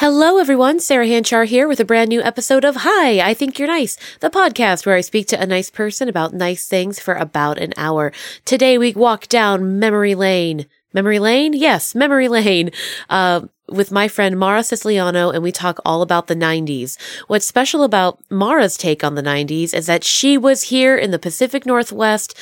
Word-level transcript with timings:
Hello, 0.00 0.38
everyone. 0.38 0.78
Sarah 0.78 1.08
Hanchar 1.08 1.44
here 1.44 1.66
with 1.66 1.80
a 1.80 1.84
brand 1.84 2.08
new 2.08 2.22
episode 2.22 2.64
of 2.64 2.76
Hi, 2.76 3.18
I 3.18 3.34
Think 3.34 3.58
You're 3.58 3.66
Nice, 3.66 3.96
the 4.20 4.30
podcast 4.30 4.86
where 4.86 4.94
I 4.94 5.00
speak 5.00 5.26
to 5.26 5.40
a 5.42 5.44
nice 5.44 5.70
person 5.70 6.08
about 6.08 6.32
nice 6.32 6.68
things 6.68 7.00
for 7.00 7.14
about 7.14 7.58
an 7.58 7.74
hour. 7.76 8.12
Today 8.44 8.78
we 8.78 8.92
walk 8.92 9.26
down 9.26 9.80
memory 9.80 10.14
lane. 10.14 10.66
Memory 10.94 11.18
lane? 11.18 11.52
Yes, 11.52 11.96
memory 11.96 12.28
lane. 12.38 12.70
Uh, 13.10 13.48
with 13.68 13.92
my 13.92 14.08
friend 14.08 14.38
Mara 14.38 14.62
Siciliano, 14.62 15.30
and 15.30 15.42
we 15.42 15.52
talk 15.52 15.78
all 15.84 16.02
about 16.02 16.26
the 16.26 16.36
90s. 16.36 16.96
What's 17.26 17.46
special 17.46 17.82
about 17.82 18.18
Mara's 18.30 18.76
take 18.76 19.04
on 19.04 19.14
the 19.14 19.22
90s 19.22 19.74
is 19.74 19.86
that 19.86 20.04
she 20.04 20.38
was 20.38 20.64
here 20.64 20.96
in 20.96 21.10
the 21.10 21.18
Pacific 21.18 21.66
Northwest 21.66 22.36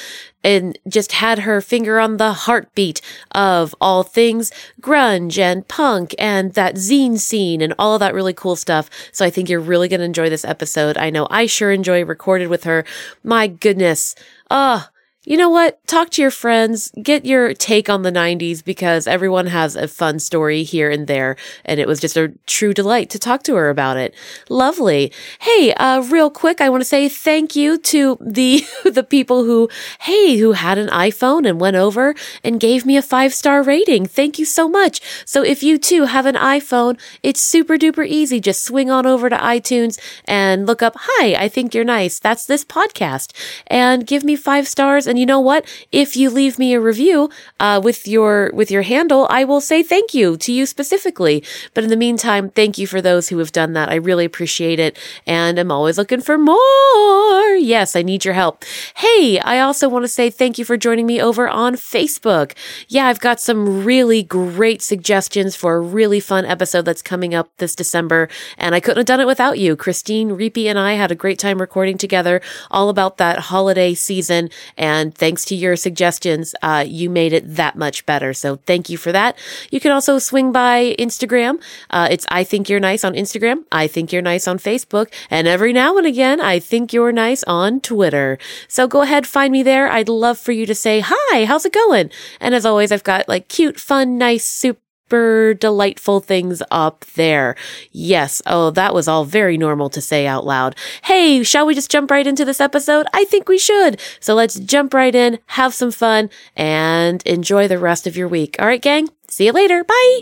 and 0.44 0.78
just 0.88 1.12
had 1.12 1.40
her 1.40 1.60
finger 1.60 1.98
on 1.98 2.18
the 2.18 2.32
heartbeat 2.32 3.00
of 3.32 3.74
all 3.80 4.04
things 4.04 4.52
grunge 4.80 5.38
and 5.38 5.66
punk 5.66 6.14
and 6.18 6.52
that 6.54 6.76
zine 6.76 7.18
scene 7.18 7.60
and 7.60 7.74
all 7.78 7.94
of 7.94 8.00
that 8.00 8.14
really 8.14 8.32
cool 8.32 8.54
stuff. 8.54 8.88
So 9.10 9.24
I 9.24 9.30
think 9.30 9.48
you're 9.48 9.60
really 9.60 9.88
going 9.88 10.00
to 10.00 10.06
enjoy 10.06 10.30
this 10.30 10.44
episode. 10.44 10.96
I 10.96 11.10
know 11.10 11.26
I 11.30 11.46
sure 11.46 11.72
enjoy 11.72 12.04
recorded 12.04 12.48
with 12.48 12.64
her. 12.64 12.84
My 13.24 13.48
goodness. 13.48 14.14
Ah. 14.50 14.88
Oh, 14.88 14.95
you 15.26 15.36
know 15.36 15.50
what? 15.50 15.84
Talk 15.88 16.10
to 16.10 16.22
your 16.22 16.30
friends, 16.30 16.92
get 17.02 17.26
your 17.26 17.52
take 17.52 17.90
on 17.90 18.02
the 18.02 18.12
90s 18.12 18.64
because 18.64 19.08
everyone 19.08 19.48
has 19.48 19.74
a 19.74 19.88
fun 19.88 20.20
story 20.20 20.62
here 20.62 20.88
and 20.88 21.08
there. 21.08 21.36
And 21.64 21.80
it 21.80 21.88
was 21.88 21.98
just 21.98 22.16
a 22.16 22.32
true 22.46 22.72
delight 22.72 23.10
to 23.10 23.18
talk 23.18 23.42
to 23.42 23.56
her 23.56 23.68
about 23.68 23.96
it. 23.96 24.14
Lovely. 24.48 25.12
Hey, 25.40 25.74
uh, 25.74 26.02
real 26.02 26.30
quick, 26.30 26.60
I 26.60 26.68
want 26.68 26.80
to 26.80 26.84
say 26.84 27.08
thank 27.08 27.56
you 27.56 27.76
to 27.76 28.16
the, 28.20 28.64
the 28.84 29.02
people 29.02 29.42
who, 29.42 29.68
hey, 30.02 30.36
who 30.36 30.52
had 30.52 30.78
an 30.78 30.88
iPhone 30.90 31.46
and 31.46 31.60
went 31.60 31.76
over 31.76 32.14
and 32.44 32.60
gave 32.60 32.86
me 32.86 32.96
a 32.96 33.02
five 33.02 33.34
star 33.34 33.64
rating. 33.64 34.06
Thank 34.06 34.38
you 34.38 34.44
so 34.44 34.68
much. 34.68 35.00
So 35.24 35.42
if 35.42 35.60
you 35.60 35.76
too 35.76 36.04
have 36.04 36.26
an 36.26 36.36
iPhone, 36.36 37.00
it's 37.24 37.40
super 37.40 37.76
duper 37.76 38.06
easy. 38.06 38.38
Just 38.38 38.64
swing 38.64 38.92
on 38.92 39.06
over 39.06 39.28
to 39.28 39.36
iTunes 39.36 39.98
and 40.24 40.66
look 40.66 40.82
up, 40.82 40.94
hi, 40.96 41.34
I 41.34 41.48
think 41.48 41.74
you're 41.74 41.82
nice. 41.82 42.20
That's 42.20 42.46
this 42.46 42.64
podcast 42.64 43.32
and 43.66 44.06
give 44.06 44.22
me 44.22 44.36
five 44.36 44.68
stars 44.68 45.08
and 45.08 45.15
and 45.16 45.20
you 45.20 45.24
know 45.24 45.40
what? 45.40 45.64
If 45.92 46.14
you 46.14 46.28
leave 46.28 46.58
me 46.58 46.74
a 46.74 46.80
review 46.80 47.30
uh, 47.58 47.80
with 47.82 48.06
your 48.06 48.50
with 48.52 48.70
your 48.70 48.82
handle, 48.82 49.26
I 49.30 49.44
will 49.44 49.62
say 49.62 49.82
thank 49.82 50.12
you 50.12 50.36
to 50.36 50.52
you 50.52 50.66
specifically. 50.66 51.42
But 51.72 51.84
in 51.84 51.88
the 51.88 51.96
meantime, 51.96 52.50
thank 52.50 52.76
you 52.76 52.86
for 52.86 53.00
those 53.00 53.30
who 53.30 53.38
have 53.38 53.50
done 53.50 53.72
that. 53.72 53.88
I 53.88 53.94
really 53.94 54.26
appreciate 54.26 54.78
it, 54.78 54.98
and 55.26 55.58
I'm 55.58 55.72
always 55.72 55.96
looking 55.96 56.20
for 56.20 56.36
more. 56.36 57.56
Yes, 57.56 57.96
I 57.96 58.02
need 58.02 58.26
your 58.26 58.34
help. 58.34 58.62
Hey, 58.96 59.38
I 59.38 59.58
also 59.60 59.88
want 59.88 60.04
to 60.04 60.08
say 60.08 60.28
thank 60.28 60.58
you 60.58 60.66
for 60.66 60.76
joining 60.76 61.06
me 61.06 61.18
over 61.18 61.48
on 61.48 61.76
Facebook. 61.76 62.52
Yeah, 62.86 63.06
I've 63.06 63.20
got 63.20 63.40
some 63.40 63.86
really 63.86 64.22
great 64.22 64.82
suggestions 64.82 65.56
for 65.56 65.76
a 65.76 65.80
really 65.80 66.20
fun 66.20 66.44
episode 66.44 66.84
that's 66.84 67.00
coming 67.00 67.34
up 67.34 67.48
this 67.56 67.74
December, 67.74 68.28
and 68.58 68.74
I 68.74 68.80
couldn't 68.80 68.98
have 68.98 69.06
done 69.06 69.20
it 69.20 69.26
without 69.26 69.58
you. 69.58 69.76
Christine 69.76 70.32
Reapy 70.32 70.66
and 70.66 70.78
I 70.78 70.92
had 70.92 71.10
a 71.10 71.14
great 71.14 71.38
time 71.38 71.58
recording 71.58 71.96
together 71.96 72.42
all 72.70 72.90
about 72.90 73.16
that 73.16 73.38
holiday 73.38 73.94
season 73.94 74.50
and 74.76 75.05
and 75.06 75.14
thanks 75.14 75.44
to 75.44 75.54
your 75.54 75.76
suggestions, 75.76 76.54
uh, 76.62 76.84
you 76.86 77.08
made 77.08 77.32
it 77.32 77.54
that 77.54 77.76
much 77.76 78.04
better. 78.06 78.34
So 78.34 78.56
thank 78.66 78.90
you 78.90 78.98
for 78.98 79.12
that. 79.12 79.38
You 79.70 79.78
can 79.78 79.92
also 79.92 80.18
swing 80.18 80.50
by 80.50 80.96
Instagram. 80.98 81.62
Uh, 81.90 82.08
it's 82.10 82.26
I 82.28 82.42
think 82.42 82.68
you're 82.68 82.80
nice 82.80 83.04
on 83.04 83.14
Instagram. 83.14 83.64
I 83.70 83.86
think 83.86 84.12
you're 84.12 84.22
nice 84.22 84.48
on 84.48 84.58
Facebook. 84.58 85.12
And 85.30 85.46
every 85.46 85.72
now 85.72 85.96
and 85.96 86.06
again, 86.06 86.40
I 86.40 86.58
think 86.58 86.92
you're 86.92 87.12
nice 87.12 87.44
on 87.44 87.80
Twitter. 87.80 88.38
So 88.66 88.88
go 88.88 89.02
ahead, 89.02 89.26
find 89.26 89.52
me 89.52 89.62
there. 89.62 89.88
I'd 89.88 90.08
love 90.08 90.38
for 90.38 90.50
you 90.52 90.66
to 90.66 90.74
say, 90.74 91.02
hi, 91.04 91.44
how's 91.44 91.64
it 91.64 91.72
going? 91.72 92.10
And 92.40 92.52
as 92.52 92.66
always, 92.66 92.90
I've 92.90 93.04
got 93.04 93.28
like 93.28 93.46
cute, 93.48 93.78
fun, 93.78 94.18
nice, 94.18 94.44
super 94.44 94.85
super 95.06 95.54
delightful 95.54 96.18
things 96.20 96.62
up 96.70 97.04
there. 97.14 97.54
Yes. 97.92 98.42
Oh, 98.44 98.70
that 98.72 98.92
was 98.92 99.06
all 99.06 99.24
very 99.24 99.56
normal 99.56 99.88
to 99.90 100.00
say 100.00 100.26
out 100.26 100.44
loud. 100.44 100.74
Hey, 101.04 101.44
shall 101.44 101.64
we 101.64 101.74
just 101.74 101.90
jump 101.90 102.10
right 102.10 102.26
into 102.26 102.44
this 102.44 102.60
episode? 102.60 103.06
I 103.14 103.24
think 103.24 103.48
we 103.48 103.58
should. 103.58 104.00
So 104.18 104.34
let's 104.34 104.58
jump 104.58 104.92
right 104.94 105.14
in, 105.14 105.38
have 105.46 105.74
some 105.74 105.92
fun, 105.92 106.28
and 106.56 107.22
enjoy 107.24 107.68
the 107.68 107.78
rest 107.78 108.06
of 108.06 108.16
your 108.16 108.26
week. 108.26 108.56
All 108.58 108.66
right, 108.66 108.82
gang. 108.82 109.08
See 109.28 109.46
you 109.46 109.52
later. 109.52 109.84
Bye. 109.84 110.20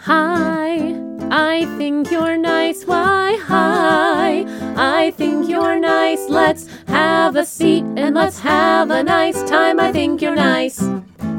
Hi. 0.00 0.94
I 1.30 1.66
think 1.76 2.10
you're 2.10 2.38
nice. 2.38 2.86
Why, 2.86 3.36
hi. 3.42 4.46
I 4.76 5.10
think 5.10 5.50
you're 5.50 5.78
nice. 5.78 6.26
Let's 6.30 6.66
have 6.86 7.36
a 7.36 7.44
seat 7.44 7.84
and 7.84 8.14
let's 8.14 8.38
have 8.38 8.90
a 8.90 9.02
nice 9.02 9.42
time. 9.42 9.78
I 9.78 9.92
think 9.92 10.22
you're 10.22 10.34
nice. 10.34 10.82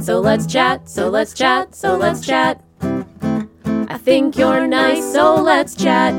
So 0.02 0.22
let's 0.22 0.48
chat, 0.48 0.88
so 0.88 1.10
let's 1.10 1.34
chat, 1.34 1.76
so 1.76 1.98
let's 1.98 2.26
chat. 2.26 2.64
I 2.82 3.98
think 3.98 4.38
you're 4.38 4.66
nice, 4.66 5.12
so 5.12 5.36
let's 5.36 5.76
chat. 5.76 6.14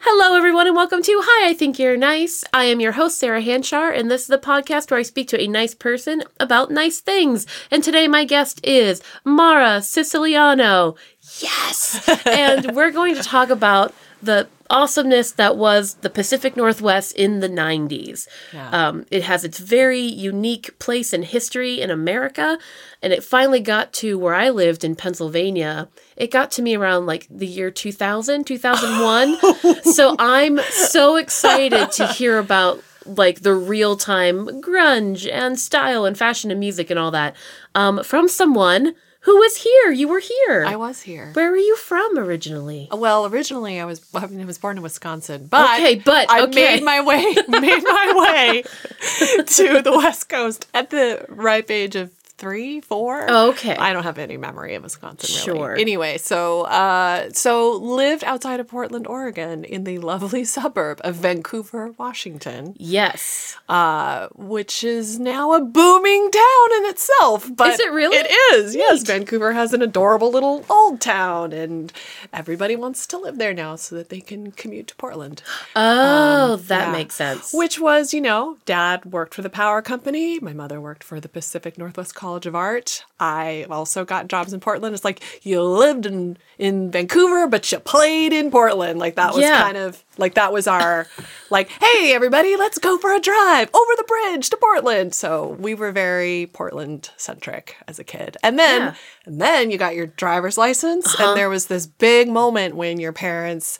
Hello, 0.00 0.36
everyone, 0.36 0.66
and 0.66 0.74
welcome 0.74 1.00
to 1.00 1.22
Hi, 1.24 1.50
I 1.50 1.54
Think 1.54 1.78
You're 1.78 1.96
Nice. 1.96 2.42
I 2.52 2.64
am 2.64 2.80
your 2.80 2.92
host, 2.92 3.18
Sarah 3.18 3.40
Hanchar, 3.40 3.96
and 3.96 4.10
this 4.10 4.22
is 4.22 4.26
the 4.26 4.38
podcast 4.38 4.90
where 4.90 4.98
I 4.98 5.04
speak 5.04 5.28
to 5.28 5.40
a 5.40 5.46
nice 5.46 5.76
person 5.76 6.24
about 6.40 6.72
nice 6.72 6.98
things. 7.00 7.46
And 7.70 7.84
today, 7.84 8.08
my 8.08 8.24
guest 8.24 8.60
is 8.64 9.00
Mara 9.24 9.80
Siciliano. 9.80 10.96
Yes! 11.38 12.08
and 12.26 12.74
we're 12.74 12.90
going 12.90 13.14
to 13.14 13.22
talk 13.22 13.48
about 13.48 13.94
the 14.20 14.48
awesomeness 14.70 15.32
that 15.32 15.56
was 15.56 15.94
the 15.94 16.10
Pacific 16.10 16.56
Northwest 16.56 17.14
in 17.16 17.40
the 17.40 17.48
90s. 17.48 18.28
Yeah. 18.52 18.70
Um, 18.70 19.06
it 19.10 19.22
has 19.24 19.44
its 19.44 19.58
very 19.58 20.00
unique 20.00 20.78
place 20.78 21.12
in 21.12 21.22
history 21.22 21.80
in 21.80 21.90
America, 21.90 22.58
and 23.02 23.12
it 23.12 23.24
finally 23.24 23.60
got 23.60 23.92
to 23.94 24.18
where 24.18 24.34
I 24.34 24.50
lived 24.50 24.84
in 24.84 24.96
Pennsylvania. 24.96 25.88
It 26.16 26.30
got 26.30 26.50
to 26.52 26.62
me 26.62 26.76
around 26.76 27.06
like 27.06 27.26
the 27.30 27.46
year 27.46 27.70
2000, 27.70 28.44
2001. 28.44 29.82
so 29.82 30.16
I'm 30.18 30.58
so 30.70 31.16
excited 31.16 31.92
to 31.92 32.06
hear 32.08 32.38
about 32.38 32.82
like 33.06 33.40
the 33.40 33.54
real 33.54 33.96
time 33.96 34.46
grunge 34.60 35.30
and 35.32 35.58
style 35.58 36.04
and 36.04 36.18
fashion 36.18 36.50
and 36.50 36.60
music 36.60 36.90
and 36.90 36.98
all 36.98 37.10
that 37.10 37.34
um, 37.74 38.02
from 38.04 38.28
someone 38.28 38.94
who 39.28 39.36
was 39.36 39.56
here? 39.58 39.92
You 39.92 40.08
were 40.08 40.20
here. 40.20 40.64
I 40.64 40.76
was 40.76 41.02
here. 41.02 41.32
Where 41.34 41.50
were 41.50 41.58
you 41.58 41.76
from 41.76 42.16
originally? 42.16 42.88
Uh, 42.90 42.96
well, 42.96 43.26
originally 43.26 43.78
I 43.78 43.84
was 43.84 44.00
I, 44.14 44.26
mean, 44.26 44.40
I 44.40 44.46
was 44.46 44.56
born 44.56 44.78
in 44.78 44.82
Wisconsin, 44.82 45.48
but 45.50 45.78
okay, 45.78 45.96
but 45.96 46.30
I 46.30 46.44
okay. 46.44 46.76
made 46.76 46.82
my 46.82 47.02
way 47.02 47.22
made 47.48 47.82
my 47.84 48.12
way 48.16 48.62
to 49.44 49.82
the 49.82 49.92
West 49.94 50.30
Coast 50.30 50.66
at 50.72 50.88
the 50.88 51.26
ripe 51.28 51.70
age 51.70 51.94
of 51.94 52.10
three, 52.38 52.80
four. 52.80 53.26
Oh, 53.28 53.50
okay. 53.50 53.76
I 53.76 53.92
don't 53.92 54.04
have 54.04 54.16
any 54.16 54.36
memory 54.36 54.74
of 54.76 54.84
Wisconsin 54.84 55.34
really. 55.34 55.58
Sure. 55.58 55.76
Anyway, 55.76 56.18
so 56.18 56.62
uh, 56.62 57.30
so 57.32 57.72
lived 57.72 58.24
outside 58.24 58.60
of 58.60 58.68
Portland, 58.68 59.06
Oregon, 59.06 59.64
in 59.64 59.84
the 59.84 59.98
lovely 60.12 60.44
suburb 60.44 61.00
of 61.02 61.16
Vancouver, 61.16 61.94
Washington. 61.98 62.74
Yes. 62.78 63.56
Uh, 63.68 64.28
which 64.34 64.84
is 64.84 65.18
now 65.18 65.52
a 65.52 65.60
booming 65.60 66.30
town 66.30 66.76
in 66.78 66.86
itself. 66.86 67.50
But 67.54 67.72
is 67.74 67.80
it 67.80 67.92
really? 67.92 68.16
It 68.16 68.30
is. 68.54 68.74
Neat. 68.74 68.80
Yes. 68.80 69.02
Vancouver 69.02 69.52
has 69.52 69.72
an 69.72 69.82
adorable 69.82 70.30
little 70.30 70.64
old 70.70 71.00
town, 71.00 71.52
and 71.52 71.92
everybody 72.32 72.76
wants 72.76 73.06
to 73.08 73.18
live 73.18 73.36
there 73.38 73.52
now 73.52 73.74
so 73.76 73.96
that 73.96 74.08
they 74.08 74.20
can 74.20 74.52
commute 74.52 74.86
to 74.88 74.96
Portland. 74.96 75.42
Oh, 75.76 76.54
um, 76.54 76.62
that 76.66 76.86
yeah. 76.86 76.92
makes 76.92 77.14
sense. 77.14 77.52
Which 77.52 77.78
was, 77.78 78.12
you 78.12 78.20
know, 78.20 78.58
dad 78.66 79.04
worked 79.04 79.34
for 79.34 79.42
the 79.42 79.50
power 79.50 79.80
company. 79.80 80.38
My 80.38 80.52
mother 80.52 80.80
worked 80.80 81.04
for 81.04 81.20
the 81.20 81.28
Pacific 81.28 81.78
Northwest 81.78 82.14
College 82.14 82.27
College 82.28 82.44
of 82.44 82.54
Art. 82.54 83.04
I 83.18 83.64
also 83.70 84.04
got 84.04 84.28
jobs 84.28 84.52
in 84.52 84.60
Portland. 84.60 84.94
It's 84.94 85.02
like 85.02 85.22
you 85.46 85.62
lived 85.62 86.04
in 86.04 86.36
in 86.58 86.90
Vancouver, 86.90 87.46
but 87.46 87.72
you 87.72 87.78
played 87.78 88.34
in 88.34 88.50
Portland. 88.50 88.98
Like 88.98 89.14
that 89.14 89.32
was 89.32 89.40
yeah. 89.40 89.62
kind 89.62 89.78
of 89.78 90.04
like 90.18 90.34
that 90.34 90.52
was 90.52 90.66
our 90.66 91.06
like, 91.48 91.70
hey 91.70 92.12
everybody, 92.12 92.54
let's 92.58 92.76
go 92.76 92.98
for 92.98 93.14
a 93.14 93.18
drive 93.18 93.70
over 93.74 93.92
the 93.96 94.04
bridge 94.04 94.50
to 94.50 94.58
Portland. 94.58 95.14
So 95.14 95.56
we 95.58 95.74
were 95.74 95.90
very 95.90 96.50
Portland 96.52 97.08
centric 97.16 97.76
as 97.88 97.98
a 97.98 98.04
kid. 98.04 98.36
And 98.42 98.58
then 98.58 98.82
yeah. 98.82 98.94
and 99.24 99.40
then 99.40 99.70
you 99.70 99.78
got 99.78 99.94
your 99.94 100.08
driver's 100.08 100.58
license, 100.58 101.06
uh-huh. 101.06 101.28
and 101.28 101.38
there 101.38 101.48
was 101.48 101.68
this 101.68 101.86
big 101.86 102.28
moment 102.28 102.76
when 102.76 103.00
your 103.00 103.14
parents 103.14 103.78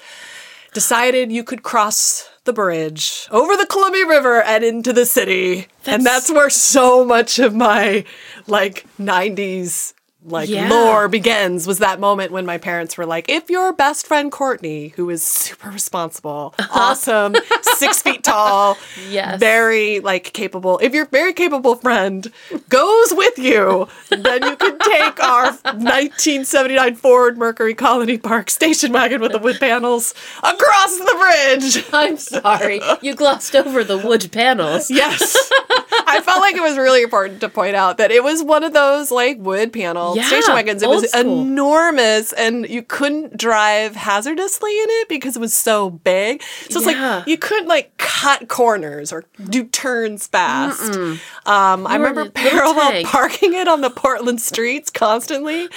decided 0.73 1.31
you 1.31 1.45
could 1.45 1.63
cross 1.63 2.31
the 2.49 2.53
bridge 2.55 3.29
over 3.31 3.59
the 3.59 3.67
Columbia 3.67 4.07
River 4.07 4.43
and 4.43 4.65
into 4.65 4.91
the 4.95 5.05
city. 5.05 5.69
That's... 5.85 5.89
And 5.89 6.07
that's 6.07 6.31
where 6.31 6.49
so 6.49 7.05
much 7.05 7.39
of 7.39 7.55
my 7.55 8.05
like 8.47 8.87
90s 8.99 9.93
like 10.31 10.49
yeah. 10.49 10.69
lore 10.69 11.09
begins 11.09 11.67
was 11.67 11.79
that 11.79 12.01
moment 12.01 12.33
when 12.33 12.47
my 12.47 12.59
parents 12.59 12.97
were 12.97 13.07
like, 13.07 13.29
if 13.29 13.51
your 13.51 13.73
best 13.73 14.07
friend 14.07 14.31
Courtney, 14.31 14.89
who 14.89 15.11
is 15.11 15.23
super 15.23 15.71
responsible, 15.71 16.55
uh-huh. 16.59 16.81
awesome, 16.81 17.35
six 17.63 18.03
feet 18.03 18.25
tall, 18.25 18.77
yes. 19.09 19.39
very 19.41 20.01
like 20.01 20.33
capable, 20.33 20.79
if 20.79 20.95
your 20.95 21.07
very 21.07 21.33
capable 21.33 21.75
friend 21.77 22.33
goes 22.69 23.13
with 23.13 23.39
you, 23.39 23.89
then 24.11 24.43
you 24.43 24.57
can 24.57 24.79
take 24.79 25.23
our 25.23 25.53
1979 25.53 26.95
Ford 26.97 27.39
Mercury 27.39 27.75
Colony 27.75 28.19
Park 28.19 28.51
station 28.51 28.93
wagon 28.93 29.21
with 29.21 29.33
the 29.33 29.39
wood 29.39 29.59
panels 29.61 30.15
across 30.43 30.99
the 30.99 31.17
bridge. 31.19 31.85
I'm 31.93 32.17
sorry, 32.17 32.81
you 33.01 33.15
glossed 33.15 33.55
over 33.55 33.85
the 33.85 33.99
wood 33.99 34.31
panels. 34.33 34.91
Yes. 34.99 35.37
I 36.09 36.21
felt 36.23 36.41
like 36.41 36.57
it 36.57 36.63
was 36.63 36.77
really 36.77 37.03
important 37.03 37.41
to 37.41 37.49
point 37.49 37.77
out 37.77 37.99
that 37.99 38.11
it 38.11 38.25
was 38.25 38.43
one 38.43 38.65
of 38.65 38.73
those 38.73 39.11
like 39.11 39.39
wood 39.39 39.73
panel 39.73 40.17
Yeah, 40.19 40.27
station 40.29 40.55
wagons. 40.55 40.83
It 40.83 40.89
was 40.89 41.11
school. 41.11 41.41
enormous 41.43 42.33
and 42.33 42.69
you 42.69 42.83
couldn't 42.83 43.37
drive 43.37 43.97
hazardously 43.97 44.71
in 44.71 44.87
it 44.91 45.09
because 45.09 45.37
it 45.37 45.41
was 45.41 45.55
so 45.55 45.91
big. 45.91 46.43
So 46.71 46.81
it's 46.81 46.91
Yeah. 46.91 47.17
like 47.19 47.27
you 47.29 47.39
couldn't 47.39 47.69
like 47.69 47.97
cut 47.97 48.49
corners 48.49 49.13
or 49.13 49.25
do 49.49 49.65
turns 49.65 50.27
fast. 50.27 50.93
Um, 51.47 51.87
I 51.87 51.95
You 51.95 52.01
were 52.01 52.07
in 52.09 52.17
remember 52.17 52.31
parallel 52.31 53.03
parking 53.05 53.55
it 53.55 53.69
on 53.69 53.81
the 53.81 53.91
Portland 53.91 54.41
streets 54.41 54.91
constantly. 54.91 55.69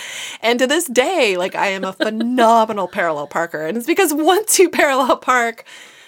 And 0.42 0.60
to 0.60 0.68
this 0.68 0.86
day, 0.86 1.38
like 1.38 1.56
I 1.56 1.68
am 1.68 1.84
a 1.84 1.94
phenomenal 1.94 2.88
parallel 3.00 3.28
parker. 3.28 3.66
And 3.66 3.78
it's 3.78 3.88
because 3.88 4.14
once 4.14 4.60
you 4.60 4.70
parallel 4.70 5.18
park, 5.18 5.64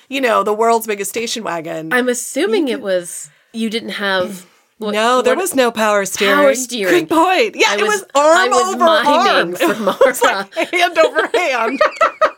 you 0.09 0.21
know, 0.21 0.43
the 0.43 0.53
world's 0.53 0.85
biggest 0.87 1.09
station 1.09 1.43
wagon. 1.43 1.91
I'm 1.93 2.09
assuming 2.09 2.67
it 2.67 2.81
was 2.81 3.29
you 3.53 3.69
didn't 3.69 3.89
have. 3.89 4.45
What, 4.79 4.91
no, 4.93 5.21
there 5.21 5.35
was 5.35 5.53
no 5.55 5.71
power 5.71 6.03
steering. 6.05 6.35
Power 6.35 6.55
steering. 6.55 7.05
Good 7.05 7.09
point. 7.09 7.55
Yeah, 7.55 7.67
I 7.69 7.77
it 7.77 7.81
was- 7.83 8.01
was 8.01 8.05
arm 8.15 8.37
I 8.37 8.47
was 8.49 8.75
over 8.75 8.83
arm. 8.83 9.55
for 9.55 9.63
It 9.71 10.05
was 10.05 10.21
Mara. 10.23 10.49
like 10.55 10.71
hand 10.73 10.97
over 10.97 11.29
hand. 11.37 11.79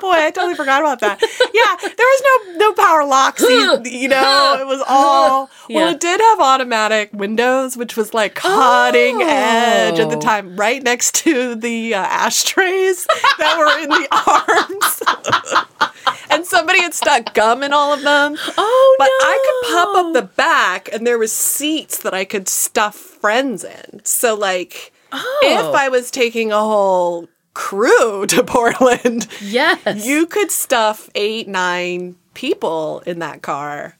Boy, 0.00 0.12
I 0.12 0.30
totally 0.30 0.54
forgot 0.54 0.80
about 0.82 1.00
that. 1.00 1.20
Yeah, 1.20 1.76
there 1.80 2.06
was 2.06 2.22
no 2.56 2.66
no 2.68 2.72
power 2.74 3.04
locks. 3.04 3.42
You, 3.48 3.82
you 3.84 4.08
know, 4.08 4.56
it 4.60 4.66
was 4.66 4.82
all. 4.88 5.50
Yeah. 5.68 5.76
Well, 5.76 5.88
it 5.94 6.00
did 6.00 6.20
have 6.20 6.40
automatic 6.40 7.10
windows, 7.12 7.76
which 7.76 7.96
was 7.96 8.14
like 8.14 8.34
cutting 8.34 9.20
edge 9.22 9.98
at 9.98 10.10
the 10.10 10.16
Oh. 10.16 10.20
time, 10.20 10.56
right 10.56 10.82
next 10.82 11.14
to 11.16 11.54
the 11.54 11.94
uh, 11.94 11.98
ashtrays 11.98 13.06
that 13.38 13.56
were 13.58 13.82
in 13.82 13.88
the 13.88 14.08
arms. 16.02 16.12
and 16.30 16.44
somebody 16.46 16.80
had 16.82 16.94
stuck 16.94 17.34
gum 17.34 17.62
in 17.62 17.72
all 17.72 17.92
of 17.92 18.02
them. 18.02 18.36
Oh 18.56 18.96
But 18.98 19.06
no! 19.06 19.28
I 19.28 19.60
could 19.62 19.74
pop 19.74 19.96
up 20.06 20.12
the 20.14 20.22
back 20.36 20.88
and 20.92 21.06
there 21.06 21.18
was 21.18 21.32
seats 21.32 21.98
that 22.02 22.14
I 22.14 22.24
could 22.24 22.48
stuff 22.48 22.94
friends 22.96 23.64
in. 23.64 24.00
So 24.04 24.34
like 24.34 24.92
Oh. 25.10 25.40
if 25.42 25.74
I 25.74 25.88
was 25.88 26.10
taking 26.10 26.52
a 26.52 26.58
whole 26.60 27.28
crew 27.58 28.24
to 28.28 28.44
Portland, 28.44 29.26
yes. 29.40 30.06
you 30.06 30.26
could 30.26 30.50
stuff 30.50 31.10
eight, 31.14 31.48
nine 31.48 32.14
people 32.32 33.02
in 33.04 33.18
that 33.18 33.42
car. 33.42 33.96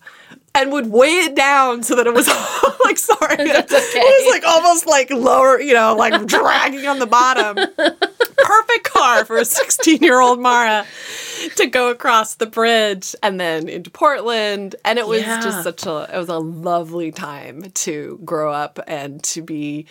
And 0.54 0.72
would 0.72 0.90
weigh 0.90 1.18
it 1.18 1.36
down 1.36 1.84
so 1.84 1.94
that 1.94 2.06
it 2.06 2.14
was 2.14 2.26
like 2.84 2.98
sorry, 2.98 3.36
That's 3.36 3.72
it 3.72 4.24
was 4.24 4.32
like 4.32 4.44
almost 4.44 4.86
like 4.86 5.10
lower, 5.10 5.60
you 5.60 5.74
know, 5.74 5.94
like 5.94 6.26
dragging 6.26 6.86
on 6.86 6.98
the 6.98 7.06
bottom. 7.06 7.58
Perfect 8.68 8.84
car 8.92 9.24
for 9.24 9.38
a 9.38 9.44
16 9.44 10.02
year 10.02 10.20
old 10.20 10.40
Mara 10.40 10.84
to 11.56 11.66
go 11.66 11.88
across 11.90 12.34
the 12.34 12.46
bridge 12.46 13.14
and 13.22 13.40
then 13.40 13.68
into 13.68 13.90
Portland. 13.90 14.76
And 14.84 14.98
it 14.98 15.06
was 15.06 15.20
Yeah. 15.22 15.40
just 15.40 15.62
such 15.62 15.86
a, 15.86 16.08
it 16.12 16.18
was 16.18 16.28
a 16.28 16.38
lovely 16.38 17.10
time 17.10 17.70
to 17.72 18.20
grow 18.24 18.52
up 18.52 18.78
and 18.86 19.22
to 19.24 19.42
be, 19.42 19.86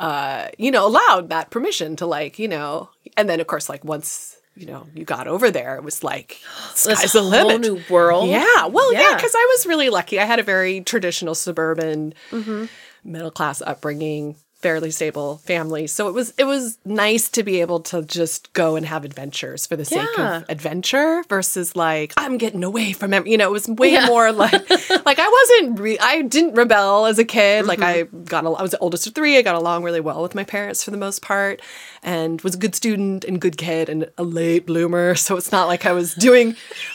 uh, 0.00 0.48
you 0.58 0.70
know, 0.70 0.86
allowed 0.86 1.30
that 1.30 1.50
permission 1.50 1.96
to 1.96 2.06
like, 2.06 2.38
you 2.38 2.48
know, 2.48 2.90
and 3.16 3.28
then 3.28 3.40
of 3.40 3.46
course, 3.46 3.68
like 3.68 3.84
once, 3.84 4.36
you 4.56 4.66
know, 4.66 4.86
you 4.94 5.04
got 5.04 5.28
over 5.28 5.50
there, 5.50 5.76
it 5.76 5.84
was 5.84 6.02
like, 6.02 6.40
This 6.72 6.98
sky's 6.98 7.12
the 7.12 7.20
whole 7.22 7.30
limit. 7.30 7.60
new 7.60 7.80
world. 7.88 8.28
Yeah. 8.28 8.66
Well, 8.66 8.92
yeah, 8.92 9.02
Yeah. 9.10 9.16
because 9.16 9.34
I 9.34 9.46
was 9.56 9.66
really 9.66 9.88
lucky. 9.90 10.18
I 10.18 10.24
had 10.24 10.38
a 10.40 10.42
very 10.44 10.80
traditional 10.80 11.34
suburban 11.34 12.14
Mm-hmm. 12.30 12.64
middle 13.04 13.30
class 13.30 13.62
upbringing, 13.62 14.36
fairly 14.58 14.90
stable 14.90 15.36
family. 15.38 15.86
So 15.86 16.08
it 16.08 16.12
was 16.14 16.32
it 16.38 16.44
was 16.44 16.78
nice 16.84 17.28
to 17.30 17.42
be 17.42 17.60
able 17.60 17.80
to 17.80 18.02
just 18.02 18.52
go 18.52 18.74
and 18.76 18.86
have 18.86 19.04
adventures 19.04 19.66
for 19.66 19.76
the 19.76 19.84
sake 19.84 20.08
Yeah. 20.16 20.38
of 20.38 20.44
adventure 20.48 21.22
versus 21.28 21.76
like 21.76 22.14
I'm 22.16 22.38
getting 22.38 22.64
away 22.64 22.92
from 22.92 23.12
every, 23.14 23.30
you 23.30 23.36
know, 23.38 23.48
it 23.48 23.52
was 23.52 23.68
way 23.68 23.92
Yeah. 23.92 24.06
more 24.06 24.32
like 24.32 24.52
like 25.06 25.18
I 25.18 25.28
wasn't 25.60 25.78
re- 25.80 25.98
I 26.00 26.22
didn't 26.22 26.54
rebel 26.54 27.06
as 27.06 27.18
a 27.18 27.24
kid. 27.24 27.66
Like 27.66 27.82
I 27.82 28.04
Mm-hmm. 28.04 28.24
got 28.24 28.44
al- 28.44 28.56
I 28.56 28.62
was 28.62 28.70
the 28.72 28.78
oldest 28.78 29.06
of 29.06 29.14
3. 29.14 29.36
I 29.38 29.42
got 29.42 29.54
along 29.54 29.82
really 29.84 30.00
well 30.00 30.22
with 30.22 30.34
my 30.34 30.44
parents 30.44 30.82
for 30.82 30.90
the 30.90 30.96
most 30.96 31.22
part 31.22 31.60
and 32.06 32.40
was 32.40 32.54
a 32.54 32.58
good 32.58 32.74
student 32.74 33.24
and 33.24 33.38
good 33.40 33.58
kid 33.58 33.90
and 33.90 34.08
a 34.16 34.22
late 34.22 34.64
bloomer. 34.64 35.14
So 35.26 35.36
it's 35.36 35.50
not 35.52 35.66
like 35.66 35.84
I 35.84 35.92
was 35.92 36.14
doing 36.14 36.54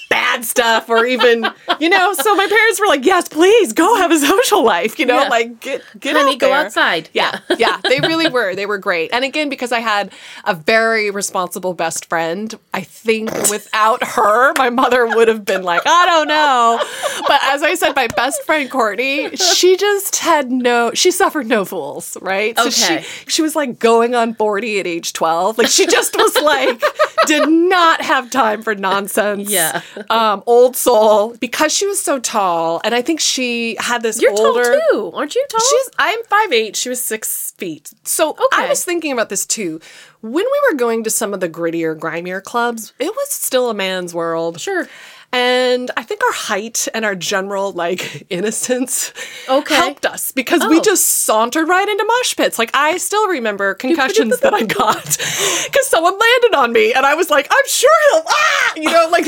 bad 0.09 0.45
stuff 0.45 0.89
or 0.89 1.05
even, 1.05 1.45
you 1.79 1.89
know, 1.89 2.13
so 2.13 2.33
my 2.35 2.47
parents 2.47 2.79
were 2.79 2.87
like, 2.87 3.03
"Yes, 3.05 3.27
please 3.27 3.73
go 3.73 3.95
have 3.97 4.09
a 4.11 4.17
social 4.19 4.63
life," 4.63 4.97
you 4.99 5.05
know, 5.05 5.19
Yeah. 5.21 5.27
like 5.27 5.59
get 5.59 5.83
get 5.99 6.15
Honey, 6.15 6.33
out 6.33 6.39
go 6.39 6.47
there. 6.47 6.65
outside. 6.65 7.09
Yeah, 7.13 7.39
yeah, 7.57 7.79
they 7.89 7.99
really 7.99 8.29
were. 8.29 8.55
They 8.55 8.65
were 8.65 8.77
great. 8.77 9.11
And 9.13 9.25
again, 9.25 9.49
because 9.49 9.71
I 9.73 9.79
had 9.79 10.11
a 10.45 10.53
very 10.53 11.11
responsible 11.11 11.73
best 11.73 12.07
friend, 12.07 12.53
I 12.73 12.81
think 12.81 13.31
without 13.49 14.01
her, 14.03 14.53
my 14.57 14.69
mother 14.69 15.05
would 15.07 15.27
have 15.27 15.43
been 15.43 15.63
like, 15.63 15.81
I 15.85 16.05
don't 16.05 16.27
know. 16.29 16.79
But 17.27 17.39
as 17.43 17.63
I 17.63 17.75
said, 17.75 17.95
my 17.95 18.07
best 18.15 18.43
friend 18.43 18.69
Courtney, 18.71 19.35
she 19.35 19.75
just 19.75 20.15
had 20.17 20.51
no, 20.51 20.91
she 20.93 21.11
suffered 21.11 21.47
no 21.47 21.65
fools, 21.65 22.17
right? 22.21 22.57
So 22.57 22.67
Okay. 22.67 23.01
she, 23.03 23.29
she 23.31 23.41
was 23.41 23.55
like 23.57 23.77
going 23.79 24.15
on 24.15 24.35
40 24.35 24.79
at 24.79 24.87
age 24.87 25.00
12. 25.13 25.57
Like 25.57 25.68
she 25.68 25.88
just 25.88 26.15
was 26.15 26.36
like, 26.42 26.81
did 27.25 27.50
not 27.50 28.01
have 28.01 28.30
time 28.30 28.62
for 28.62 28.75
nonsense. 28.75 29.50
Yeah. 29.50 29.81
Um, 30.09 30.44
old 30.45 30.75
soul 30.75 31.36
because 31.38 31.74
she 31.74 31.86
was 31.88 32.01
so 32.01 32.19
tall. 32.19 32.81
And 32.83 32.94
I 32.94 33.01
think 33.01 33.19
she 33.19 33.75
had 33.80 34.03
this 34.03 34.21
You're 34.21 34.31
older. 34.31 34.63
tall 34.63 34.81
too, 34.92 35.12
aren't 35.15 35.36
you? 35.36 35.45
Tall. 35.50 35.59
She's 35.59 35.89
I'm 35.98 36.24
five 36.25 36.51
eight. 36.53 36.75
She 36.75 36.89
was 36.89 37.01
six 37.03 37.51
feet. 37.57 37.92
So 38.03 38.36
I 38.53 38.68
was 38.69 38.83
thinking 38.86 39.12
about 39.12 39.30
this 39.30 39.45
too. 39.45 39.80
When 40.21 40.33
we 40.45 40.62
were 40.69 40.77
going 40.77 41.03
to 41.03 41.09
some 41.09 41.33
of 41.33 41.39
the 41.39 41.50
grittier, 41.50 41.98
grimier 41.98 42.42
clubs, 42.42 42.94
it 43.00 43.09
was 43.09 43.30
still 43.30 43.69
a 43.69 43.74
man's 43.74 44.13
world. 44.13 44.62
Sure. 44.62 44.88
And 45.33 45.91
I 45.95 46.03
think 46.03 46.21
our 46.23 46.33
height 46.33 46.87
and 46.93 47.05
our 47.05 47.15
general 47.15 47.71
like 47.71 48.25
innocence 48.29 49.13
Okay. 49.47 49.75
helped 49.75 50.05
us 50.05 50.31
because 50.31 50.61
we 50.67 50.79
Oh. 50.79 50.81
just 50.81 51.05
sauntered 51.05 51.67
right 51.69 51.87
into 51.87 52.03
mosh 52.03 52.35
pits. 52.35 52.59
Like 52.59 52.71
I 52.73 52.97
still 52.97 53.27
remember 53.27 53.73
concussions 53.73 54.39
that 54.41 54.53
I 54.53 54.63
got 54.63 55.03
because 55.65 55.87
someone 55.87 56.13
landed 56.17 56.55
on 56.57 56.73
me, 56.73 56.93
and 56.93 57.05
I 57.05 57.15
was 57.15 57.29
like, 57.29 57.47
"I'm 57.49 57.67
sure 57.67 57.89
he'll 58.11 58.23
ah," 58.27 58.73
you 58.75 58.91
know, 58.91 59.07
like, 59.09 59.25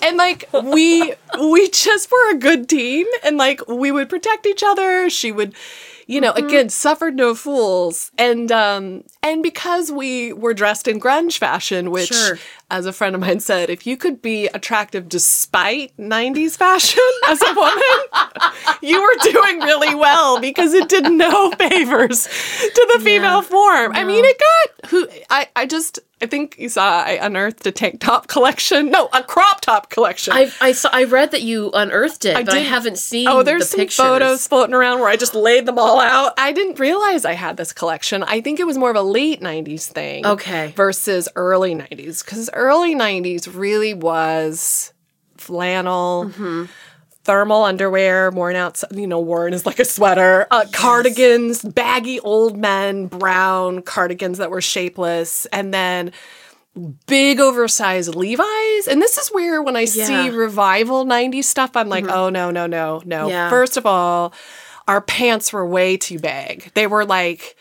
and 0.02 0.16
like 0.16 0.48
we 0.64 1.14
we 1.40 1.70
just 1.70 2.10
were 2.10 2.30
a 2.32 2.38
good 2.38 2.68
team, 2.68 3.06
and 3.24 3.36
like 3.36 3.66
we 3.68 3.92
would 3.92 4.08
protect 4.08 4.46
each 4.46 4.62
other. 4.66 5.08
She 5.10 5.30
would. 5.32 5.54
You 6.08 6.20
know, 6.20 6.32
Mm-hmm. 6.34 6.46
again, 6.46 6.68
suffered 6.68 7.16
no 7.16 7.34
fools, 7.34 8.12
and 8.16 8.52
um, 8.52 9.02
and 9.24 9.42
because 9.42 9.90
we 9.90 10.32
were 10.32 10.54
dressed 10.54 10.86
in 10.86 11.00
grunge 11.00 11.38
fashion, 11.38 11.90
which 11.90 12.10
Sure. 12.14 12.38
As 12.70 12.86
a 12.86 12.92
friend 12.92 13.14
of 13.14 13.20
mine 13.20 13.40
said, 13.40 13.70
if 13.70 13.86
you 13.86 13.96
could 13.96 14.20
be 14.20 14.46
attractive 14.48 15.08
despite 15.08 15.96
90s 15.96 16.56
fashion 16.56 17.02
as 17.28 17.40
a 17.40 17.54
woman, 17.54 17.82
you 18.82 19.00
were 19.00 19.16
doing 19.22 19.60
really 19.60 19.94
well 19.94 20.40
because 20.40 20.74
it 20.74 20.88
did 20.88 21.10
no 21.12 21.50
favors 21.58 22.24
to 22.24 22.88
the 22.94 23.00
female 23.04 23.42
form. 23.42 23.92
I 23.94 24.04
mean, 24.04 24.24
it 24.24 24.38
got 24.38 24.90
who 24.90 25.08
I, 25.30 25.48
I 25.54 25.66
just 25.66 26.00
I 26.20 26.24
think 26.26 26.56
you 26.58 26.70
saw 26.70 27.02
I 27.02 27.18
unearthed 27.20 27.66
a 27.66 27.72
tank 27.72 28.00
top 28.00 28.26
collection. 28.26 28.90
No, 28.90 29.10
a 29.12 29.22
crop 29.22 29.60
top 29.60 29.90
collection. 29.90 30.32
I 30.32 30.50
I 30.62 30.72
saw 30.72 30.88
I 30.90 31.04
read 31.04 31.32
that 31.32 31.42
you 31.42 31.70
unearthed 31.74 32.24
it, 32.24 32.34
but 32.46 32.54
I 32.54 32.60
haven't 32.60 32.96
seen. 32.96 33.28
Oh, 33.28 33.42
there's 33.42 33.64
the 33.64 33.68
some 33.68 33.80
pictures. 33.80 33.96
photos 33.96 34.46
floating 34.46 34.74
around 34.74 35.00
where 35.00 35.10
I 35.10 35.16
just 35.16 35.34
laid 35.34 35.66
them 35.66 35.78
all 35.78 36.00
out. 36.00 36.32
I 36.38 36.52
didn't 36.52 36.78
realize 36.78 37.26
I 37.26 37.34
had 37.34 37.58
this 37.58 37.72
collection. 37.74 38.22
I 38.22 38.40
think 38.40 38.60
it 38.60 38.66
was 38.66 38.78
more 38.78 38.88
of 38.88 38.96
a 38.96 39.02
late 39.02 39.40
90s 39.42 39.88
thing. 39.88 40.24
Okay. 40.24 40.72
Versus 40.74 41.28
early 41.36 41.74
90s. 41.74 42.24
Because 42.24 42.48
early 42.56 42.94
90s 42.94 43.48
really 43.54 43.94
was 43.94 44.92
flannel. 45.36 46.26
Mm-hmm. 46.26 46.64
Thermal 47.24 47.64
underwear 47.64 48.30
worn 48.30 48.54
out, 48.54 48.82
you 48.92 49.06
know, 49.06 49.18
worn 49.18 49.52
as 49.52 49.66
like 49.66 49.80
a 49.80 49.84
sweater, 49.84 50.46
uh, 50.52 50.64
cardigans, 50.72 51.60
baggy 51.62 52.20
old 52.20 52.56
men, 52.56 53.06
brown 53.08 53.82
cardigans 53.82 54.38
that 54.38 54.50
were 54.50 54.60
shapeless, 54.60 55.44
and 55.46 55.74
then 55.74 56.12
big 57.06 57.40
oversized 57.40 58.14
Levi's. 58.14 58.86
And 58.86 59.02
this 59.02 59.18
is 59.18 59.28
where 59.28 59.60
when 59.60 59.74
I 59.74 59.86
see 59.86 60.00
Yeah. 60.00 60.28
Mm-hmm. 60.28 60.36
revival 60.36 61.04
90s 61.04 61.44
stuff, 61.44 61.76
I'm 61.76 61.88
like, 61.88 62.06
oh 62.06 62.28
no, 62.28 62.52
no, 62.52 62.66
no, 62.66 63.02
no. 63.04 63.28
Yeah. 63.28 63.50
First 63.50 63.76
of 63.76 63.86
all, 63.86 64.32
our 64.86 65.00
pants 65.00 65.52
were 65.52 65.66
way 65.66 65.96
too 65.96 66.20
big. 66.20 66.70
They 66.74 66.86
were 66.86 67.04
like 67.04 67.56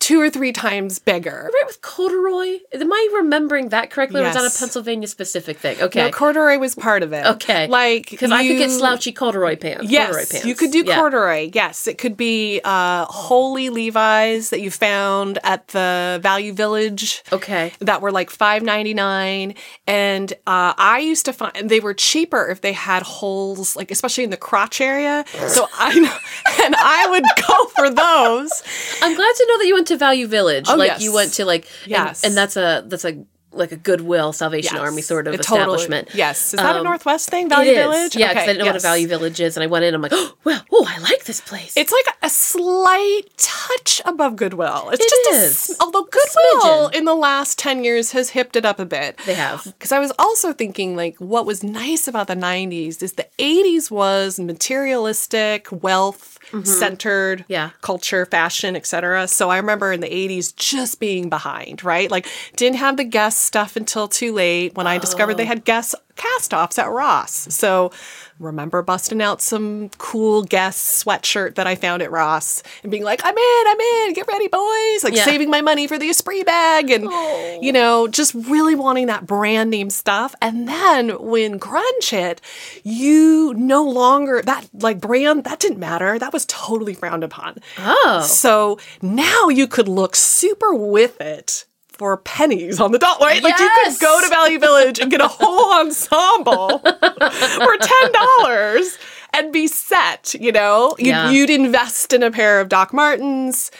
two 0.00 0.20
or 0.20 0.30
three 0.30 0.52
times 0.52 0.98
bigger. 1.00 1.50
Right 1.52 1.62
with 1.66 1.82
corduroy. 1.82 2.58
Am 2.72 2.92
I 2.92 3.08
remembering 3.16 3.70
that 3.70 3.90
correctly? 3.90 4.20
Or 4.20 4.24
was 4.24 4.34
that 4.34 4.44
a 4.54 4.58
Pennsylvania 4.58 5.08
specific 5.08 5.58
thing? 5.58 5.80
Okay. 5.82 6.04
No, 6.04 6.10
corduroy 6.10 6.56
was 6.58 6.74
part 6.76 7.02
of 7.02 7.12
it. 7.12 7.26
okay. 7.26 7.66
Like 7.66 8.08
because 8.10 8.30
I 8.30 8.46
could 8.46 8.58
get 8.58 8.70
slouchy 8.70 9.12
corduroy 9.12 9.56
pants. 9.56 9.90
Yes, 9.90 10.06
corduroy 10.10 10.26
pants. 10.30 10.46
you 10.46 10.54
could 10.54 10.70
do 10.70 10.84
Yeah. 10.86 10.96
corduroy. 11.00 11.50
Yes, 11.52 11.86
it 11.88 11.98
could 11.98 12.16
be 12.16 12.60
uh, 12.64 13.06
holy 13.06 13.70
Levi's 13.70 14.50
that 14.50 14.60
you 14.60 14.70
found 14.70 15.38
at 15.42 15.68
the 15.68 16.20
Value 16.22 16.52
Village. 16.52 17.22
Okay. 17.32 17.72
that 17.80 18.00
were 18.00 18.12
like 18.12 18.30
five 18.30 18.62
ninety 18.62 18.94
nine, 18.94 19.54
and 19.86 20.32
uh, 20.46 20.74
I 20.78 21.00
used 21.00 21.24
to 21.26 21.32
find 21.32 21.68
they 21.68 21.80
were 21.80 21.94
cheaper 21.94 22.46
if 22.48 22.60
they 22.60 22.72
had 22.72 23.02
holes, 23.02 23.74
like 23.76 23.90
especially 23.90 24.24
in 24.24 24.30
the 24.30 24.36
crotch 24.36 24.80
area. 24.80 25.24
So 25.48 25.66
I 25.74 25.90
and 26.64 26.74
I 26.76 27.06
would 27.10 27.24
go 27.46 27.64
for 27.76 27.90
those. 27.90 28.62
I'm 29.02 29.14
glad 29.16 29.32
to 29.34 29.46
know 29.48 29.58
that 29.58 29.66
you 29.66 29.74
went 29.74 29.87
to 29.88 29.96
Value 29.96 30.26
Village. 30.26 30.66
Oh, 30.68 30.76
like 30.76 30.88
yes. 30.92 31.02
you 31.02 31.12
went 31.12 31.32
to 31.34 31.44
like 31.44 31.66
and- 31.84 31.90
Yes. 31.90 32.24
and, 32.24 32.36
that's 32.36 32.56
a 32.56 32.84
that's 32.86 33.04
a 33.04 33.24
like 33.50 33.72
a 33.72 33.76
Goodwill 33.76 34.34
Salvation 34.34 34.74
Yes. 34.76 34.82
Army 34.82 35.00
sort 35.02 35.26
of 35.26 35.32
It 35.34 35.38
totally- 35.42 35.60
establishment. 35.76 36.08
yes. 36.12 36.52
Is 36.52 36.60
that 36.60 36.76
a 36.76 36.78
Um, 36.80 36.84
Northwest 36.84 37.30
thing? 37.30 37.48
Value. 37.48 37.74
Village? 37.74 38.14
Yeah, 38.14 38.28
because 38.28 38.42
Okay, 38.42 38.42
I 38.42 38.46
didn't 38.52 38.58
know 38.66 38.72
what 38.72 38.76
a. 38.76 38.80
Value 38.80 39.08
Village 39.08 39.40
is, 39.40 39.56
and 39.56 39.64
I 39.64 39.66
went 39.66 39.84
in. 39.86 39.94
I'm 39.94 40.02
like, 40.02 40.12
oh, 40.14 40.34
well, 40.44 40.62
oh, 40.70 40.86
I 40.86 40.98
like 40.98 41.24
this 41.24 41.40
place. 41.40 41.72
It's 41.74 41.90
like 41.90 42.14
a 42.22 42.28
slight 42.28 43.22
touch 43.38 44.02
above 44.04 44.36
Goodwill. 44.36 44.90
It's 44.92 45.02
It 45.02 45.08
just 45.10 45.30
a 45.30 45.44
is. 45.46 45.70
s- 45.70 45.76
although 45.80 46.04
Goodwill 46.04 46.88
in 46.88 47.06
the 47.06 47.14
last 47.14 47.58
10 47.58 47.84
years 47.84 48.12
has 48.12 48.30
hipped 48.30 48.54
it 48.54 48.66
up 48.66 48.78
a 48.78 48.84
bit. 48.84 49.18
They 49.24 49.34
have. 49.34 49.64
Because 49.64 49.92
I 49.92 49.98
was 49.98 50.12
also 50.18 50.52
thinking, 50.52 50.94
like, 50.94 51.16
what 51.18 51.46
was 51.46 51.64
nice 51.64 52.06
about 52.06 52.26
the 52.26 52.36
90s 52.36 53.02
is 53.02 53.14
the 53.14 53.26
80s 53.38 53.90
was 53.90 54.38
materialistic, 54.38 55.68
wealth 55.70 56.37
centered 56.64 57.40
Mm-hmm. 57.40 57.52
Yeah. 57.52 57.70
culture, 57.82 58.24
fashion, 58.26 58.74
etc. 58.76 59.28
So 59.28 59.50
I 59.50 59.56
remember 59.58 59.92
in 59.92 60.00
the 60.00 60.08
80s 60.08 60.54
just 60.56 60.98
being 61.00 61.28
behind, 61.28 61.84
right? 61.84 62.10
Like, 62.10 62.26
didn't 62.56 62.76
have 62.76 62.96
the 62.96 63.04
Guess 63.04 63.36
stuff 63.36 63.76
until 63.76 64.08
too 64.08 64.32
late 64.32 64.74
when 64.74 64.86
I 64.86 64.98
discovered 64.98 65.32
Oh. 65.32 65.36
they 65.36 65.44
had 65.44 65.64
Guess 65.64 65.94
cast 66.16 66.52
offs 66.54 66.78
at 66.78 66.90
Ross. 66.90 67.32
So 67.54 67.92
remember 68.38 68.82
busting 68.82 69.20
out 69.20 69.40
some 69.40 69.88
cool 69.98 70.42
Guess 70.44 71.04
sweatshirt 71.04 71.56
that 71.56 71.66
I 71.66 71.74
found 71.74 72.02
at 72.02 72.10
Ross 72.10 72.62
and 72.82 72.90
being 72.90 73.02
like, 73.04 73.20
I'm 73.24 73.36
in, 73.36 73.64
I'm 73.66 73.80
in, 73.80 74.12
get 74.14 74.26
ready, 74.28 74.48
boys. 74.48 75.04
Like 75.04 75.14
Yeah. 75.14 75.24
saving 75.24 75.50
my 75.50 75.60
money 75.60 75.86
for 75.86 75.98
the 75.98 76.08
Esprit 76.08 76.44
bag 76.44 76.90
and, 76.90 77.08
Oh. 77.10 77.58
you 77.60 77.72
know, 77.72 78.06
just 78.08 78.34
really 78.34 78.74
wanting 78.74 79.06
that 79.06 79.26
brand 79.26 79.70
name 79.70 79.90
stuff. 79.90 80.34
And 80.40 80.68
then 80.68 81.10
when 81.22 81.58
grunge 81.58 82.10
hit, 82.10 82.40
you 82.84 83.54
no 83.56 83.82
longer, 83.84 84.42
that 84.42 84.66
like 84.72 85.00
brand, 85.00 85.44
that 85.44 85.58
didn't 85.60 85.78
matter. 85.78 86.18
That 86.18 86.32
was 86.32 86.44
totally 86.46 86.94
frowned 86.94 87.24
upon. 87.24 87.58
oh, 87.78 88.22
So 88.26 88.78
now 89.02 89.48
you 89.48 89.66
could 89.66 89.88
look 89.88 90.14
super 90.16 90.74
with 90.74 91.20
it 91.20 91.64
for 91.98 92.16
pennies 92.16 92.80
on 92.80 92.92
the 92.92 92.98
dollar. 92.98 93.26
right? 93.26 93.42
Like 93.42 93.58
you 93.58 93.70
could 93.84 93.98
go 94.00 94.20
to 94.22 94.28
Value 94.28 94.58
Village 94.58 94.98
and 95.00 95.10
get 95.10 95.20
a 95.20 95.28
whole 95.28 95.74
ensemble 95.80 96.78
for 96.78 97.76
ten 97.80 98.12
dollars 98.12 98.96
and 99.34 99.52
be 99.52 99.66
set. 99.66 100.34
You 100.38 100.52
know, 100.52 100.94
you'd, 100.98 101.08
Yeah. 101.08 101.30
you'd 101.30 101.50
invest 101.50 102.12
in 102.12 102.22
a 102.22 102.30
pair 102.30 102.60
of 102.60 102.68
Doc 102.68 102.92
Martens. 102.94 103.70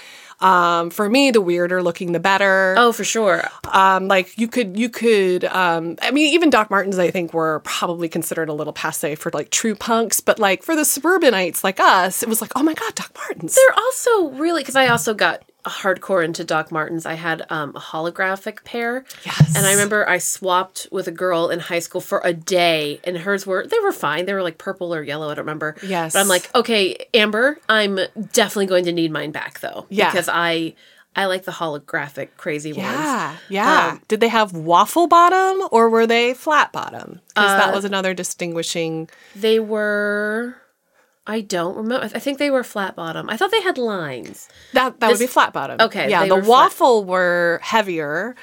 Um, 0.41 0.91
for 0.91 1.09
me, 1.09 1.33
the 1.33 1.41
weirder 1.41 1.83
looking, 1.83 2.13
the 2.13 2.21
better. 2.21 2.77
oh, 2.79 2.93
for 2.93 3.03
sure. 3.03 3.43
Um, 3.73 4.07
like 4.07 4.39
you 4.39 4.47
could, 4.47 4.79
you 4.79 4.89
could. 4.89 5.45
Um, 5.45 5.97
I 6.01 6.13
mean, 6.13 6.33
even 6.33 6.49
Doc 6.49 6.71
Martens, 6.71 6.97
I 6.97 7.11
think, 7.11 7.35
were 7.35 7.59
probably 7.65 8.09
considered 8.09 8.49
a 8.49 8.53
little 8.53 8.73
passe 8.73 9.17
for 9.17 9.31
like 9.35 9.51
true 9.51 9.75
punks. 9.75 10.21
But 10.21 10.39
like 10.39 10.63
for 10.63 10.77
the 10.77 10.85
suburbanites 10.85 11.65
like 11.65 11.81
us, 11.81 12.23
it 12.23 12.29
was 12.29 12.41
like, 12.41 12.53
oh 12.55 12.63
my 12.63 12.75
god, 12.75 12.95
Doc 12.95 13.11
Martens. 13.17 13.57
They're 13.57 13.75
also 13.77 14.29
really 14.39 14.63
because 14.63 14.77
I 14.77 14.87
also 14.89 15.13
got 15.13 15.43
hardcore 15.69 16.25
into 16.25 16.45
Doc 16.45 16.71
Martens. 16.73 17.07
I 17.07 17.15
had 17.15 17.45
um, 17.51 17.71
a 17.77 17.81
holographic 17.81 18.65
pair. 18.65 19.05
Yes. 19.25 19.57
And 19.57 19.67
I 19.67 19.73
remember 19.73 20.09
I 20.09 20.19
swapped 20.19 20.89
with 20.91 21.09
a 21.09 21.13
girl 21.13 21.49
in 21.51 21.61
high 21.61 21.79
school 21.79 22.01
for 22.01 22.21
a 22.25 22.33
day, 22.33 23.01
and 23.05 23.19
hers 23.19 23.47
were 23.47 23.67
they 23.67 23.79
were 23.81 23.93
fine. 23.93 24.27
They 24.27 24.35
were 24.35 24.43
like 24.43 24.59
purple 24.59 24.95
or 24.95 25.03
yellow. 25.03 25.27
I 25.31 25.35
don't 25.35 25.45
remember. 25.45 25.77
Yes. 25.83 26.13
But 26.13 26.21
I'm 26.21 26.29
like, 26.29 26.51
okay, 26.55 27.07
Amber, 27.15 27.59
I'm 27.69 27.99
definitely 28.33 28.67
going 28.67 28.85
to 28.85 28.93
need 28.93 29.11
mine 29.13 29.31
back 29.31 29.61
though. 29.61 29.87
Yeah. 29.89 30.11
Because 30.11 30.29
I 30.31 30.75
I 31.17 31.25
like 31.27 31.45
the 31.45 31.53
holographic 31.53 32.29
crazy 32.37 32.73
ones. 32.73 32.87
Yeah, 32.87 33.37
yeah. 33.49 33.89
Um, 33.93 34.03
Did 34.07 34.21
they 34.21 34.29
have 34.29 34.53
waffle 34.53 35.09
bottom 35.09 35.67
or 35.73 35.91
were 35.91 36.07
they 36.07 36.33
flat 36.35 36.71
bottom? 36.73 37.21
Because 37.29 37.51
Uh, 37.53 37.57
that 37.59 37.75
was 37.75 37.85
another 37.85 38.15
distinguishing. 38.15 39.09
They 39.35 39.59
were. 39.59 40.57
I 41.29 41.43
don't 41.43 41.77
remember. 41.77 42.07
I 42.07 42.19
think 42.19 42.39
they 42.39 42.51
were 42.51 42.65
flat 42.65 42.97
bottom. 42.97 43.29
I 43.29 43.37
thought 43.37 43.51
they 43.51 43.61
had 43.61 43.77
lines. 43.77 44.49
That 44.73 44.99
that 45.01 45.11
would 45.11 45.19
be 45.19 45.27
flat 45.27 45.53
bottom. 45.53 45.77
Okay, 45.79 46.09
yeah. 46.09 46.25
The 46.27 46.37
were 46.37 46.43
flat. 46.43 46.49
waffle 46.49 47.05
were 47.05 47.61
heavier, 47.63 48.35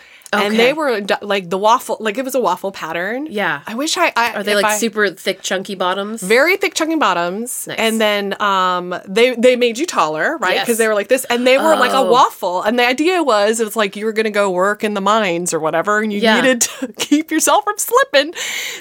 and 0.43 0.57
they 0.59 0.73
were 0.73 1.01
like 1.21 1.49
the 1.49 1.57
waffle, 1.57 1.97
like 1.99 2.17
it 2.17 2.25
was 2.25 2.35
a 2.35 2.39
waffle 2.39 2.71
pattern. 2.71 3.27
Yeah. 3.29 3.61
I 3.67 3.75
wish 3.75 3.97
I. 3.97 4.11
I 4.15 4.33
Are 4.35 4.43
they 4.43 4.55
like 4.55 4.65
I- 4.65 4.77
super 4.77 5.09
thick, 5.09 5.41
chunky 5.41 5.75
bottoms? 5.75 6.21
Very 6.21 6.57
thick, 6.57 6.73
chunky 6.73 6.95
bottoms, 6.95 7.67
Nice. 7.67 7.77
and 7.77 7.99
then 8.01 8.41
um, 8.41 8.95
they 9.07 9.35
they 9.35 9.55
made 9.55 9.77
you 9.77 9.85
taller, 9.85 10.37
right? 10.37 10.55
Because 10.59 10.69
Yes. 10.69 10.77
they 10.79 10.87
were 10.87 10.93
like 10.95 11.07
this, 11.07 11.25
and 11.25 11.45
they 11.45 11.57
were 11.57 11.75
like 11.75 11.91
a 11.91 11.97
Oh. 11.97 12.11
waffle. 12.11 12.61
And 12.63 12.77
the 12.79 12.87
idea 12.87 13.23
was, 13.23 13.59
it 13.59 13.65
was 13.65 13.75
like 13.75 13.95
you 13.95 14.05
were 14.05 14.13
going 14.13 14.25
to 14.25 14.29
go 14.31 14.49
work 14.51 14.83
in 14.83 14.93
the 14.93 15.01
mines 15.01 15.53
or 15.53 15.59
whatever, 15.59 15.99
and 16.01 16.11
you 16.11 16.19
Yeah. 16.19 16.41
needed 16.41 16.61
to 16.79 16.87
keep 16.93 17.31
yourself 17.31 17.63
from 17.63 17.77
slipping. 17.77 18.33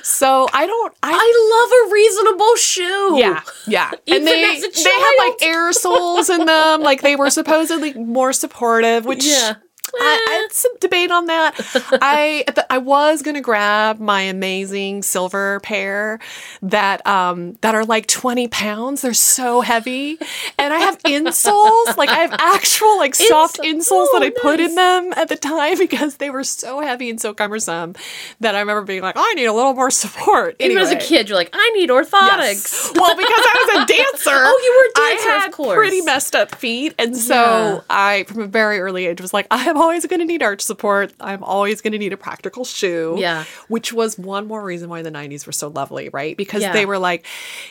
So 0.03 0.49
I 0.53 0.67
don't. 0.67 0.95
I 1.03 1.13
I 1.13 1.29
love 1.55 1.71
a 1.91 1.93
reasonable 1.93 2.57
shoe. 2.57 3.19
Yeah, 3.19 3.41
yeah. 3.67 3.91
Even 4.07 4.19
and 4.23 4.27
they 4.27 4.61
they 4.61 4.91
had 4.91 5.15
like 5.19 5.43
air 5.43 5.73
soles 5.73 6.29
in 6.31 6.45
them. 6.47 6.83
Like 6.83 7.03
they 7.03 7.17
were 7.17 7.31
supposedly 7.31 7.95
more 7.95 8.33
supportive, 8.33 9.05
which 9.05 9.25
Yeah. 9.35 9.55
I, 10.01 10.27
I 10.29 10.33
had 10.43 10.53
some 10.53 10.73
debate 10.81 11.11
on 11.11 11.27
that. 11.27 11.55
I 12.03 12.45
I 12.71 12.79
was 12.79 13.23
gonna 13.23 13.41
grab 13.41 13.99
my 14.01 14.23
amazing 14.23 15.03
silver 15.03 15.61
pair 15.63 16.19
that 16.63 17.07
um 17.07 17.55
that 17.61 17.75
are 17.75 17.85
like 17.85 18.07
twenty 18.07 18.49
pounds. 18.49 19.03
They're 19.03 19.15
so 19.15 19.61
heavy, 19.61 20.19
and 20.59 20.73
I 20.75 20.79
have 20.79 20.99
insoles. 21.03 21.97
Like 21.97 22.09
I 22.09 22.19
have 22.19 22.35
actual 22.39 22.97
like 22.99 23.15
soft 23.15 23.59
Insole- 23.59 23.75
insoles 23.75 24.09
that 24.13 24.23
oh, 24.23 24.27
I 24.27 24.31
put 24.31 24.61
in 24.61 24.75
them 24.75 25.13
at 25.17 25.29
the 25.29 25.37
time 25.37 25.79
because 25.85 26.17
they 26.17 26.31
were 26.31 26.45
so 26.45 26.81
heavy 26.81 27.11
and 27.11 27.21
so 27.21 27.35
cumbersome 27.35 27.95
that 28.41 28.55
I 28.55 28.61
remember 28.61 28.83
being 28.83 29.03
like, 29.03 29.17
I 29.17 29.33
need 29.35 29.47
a 29.47 29.53
little 29.53 29.75
more 29.75 29.91
support. 29.91 30.57
Even 30.61 30.79
as 30.79 30.91
a 30.91 30.97
kid, 30.97 31.29
you're 31.29 31.37
like, 31.39 31.51
I 31.53 31.71
need 31.75 31.91
orthotics. 31.91 32.11
Yes. 32.41 32.93
Well, 32.95 33.17
because 33.17 33.31
I 33.31 33.65
was 33.77 33.85
a 33.85 33.87
dancer. 33.93 34.31
Oh, 34.33 34.61
you 34.63 34.75
were 34.77 35.05
a 35.05 35.09
dancer, 35.13 35.31
I 35.31 35.37
of 35.37 35.43
had 35.45 35.53
course. 35.53 35.77
pretty 35.77 36.01
messed 36.03 36.35
up 36.35 36.55
feet, 36.55 36.95
and 36.99 37.17
so 37.17 37.35
Yeah. 37.35 37.81
I, 37.91 38.25
from 38.25 38.41
a 38.43 38.47
very 38.47 38.81
early 38.81 39.07
age, 39.07 39.21
was 39.21 39.33
like, 39.35 39.47
I'm 39.51 39.77
always 39.85 40.07
going 40.07 40.21
to 40.21 40.27
need 40.27 40.43
arch 40.43 40.61
support. 40.63 41.13
I'm 41.21 41.45
always 41.45 41.81
going 41.81 41.93
to 41.93 41.99
need 41.99 42.13
a 42.13 42.17
practical 42.17 42.65
shoe. 42.65 43.17
Yeah. 43.19 43.45
Which 43.69 43.93
was 43.93 44.19
one 44.19 44.47
more 44.47 44.65
reason 44.65 44.89
why 44.89 45.03
the 45.03 45.11
'90s 45.11 45.47
were 45.47 45.53
so 45.53 45.69
lovely, 45.69 46.09
right? 46.13 46.37
Because 46.37 46.63
Yeah. 46.63 46.73
they 46.73 46.87
were 46.87 46.99
like, 46.99 47.27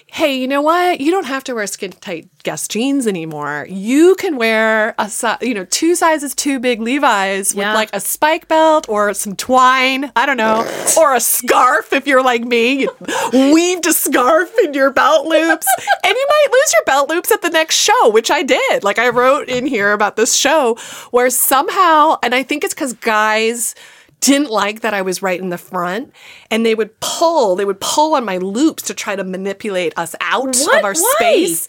hey, 0.08 0.38
you 0.38 0.48
know 0.48 0.62
what? 0.62 1.02
You 1.02 1.12
don't 1.12 1.26
have 1.26 1.44
to 1.46 1.54
wear 1.56 1.68
skin 1.68 1.92
tight 1.92 2.30
Guess 2.44 2.68
jeans 2.68 3.08
anymore. 3.08 3.66
You 3.70 4.16
can 4.16 4.36
wear 4.38 4.94
a, 4.98 5.10
you 5.42 5.54
know, 5.54 5.66
two 5.66 5.96
sizes 5.96 6.36
too 6.36 6.60
big 6.60 6.82
Levi's 6.82 7.56
with 7.56 7.64
Yeah. 7.64 7.74
like 7.74 7.90
a 7.94 8.00
spike 8.02 8.48
belt 8.50 8.88
or 8.90 9.14
some 9.14 9.36
twine. 9.36 10.12
I 10.16 10.26
don't 10.26 10.38
know, 10.38 10.60
or 10.98 11.16
a 11.16 11.20
scarf 11.22 11.94
if 11.94 12.06
you're 12.06 12.22
like 12.24 12.44
me. 12.44 12.82
You 12.84 13.54
weaved 13.54 13.88
a 13.88 13.94
scarf 13.94 14.52
in 14.64 14.74
your 14.74 14.92
belt 14.92 15.26
loops, 15.26 15.68
and 16.04 16.14
you 16.14 16.26
might 16.30 16.48
lose 16.52 16.74
your 16.74 16.84
belt 16.86 17.10
loops 17.10 17.32
at 17.32 17.42
the 17.42 17.50
next 17.50 17.76
show, 17.78 18.10
which 18.10 18.30
I 18.30 18.44
did. 18.44 18.84
Like 18.84 19.00
I 19.00 19.10
wrote 19.10 19.48
in 19.48 19.66
here 19.66 19.94
about 19.94 20.16
this 20.18 20.36
show 20.36 20.76
where 21.12 21.30
somehow, 21.30 22.03
and 22.24 22.34
I 22.36 22.44
think 22.44 22.64
it's 22.64 22.74
because 22.74 22.94
guys 22.94 23.76
didn't 24.20 24.50
like 24.50 24.82
that 24.82 24.94
I 24.94 25.02
was 25.02 25.22
right 25.22 25.40
in 25.40 25.50
the 25.50 25.58
front 25.58 26.14
and 26.50 26.66
they 26.66 26.76
would 26.76 26.98
pull, 27.02 27.56
they 27.58 27.66
would 27.66 27.82
pull 27.82 28.16
on 28.16 28.24
my 28.24 28.38
loops 28.38 28.84
to 28.84 28.94
try 28.94 29.16
to 29.18 29.24
manipulate 29.24 29.94
us 29.98 30.16
out 30.22 30.46
What? 30.46 30.78
of 30.80 30.84
our 30.86 30.94
Why? 30.94 31.14
space. 31.18 31.68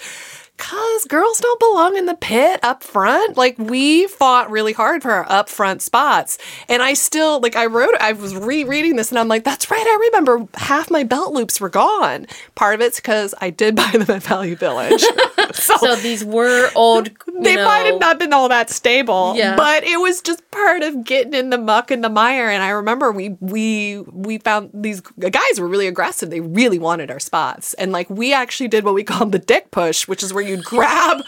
Cause 0.56 1.04
girls 1.06 1.40
don't 1.40 1.58
belong 1.58 1.96
in 1.96 2.06
the 2.06 2.14
pit 2.14 2.61
up 2.62 2.82
front. 2.84 3.37
Like 3.37 3.58
we 3.58 4.06
fought 4.06 4.50
really 4.50 4.73
hard 4.73 5.02
for 5.02 5.11
our 5.11 5.30
up 5.30 5.49
front 5.49 5.82
spots. 5.82 6.38
And 6.68 6.80
I 6.80 6.94
still 6.94 7.40
like 7.40 7.56
I 7.56 7.66
wrote 7.66 7.94
I 8.00 8.12
was 8.12 8.34
rereading 8.37 8.94
this 8.96 9.11
and 9.11 9.18
I'm 9.18 9.26
like, 9.28 9.42
that's 9.42 9.68
right, 9.70 9.84
I 9.84 9.99
remember 10.06 10.46
half 10.54 10.90
my 10.92 11.02
belt 11.02 11.32
loops 11.34 11.61
were 11.61 11.68
gone. 11.68 12.26
Part 12.54 12.76
of 12.76 12.80
it's 12.80 13.00
because 13.00 13.34
I 13.40 13.50
did 13.50 13.75
buy 13.84 13.90
them 13.92 14.02
at 14.08 14.23
Value 14.23 14.54
Village. 14.56 15.04
so, 15.52 15.76
So 15.76 15.96
these 15.96 16.25
were 16.25 16.70
old. 16.75 17.11
they 17.40 17.56
know, 17.56 17.64
might 17.64 17.87
have 17.87 18.00
not 18.00 18.18
been 18.20 18.32
all 18.32 18.49
that 18.49 18.70
stable. 18.70 19.34
Yeah. 19.37 19.56
But 19.56 19.82
it 19.84 19.99
was 20.00 20.20
just 20.20 20.49
part 20.52 20.82
of 20.82 21.04
getting 21.04 21.34
in 21.34 21.50
the 21.50 21.58
muck 21.58 21.90
and 21.90 22.02
the 22.02 22.08
mire. 22.08 22.49
And 22.49 22.62
I 22.62 22.70
remember 22.70 23.11
we 23.11 23.30
we 23.40 23.99
we 24.12 24.38
found 24.38 24.70
these 24.73 25.00
guys 25.00 25.58
were 25.58 25.68
really 25.68 25.88
aggressive. 25.88 26.30
They 26.30 26.40
really 26.40 26.78
wanted 26.78 27.11
our 27.11 27.20
spots. 27.20 27.75
And 27.75 27.90
like 27.92 28.08
we 28.08 28.32
actually 28.32 28.68
did 28.68 28.84
what 28.84 28.94
we 28.94 29.02
called 29.04 29.32
the 29.32 29.38
dick 29.38 29.70
push, 29.73 30.06
which 30.06 30.23
is 30.23 30.32
where 30.32 30.43
you'd 30.48 30.64
grab 30.64 31.26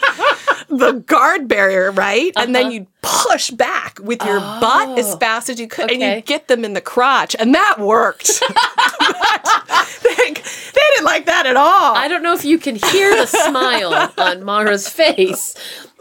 the 0.69 0.93
guard 0.93 1.47
barrier, 1.47 1.91
right? 1.91 2.31
And 2.35 2.53
then 2.53 2.71
you'd 2.71 2.87
push 3.01 3.51
back 3.51 3.99
with 4.01 4.21
your 4.25 4.39
butt 4.39 4.99
as 4.99 5.15
fast 5.15 5.49
as 5.49 5.59
you 5.59 5.67
could 5.67 5.89
and 5.91 6.01
Uh-huh. 6.01 6.11
Oh, 6.11 6.15
you 6.15 6.21
get 6.21 6.47
them 6.47 6.65
in 6.65 6.73
the 6.73 6.81
crotch. 6.81 7.35
And 7.39 7.53
that 7.55 7.79
worked. 7.79 8.27
they, 10.03 10.33
they 10.33 10.81
didn't 10.95 11.05
like 11.05 11.25
that 11.25 11.45
at 11.45 11.55
all. 11.55 11.95
I 11.95 12.07
don't 12.07 12.23
know 12.23 12.33
if 12.33 12.43
you 12.45 12.57
can 12.57 12.75
hear 12.75 13.15
the 13.15 13.25
smile 13.25 14.11
on 14.17 14.43
Mara's 14.43 14.87
face 14.89 15.55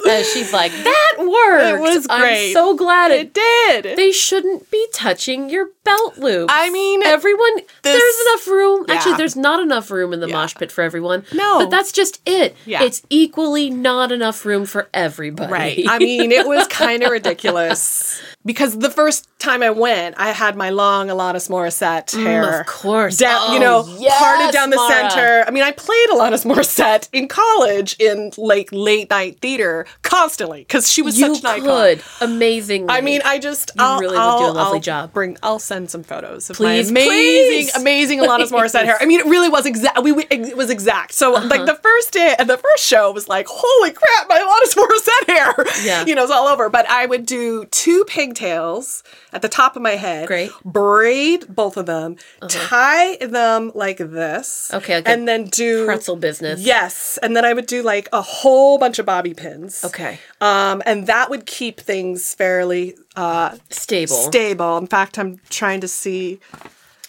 as 0.06 0.30
she's 0.32 0.52
like, 0.52 0.72
"That 0.72 1.14
worked." 1.18 1.76
It 1.76 1.80
was 1.80 2.06
great. 2.06 2.48
I'm 2.48 2.52
so 2.52 2.76
glad 2.76 3.10
it. 3.10 3.20
it 3.28 3.34
did. 3.34 3.96
They 3.96 4.12
shouldn't 4.12 4.70
be 4.70 4.86
touching 4.92 5.48
your 5.48 5.70
belt 5.84 6.18
loops. 6.18 6.52
I 6.54 6.70
mean, 6.70 7.02
everyone. 7.02 7.60
there's 7.82 8.20
enough 8.28 8.46
room. 8.48 8.86
Actually, 8.88 9.16
there's 9.16 9.36
not 9.36 9.60
enough 9.60 9.90
room 9.90 10.12
in 10.12 10.20
the 10.20 10.28
Yeah. 10.28 10.34
mosh 10.36 10.54
pit 10.54 10.70
for 10.72 10.82
everyone. 10.82 11.24
No. 11.32 11.60
but 11.60 11.70
that's 11.70 11.92
just 11.92 12.20
it. 12.26 12.56
Yeah. 12.66 12.82
it's 12.82 13.02
equally 13.10 13.70
not 13.70 14.12
enough 14.12 14.44
room 14.44 14.55
for 14.64 14.88
everybody. 14.94 15.52
Right. 15.52 15.84
I 15.88 15.98
mean, 15.98 16.32
it 16.32 16.46
was 16.46 16.66
kind 16.68 17.02
of 17.02 17.10
ridiculous 17.10 18.20
because 18.46 18.78
the 18.78 18.90
first 18.90 19.28
time 19.38 19.62
I 19.62 19.70
went, 19.70 20.14
I 20.18 20.30
had 20.30 20.56
my 20.56 20.70
long 20.70 21.08
Alanis 21.08 21.50
Morissette 21.50 22.10
hair. 22.16 22.42
Mm, 22.44 22.60
of 22.60 22.66
course. 22.66 23.18
Down, 23.18 23.52
you 23.52 23.58
Oh, 23.58 23.60
know, 23.84 23.96
yes, 23.98 24.18
parted 24.18 24.52
down 24.52 24.70
the 24.70 24.76
Mara. 24.76 25.10
center. 25.10 25.44
I 25.46 25.50
mean, 25.50 25.62
I 25.64 25.72
played 25.72 26.08
Alanis 26.10 26.44
Morissette 26.50 27.08
in 27.12 27.28
college 27.28 27.96
in 28.00 28.30
like 28.38 28.68
late 28.72 29.10
night 29.10 29.40
theater 29.40 29.86
constantly 30.02 30.60
because 30.60 30.90
she 30.90 31.02
was 31.02 31.18
You 31.18 31.34
such 31.34 31.44
an 31.44 31.46
icon. 31.62 31.66
could. 31.66 32.02
Amazing. 32.22 32.88
I 32.88 33.00
mean, 33.02 33.20
I 33.24 33.38
just 33.38 33.72
I'll, 33.78 34.00
really 34.00 34.16
would 34.16 34.22
I'll, 34.22 34.38
do 34.38 34.44
a 34.46 34.52
lovely 34.56 34.76
I'll 34.78 34.80
job. 34.80 35.12
Bring 35.12 35.36
I'll 35.42 35.58
send 35.58 35.90
some 35.90 36.02
photos 36.02 36.48
of 36.48 36.56
Please, 36.56 36.90
my 36.90 37.00
amazing, 37.02 37.72
please. 37.72 37.76
amazing 37.76 38.18
Alanis 38.20 38.50
Morissette 38.56 38.84
hair. 38.84 38.96
I 39.00 39.06
mean, 39.06 39.20
it 39.20 39.26
really 39.26 39.48
was 39.48 39.66
exact. 39.66 40.02
We, 40.02 40.12
we 40.12 40.24
it 40.30 40.56
was 40.56 40.70
exact. 40.70 41.12
So 41.12 41.34
Uh-huh. 41.34 41.48
like 41.48 41.66
the 41.66 41.74
first 41.82 42.12
day, 42.12 42.34
and 42.38 42.48
the 42.48 42.56
first 42.56 42.84
show 42.84 43.10
was 43.12 43.28
like, 43.28 43.46
holy 43.48 43.90
crap, 43.92 44.28
my 44.28 44.38
Alanis 44.38 44.74
Morissette 44.80 45.26
hair. 45.36 45.84
Yeah. 45.84 46.04
you 46.06 46.14
know, 46.14 46.22
it's 46.22 46.32
all 46.32 46.46
over. 46.46 46.68
But 46.70 46.88
I 46.88 47.06
would 47.06 47.26
do 47.26 47.64
two 47.66 48.04
pigtails 48.36 49.02
at 49.32 49.42
the 49.42 49.48
top 49.48 49.76
of 49.76 49.82
my 49.82 49.92
head. 49.96 50.26
Great. 50.26 50.50
Uh-huh. 50.50 50.70
Braid 50.70 51.46
both 51.48 51.76
of 51.76 51.86
them, 51.86 52.16
tie 52.48 53.16
them 53.16 53.72
like 53.74 53.98
this. 53.98 54.70
Okay, 54.72 54.96
like 54.96 55.08
and 55.08 55.26
then 55.26 55.44
do 55.44 55.86
pretzel 55.86 56.16
business. 56.16 56.60
Yes, 56.60 57.18
and 57.22 57.36
then 57.36 57.44
I 57.44 57.52
would 57.52 57.66
do 57.66 57.82
like 57.82 58.08
a 58.12 58.22
whole 58.22 58.78
bunch 58.78 58.98
of 58.98 59.06
bobby 59.06 59.34
pins. 59.34 59.84
Okay. 59.84 60.18
Um, 60.40 60.82
and 60.86 61.06
that 61.06 61.30
would 61.30 61.46
keep 61.46 61.80
things 61.80 62.34
fairly 62.34 62.94
uh, 63.16 63.56
Stable. 63.70 64.14
stable. 64.14 64.76
In 64.78 64.86
fact, 64.86 65.18
I'm 65.18 65.40
trying 65.50 65.80
to 65.80 65.88
see. 65.88 66.40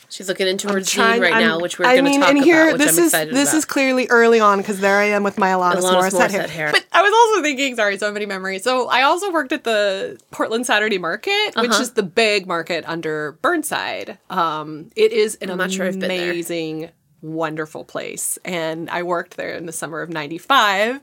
She's 0.10 0.30
looking 0.30 0.48
into 0.48 0.70
her 0.72 0.80
trying- 0.82 1.22
right 1.22 1.34
I'm- 1.34 1.42
now, 1.44 1.60
which 1.60 1.78
we're 1.78 1.84
going 1.86 1.98
to 1.98 2.02
mean, 2.04 2.22
talk 2.22 2.30
and 2.30 2.44
here, 2.44 2.70
about, 2.70 2.78
this 2.80 2.98
is 2.98 3.12
this 3.12 3.50
about. 3.50 3.58
is 3.58 3.66
clearly 3.66 4.08
early 4.10 4.40
on 4.40 4.60
because 4.60 4.80
there 4.80 4.98
I 5.00 5.06
am 5.06 5.22
with 5.24 5.38
my 5.38 5.50
Alanis, 5.50 5.82
Alanis 5.82 6.12
Morissette, 6.12 6.32
hair. 6.32 6.48
hair. 6.48 6.70
But 6.72 6.86
I 6.94 7.02
was 7.02 7.12
also 7.14 7.44
thinking, 7.44 7.76
sorry, 7.76 7.98
so 7.98 8.12
many 8.12 8.26
memories. 8.26 8.64
So 8.64 8.88
I 8.88 9.02
also 9.04 9.32
worked 9.32 9.52
at 9.52 9.66
the 9.66 10.18
Portland 10.32 10.66
Saturday 10.66 10.98
Market, 10.98 11.56
which 11.58 11.72
Uh-huh. 11.72 11.82
is 11.82 11.92
the 11.92 12.04
big 12.04 12.48
market 12.48 12.86
under 12.88 13.34
Burnside. 13.42 14.18
Um, 14.30 14.90
it 14.96 15.12
is 15.12 15.36
an 15.42 15.56
not 15.58 15.72
sure 15.72 15.86
I've 15.86 16.00
been 16.00 16.08
there. 16.10 16.32
amazing, 16.32 16.90
wonderful 17.22 17.84
place, 17.84 18.40
and 18.46 18.90
I 18.90 19.04
worked 19.04 19.36
there 19.36 19.56
in 19.56 19.66
the 19.66 19.74
summer 19.74 20.02
of 20.02 20.10
'95. 20.10 21.02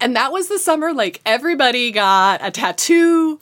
And 0.00 0.16
that 0.16 0.32
was 0.32 0.48
the 0.48 0.58
summer 0.58 0.92
like 0.92 1.20
everybody 1.24 1.92
got 1.92 2.40
a 2.42 2.50
tattoo, 2.50 3.38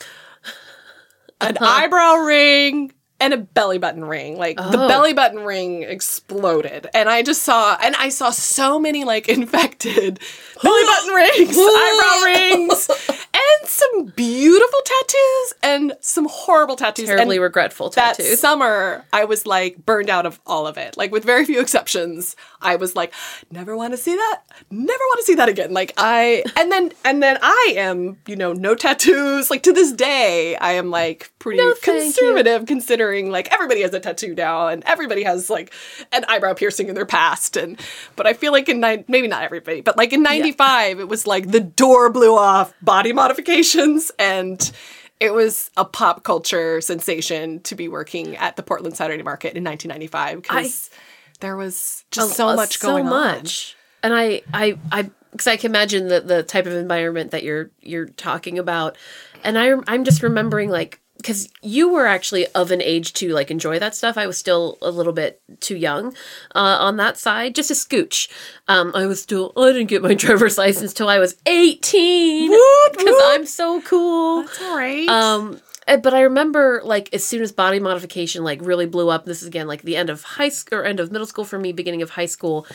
an 1.41 1.57
Uh-huh. 1.57 1.65
eyebrow 1.85 2.17
ring, 2.17 2.93
and 3.25 3.33
a 3.35 3.39
belly 3.39 3.79
button 3.79 4.05
ring. 4.05 4.37
Like 4.37 4.57
the 4.57 4.79
Oh. 4.85 4.89
belly 4.89 5.13
button 5.15 5.41
ring 5.41 5.83
exploded. 5.83 6.87
And 6.95 7.09
I 7.09 7.23
just 7.23 7.43
saw 7.43 7.77
and 7.83 7.97
I 7.97 8.09
saw 8.11 8.31
so 8.31 8.79
many 8.79 9.05
like 9.05 9.29
infected 9.39 10.21
belly 10.63 10.83
button 10.85 11.15
rings, 11.15 11.57
eyebrow 11.59 12.25
rings, 12.27 12.91
and 13.09 13.69
some 13.69 14.05
beautiful 14.17 14.79
tattoos 14.85 15.55
and 15.63 15.93
some 16.01 16.27
horrible 16.31 16.77
tattoos. 16.77 17.07
Terribly 17.07 17.37
and 17.37 17.43
regretful 17.43 17.91
that 17.91 18.17
tattoos. 18.17 18.41
summer 18.41 19.05
I 19.13 19.25
was 19.25 19.47
like 19.47 19.85
burned 19.87 20.11
out 20.11 20.27
of 20.27 20.39
all 20.47 20.67
of 20.67 20.77
it. 20.77 20.97
Like 20.97 21.11
with 21.11 21.25
very 21.25 21.45
few 21.45 21.61
exceptions, 21.61 22.37
I 22.61 22.77
was 22.77 22.95
like, 22.95 23.13
never 23.51 23.77
want 23.77 23.93
to 23.93 23.97
see 23.97 24.15
that. 24.15 24.43
Never 24.71 25.03
want 25.09 25.21
to 25.21 25.25
see 25.27 25.35
that 25.37 25.49
again. 25.49 25.73
Like 25.73 25.93
I 25.97 26.45
and 26.57 26.71
then 26.71 26.93
and 27.05 27.23
then 27.23 27.39
I 27.43 27.75
am, 27.77 28.19
you 28.27 28.37
know, 28.37 28.53
no 28.53 28.75
tattoos. 28.75 29.51
Like 29.51 29.63
to 29.65 29.73
this 29.73 29.93
day, 29.93 30.57
I 30.57 30.73
am 30.73 30.91
like 30.91 31.31
pretty 31.39 31.59
No, 31.59 31.75
conservative 31.83 32.67
considering 32.67 33.14
like 33.31 33.53
everybody 33.53 33.83
has 33.83 33.95
a 33.95 34.01
tattoo 34.01 34.35
now 34.35 34.69
and 34.69 34.83
everybody 34.85 35.23
has 35.23 35.49
like 35.51 35.73
an 36.13 36.25
eyebrow 36.29 36.55
piercing 36.55 36.89
in 36.89 36.95
their 36.95 37.07
past 37.07 37.57
and 37.57 37.81
but 38.17 38.27
I 38.27 38.33
feel 38.35 38.53
like 38.53 38.69
in 38.69 38.81
nine 38.81 39.05
maybe 39.09 39.29
not 39.29 39.43
everybody, 39.43 39.81
but 39.81 39.97
like 39.97 40.13
in 40.13 40.23
95 40.23 41.01
it 41.01 41.09
was 41.09 41.27
like 41.27 41.51
the 41.51 41.61
door 41.61 42.11
blew 42.11 42.37
off 42.37 42.75
body 42.83 43.13
modifications 43.13 44.11
and 44.19 44.71
it 45.21 45.33
was 45.33 45.71
a 45.77 45.85
pop 45.85 46.25
culture 46.25 46.81
sensation 46.81 47.61
to 47.61 47.75
be 47.75 47.89
working 47.89 48.37
at 48.37 48.57
the 48.57 48.63
Portland 48.63 48.97
Saturday 48.97 49.23
Market 49.23 49.57
in 49.57 49.65
1995 49.65 50.43
because 50.43 50.91
there 51.41 51.57
was 51.57 52.05
just 52.11 52.35
so 52.35 52.49
Uh, 52.49 52.57
much 52.57 52.79
so 52.79 52.89
going 52.89 53.07
on. 53.07 53.11
much. 53.11 53.77
And 54.03 54.13
I, 54.13 54.43
I, 54.53 54.77
I, 54.93 55.11
because 55.33 55.47
I 55.47 55.57
can 55.57 55.71
imagine 55.71 56.09
the 56.09 56.21
the 56.21 56.43
type 56.43 56.67
of 56.67 56.75
environment 56.75 57.31
that 57.31 57.43
you're 57.43 57.71
you're 57.81 58.07
talking 58.07 58.59
about, 58.59 58.97
and 59.43 59.59
I, 59.59 59.75
I'm 59.87 60.05
just 60.05 60.23
remembering 60.23 60.69
like 60.71 61.01
because 61.25 61.49
you 61.63 61.89
were 61.89 62.07
actually 62.07 62.47
of 62.49 62.71
an 62.71 62.83
age 62.83 63.15
to 63.15 63.31
like 63.31 63.51
enjoy 63.51 63.79
that 63.79 63.95
stuff. 63.95 64.19
I 64.19 64.27
was 64.27 64.37
still 64.37 64.77
a 64.83 64.91
little 64.91 65.15
bit 65.15 65.41
too 65.61 65.75
young 65.75 66.15
uh, 66.55 66.77
on 66.81 66.99
that 66.99 67.17
side, 67.17 67.55
just 67.55 67.71
a 67.71 67.75
scooch. 67.75 68.29
Um, 68.69 68.93
I 68.95 69.07
was 69.07 69.23
still 69.23 69.53
I 69.57 69.73
didn't 69.73 69.87
get 69.87 70.03
my 70.03 70.13
driver's 70.25 70.59
license 70.59 70.93
till 70.93 71.09
I 71.09 71.19
was 71.19 71.37
18 71.47 72.51
because. 72.93 73.23
I'm 73.25 73.47
so 73.47 73.81
cool. 73.81 74.43
That's 74.43 74.61
all 74.61 74.77
right. 74.77 75.09
Um, 75.09 75.61
uh, 75.89 75.97
but 75.97 76.13
I 76.13 76.21
remember 76.21 76.83
like 76.85 77.09
as 77.15 77.25
soon 77.25 77.41
as 77.41 77.53
body 77.53 77.81
modification 77.81 78.45
like 78.45 78.61
really 78.61 78.87
blew 78.87 79.09
up. 79.09 79.25
This 79.25 79.41
is 79.41 79.49
again 79.49 79.67
like 79.67 79.81
the 79.81 79.97
end 79.97 80.11
of 80.11 80.23
high 80.23 80.51
school 80.51 80.81
or 80.81 80.85
end 80.85 81.01
of 81.01 81.11
middle 81.11 81.27
school 81.27 81.47
for 81.47 81.59
me, 81.59 81.73
beginning 81.73 82.03
of 82.03 82.11
high 82.11 82.27
school, 82.27 82.67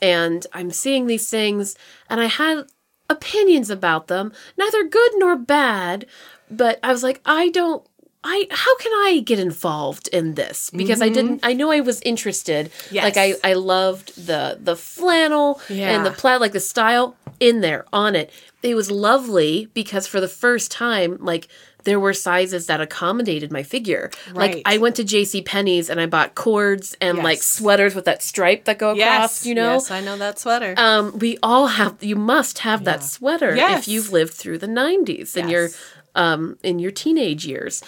and 0.00 0.46
I'm 0.52 0.70
seeing 0.70 1.08
these 1.08 1.28
things, 1.28 1.74
and 2.08 2.20
I 2.20 2.26
had 2.26 2.66
opinions 3.10 3.70
about 3.70 4.06
them, 4.06 4.32
neither 4.56 4.84
good 4.84 5.12
nor 5.16 5.34
bad. 5.36 6.06
But 6.50 6.78
I 6.82 6.92
was 6.92 7.02
like, 7.02 7.20
I 7.24 7.48
don't. 7.50 7.84
I 8.24 8.48
how 8.50 8.76
can 8.78 8.92
I 8.92 9.22
get 9.24 9.38
involved 9.38 10.08
in 10.08 10.34
this 10.34 10.70
because 10.70 11.00
I 11.00 11.08
didn't 11.08 11.36
mm-hmm. 11.36 11.46
I 11.46 11.52
know 11.52 11.70
I 11.70 11.80
was 11.80 12.00
interested 12.00 12.72
Yes. 12.90 13.04
like 13.04 13.16
I 13.16 13.34
I 13.48 13.52
loved 13.52 14.26
the 14.26 14.58
the 14.60 14.74
flannel 14.74 15.60
and 15.70 16.04
the 16.04 16.10
plaid 16.10 16.40
like 16.40 16.50
the 16.50 16.58
style 16.58 17.16
in 17.38 17.60
there 17.60 17.86
on 17.92 18.16
it 18.16 18.32
it 18.64 18.74
was 18.74 18.90
lovely 18.90 19.68
because 19.72 20.08
for 20.08 20.20
the 20.20 20.26
first 20.26 20.72
time 20.72 21.16
like 21.20 21.46
there 21.84 22.00
were 22.00 22.12
sizes 22.12 22.66
that 22.66 22.80
accommodated 22.80 23.50
my 23.52 23.62
figure 23.62 24.10
like 24.34 24.60
I 24.66 24.78
went 24.78 24.96
to 24.96 25.04
JC 25.04 25.44
Penney's 25.44 25.88
and 25.88 26.00
I 26.00 26.06
bought 26.06 26.34
cords 26.34 26.96
and 27.00 27.18
like 27.18 27.42
sweaters 27.42 27.94
with 27.94 28.04
that 28.06 28.22
stripe 28.22 28.64
that 28.64 28.78
go 28.78 28.90
across 28.90 28.98
yes, 28.98 29.46
you 29.46 29.54
know 29.54 29.74
Yes, 29.74 29.90
I 29.90 30.00
know 30.00 30.16
that 30.18 30.38
sweater. 30.38 30.74
um, 30.76 31.18
we 31.18 31.38
all 31.42 31.66
have. 31.68 32.02
You 32.02 32.16
must 32.16 32.58
have 32.60 32.84
that 32.84 33.02
sweater 33.04 33.54
Yes. 33.56 33.80
if 33.82 33.88
you've 33.88 34.12
lived 34.12 34.34
through 34.34 34.58
the 34.58 34.66
'90s 34.66 35.36
in 35.36 35.48
your 35.48 35.64
Yes. 35.64 35.80
um 36.14 36.58
in 36.62 36.78
your 36.78 36.90
teenage 36.90 37.46
years, 37.46 37.82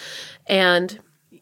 and 0.47 0.99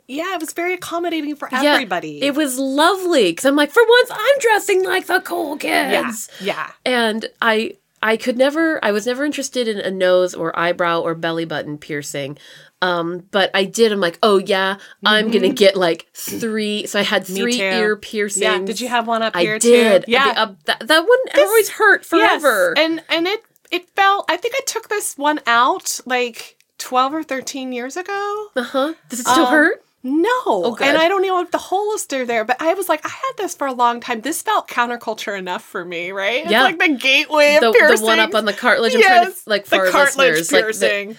yeah, 0.08 0.34
it 0.34 0.40
was 0.42 0.54
very 0.54 0.74
accommodating 0.74 1.36
for 1.36 1.48
yeah, 1.52 1.74
everybody. 1.76 2.22
it 2.24 2.34
was 2.36 2.58
lovely 2.58 3.32
because 3.32 3.46
I'm 3.46 3.56
like, 3.56 3.70
for 3.72 3.84
once, 3.88 4.10
I'm 4.12 4.40
dressing 4.40 4.84
like 4.84 5.06
the 5.06 5.22
cool 5.22 5.56
kids. 5.58 5.92
yeah, 5.92 6.04
kids, 6.04 6.30
yeah. 6.42 6.72
and 6.86 7.28
I 7.42 7.76
I 8.02 8.18
could 8.18 8.38
never. 8.38 8.84
I 8.84 8.92
was 8.92 9.06
never 9.06 9.26
interested 9.26 9.68
in 9.68 9.80
a 9.80 9.92
nose 9.92 10.34
or 10.34 10.58
eyebrow 10.58 11.02
or 11.02 11.16
belly 11.16 11.46
button 11.46 11.78
piercing. 11.78 12.38
Um, 12.82 13.26
but 13.32 13.52
I 13.54 13.66
did. 13.66 13.92
I'm 13.92 14.00
like, 14.00 14.18
oh 14.24 14.38
yeah, 14.38 14.78
I'm 15.06 15.32
gonna 15.32 15.50
get 15.50 15.76
like 15.76 16.08
three. 16.14 16.86
So 16.88 17.00
I 17.00 17.04
had 17.04 17.26
three 17.26 17.60
ear 17.60 17.98
piercings. 17.98 18.42
Yeah, 18.42 18.58
did 18.60 18.80
you 18.80 18.88
have 18.88 19.06
one 19.08 19.22
up 19.22 19.36
I 19.36 19.42
here 19.42 19.60
did. 19.60 20.06
too? 20.06 20.12
Yeah, 20.12 20.34
The- 20.34 20.40
uh, 20.40 20.54
that, 20.66 20.88
that 20.88 21.00
one 21.02 21.20
always 21.46 21.70
hurt 21.70 22.06
forever. 22.06 22.74
Yes. 22.78 22.86
And 22.86 23.04
and 23.10 23.28
it 23.28 23.44
it 23.72 23.90
felt. 23.90 24.26
I 24.30 24.38
think 24.38 24.56
I 24.58 24.62
took 24.66 24.88
this 24.88 25.18
one 25.18 25.42
out 25.46 26.00
like 26.06 26.56
twelve 26.78 27.14
or 27.14 27.22
thirteen 27.22 27.74
years 27.74 27.98
ago. 27.98 28.48
Uh 28.56 28.64
huh. 28.64 28.94
Does 29.10 29.20
it 29.20 29.28
still 29.28 29.46
Um, 29.48 29.52
hurt? 29.52 29.84
No, 30.02 30.30
Oh, 30.46 30.78
and 30.82 30.98
I 30.98 31.10
don't 31.10 31.22
know 31.22 31.42
if 31.42 31.52
the 31.52 31.58
is 31.58 32.26
there, 32.26 32.46
but 32.46 32.62
I 32.62 32.74
was 32.74 32.88
like, 32.88 33.06
I 33.06 33.10
had 33.10 33.34
this 33.38 33.54
for 33.54 33.68
a 33.68 33.74
long 33.74 34.00
time. 34.00 34.22
This 34.22 34.42
felt 34.42 34.68
counterculture 34.70 35.38
enough 35.38 35.62
for 35.64 35.84
me, 35.84 36.12
right? 36.12 36.44
It's 36.44 36.52
Yeah. 36.52 36.64
like 36.64 36.80
the 36.80 36.90
gateway 36.96 37.56
of 37.56 37.62
The, 37.62 37.72
piercing. 37.74 38.00
the 38.00 38.06
one 38.06 38.20
up 38.20 38.34
on 38.34 38.46
the 38.46 38.54
cartilage. 38.54 38.96
I'm 38.96 39.02
trying 39.02 39.24
to 39.26 39.30
yes, 39.32 39.44
like 39.46 39.66
the 39.66 39.76
for 39.76 39.86
our 39.88 39.92
cartilage 39.92 40.36
listeners, 40.38 40.52
like 40.54 40.80
the, 40.80 40.88
piercing. 40.90 41.18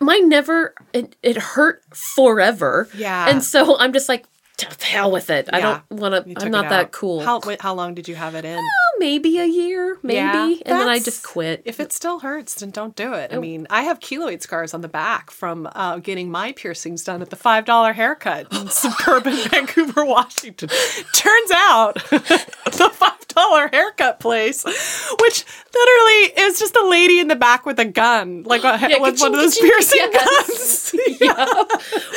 mine 0.00 0.28
never. 0.28 0.74
It, 0.92 1.16
it 1.22 1.38
hurt 1.38 1.82
forever. 1.94 2.88
Yeah. 2.94 3.28
And 3.30 3.42
so 3.42 3.78
I'm 3.78 3.92
just 3.94 4.08
like, 4.10 4.26
to 4.58 4.66
hell 4.84 5.10
with 5.12 5.30
it. 5.30 5.48
I 5.52 5.60
don't 5.60 5.82
want 5.90 6.26
to, 6.26 6.44
I'm 6.44 6.50
not 6.50 6.68
that 6.68 6.90
cool. 6.92 7.20
How 7.20 7.40
wait, 7.46 7.62
how 7.62 7.74
long 7.74 7.94
did 7.94 8.08
you 8.08 8.16
have 8.16 8.34
it 8.34 8.44
in? 8.44 8.58
Oh, 8.58 8.87
Maybe 8.98 9.38
a 9.38 9.46
year, 9.46 9.98
maybe, 10.02 10.16
Yeah, 10.16 10.44
and 10.44 10.80
then 10.80 10.88
I 10.88 10.98
just 10.98 11.22
quit. 11.22 11.62
If 11.64 11.78
it 11.80 11.92
still 11.92 12.20
hurts, 12.20 12.56
then 12.56 12.70
don't 12.70 12.96
do 12.96 13.12
it. 13.14 13.32
I 13.32 13.36
Oh. 13.36 13.40
mean, 13.40 13.66
I 13.70 13.82
have 13.82 14.00
keloid 14.00 14.42
scars 14.42 14.74
on 14.74 14.80
the 14.80 14.88
back 14.88 15.30
from 15.30 15.68
uh, 15.74 15.98
getting 15.98 16.30
my 16.30 16.52
piercings 16.52 17.04
done 17.04 17.22
at 17.22 17.30
the 17.30 17.36
five 17.36 17.64
dollar 17.64 17.92
haircut 17.92 18.52
in 18.52 18.68
suburban 18.70 19.34
Vancouver, 19.50 20.04
Washington. 20.04 20.68
Turns 21.14 21.50
out, 21.54 21.94
the 22.10 22.90
five 22.92 23.28
dollar 23.28 23.68
haircut 23.68 24.18
place, 24.20 24.64
which 24.64 25.44
literally 25.74 26.44
is 26.48 26.58
just 26.58 26.74
a 26.76 26.86
lady 26.88 27.20
in 27.20 27.28
the 27.28 27.36
back 27.36 27.64
with 27.66 27.78
a 27.78 27.84
gun, 27.84 28.42
like 28.44 28.64
a, 28.64 28.78
Yeah, 28.88 28.98
with 29.00 29.20
one 29.20 29.32
ka-ching, 29.32 29.34
of 29.34 29.40
those 29.40 29.58
piercing 29.58 29.98
yes. 30.12 30.92
guns. 30.92 31.70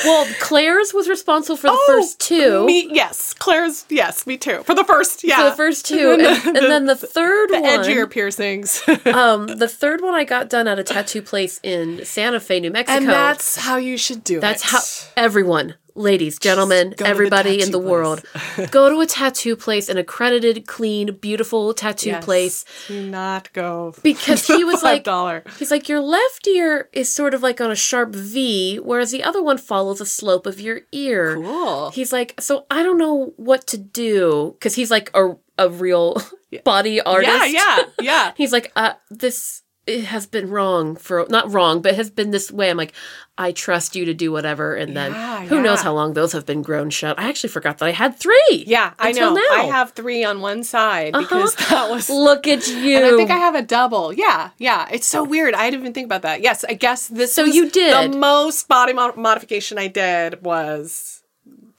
well, 0.06 0.26
Claire's 0.39 0.94
was 0.94 1.08
responsible 1.08 1.58
for 1.58 1.67
the 1.67 1.74
Oh, 1.74 1.84
first 1.88 2.20
two. 2.20 2.65
Me, 2.65 2.89
yes, 2.91 3.34
Claire's. 3.36 3.86
Yes, 3.89 4.26
me 4.26 4.38
too. 4.38 4.63
For 4.63 4.74
the 4.74 4.84
first, 4.84 5.24
yeah, 5.24 5.44
For 5.44 5.50
the 5.52 5.56
first 5.56 5.86
two, 5.86 6.12
and, 6.12 6.22
and 6.22 6.56
then 6.56 6.70
the 6.86 6.95
third 6.95 7.49
the 7.49 7.62
one. 7.62 7.79
edgier 7.79 8.10
piercings. 8.10 8.81
um, 9.05 9.47
the 9.47 9.67
third 9.67 10.01
one 10.01 10.13
I 10.15 10.23
got 10.23 10.49
done 10.49 10.67
at 10.67 10.79
a 10.79 10.84
tattoo 10.84 11.21
place 11.21 11.60
in 11.63 12.03
Santa 12.05 12.39
Fe, 12.39 12.60
New 12.60 12.71
Mexico. 12.71 12.97
and 12.97 13.07
that's 13.07 13.55
how 13.57 13.77
you 13.77 13.97
should 13.97 14.23
do 14.23 14.39
That's 14.39 14.63
it. 14.63 14.71
That's 14.71 15.05
how 15.05 15.12
everyone 15.23 15.75
ladies, 15.93 16.39
gentlemen, 16.39 16.91
to 16.91 16.95
the 17.03 17.07
everybody 17.07 17.62
in 17.62 17.69
the 17.71 17.77
place. 17.77 17.89
world, 17.91 18.23
go 18.71 18.89
to 18.89 19.01
a 19.01 19.05
tattoo 19.05 19.57
place, 19.57 19.89
an 19.89 19.97
accredited, 19.97 20.65
clean, 20.65 21.13
beautiful 21.19 21.73
tattoo 21.73 22.12
Yes. 22.12 22.23
place. 22.23 22.65
Do 22.88 23.05
not 23.10 23.51
go 23.51 23.93
Because 24.01 24.47
he 24.55 24.63
was 24.63 24.84
like, 24.84 25.03
dollar. 25.03 25.43
he's 25.60 25.69
like, 25.69 25.89
your 25.89 25.99
left 25.99 26.47
ear 26.47 26.88
is 26.93 27.13
sort 27.13 27.34
of 27.34 27.43
like 27.43 27.60
on 27.60 27.71
a 27.71 27.75
sharp 27.75 28.15
V, 28.15 28.77
whereas 28.77 29.12
the 29.12 29.21
other 29.21 29.43
one 29.43 29.57
follows 29.57 29.99
a 29.99 30.05
slope 30.05 30.45
of 30.47 30.62
your 30.62 30.79
ear. 30.93 31.36
Cool. 31.36 31.91
He's 31.91 32.13
like, 32.13 32.36
so 32.39 32.65
I 32.71 32.84
don't 32.84 32.97
know 32.97 33.34
what 33.36 33.67
to 33.67 33.77
do 33.77 34.55
because 34.57 34.75
he's 34.75 34.91
like 34.91 35.12
a 35.13 35.36
a 35.65 35.69
real 35.69 36.21
body 36.63 37.00
artist. 37.02 37.50
Yeah, 37.52 37.78
yeah, 37.78 37.80
yeah. 38.02 38.32
He's 38.38 38.52
like, 38.52 38.71
uh, 38.76 38.93
this 39.10 39.62
it 39.88 40.04
has 40.06 40.28
been 40.28 40.47
wrong 40.52 40.95
for 40.95 41.26
not 41.30 41.52
wrong, 41.52 41.82
but 41.82 41.95
has 41.95 42.12
been 42.12 42.30
this 42.30 42.52
way. 42.52 42.69
I'm 42.69 42.78
like, 42.78 42.93
I 43.36 43.52
trust 43.52 43.95
you 43.95 44.06
to 44.06 44.13
do 44.13 44.32
whatever, 44.32 44.76
and 44.76 44.95
then 44.95 45.12
Yeah, 45.12 45.45
who 45.47 45.60
knows 45.60 45.82
how 45.82 45.91
long 45.93 46.13
those 46.13 46.34
have 46.34 46.45
been 46.45 46.62
grown 46.62 46.91
shut. 46.91 47.17
I 47.19 47.28
actually 47.28 47.50
forgot 47.50 47.80
that 47.80 47.86
I 47.86 47.91
had 47.91 48.15
three. 48.19 48.63
Yeah, 48.67 48.93
I 49.00 49.12
know. 49.12 49.34
now. 49.34 49.41
I 49.52 49.63
have 49.71 49.91
three 49.93 50.24
on 50.24 50.39
one 50.39 50.63
side 50.63 51.15
Uh-huh. 51.15 51.24
because 51.24 51.56
that 51.56 51.89
was. 51.89 52.10
Look 52.28 52.47
at 52.47 52.67
you. 52.67 52.95
And 53.02 53.06
I 53.06 53.17
think 53.17 53.32
I 53.32 53.38
have 53.38 53.56
a 53.56 53.63
double. 53.63 54.13
Yeah, 54.13 54.52
yeah. 54.60 54.88
It's 54.91 55.08
so 55.08 55.24
weird. 55.24 55.56
I 55.56 55.69
didn't 55.71 55.82
even 55.82 55.93
think 55.93 56.06
about 56.06 56.21
that. 56.21 56.41
Yes, 56.41 56.63
I 56.63 56.76
guess 56.76 57.08
this. 57.08 57.34
So 57.34 57.43
you 57.43 57.69
did. 57.71 58.12
the 58.13 58.17
most 58.17 58.67
body 58.67 58.93
mo- 58.93 59.15
modification 59.17 59.80
I 59.80 59.88
did 59.88 60.43
was 60.43 61.20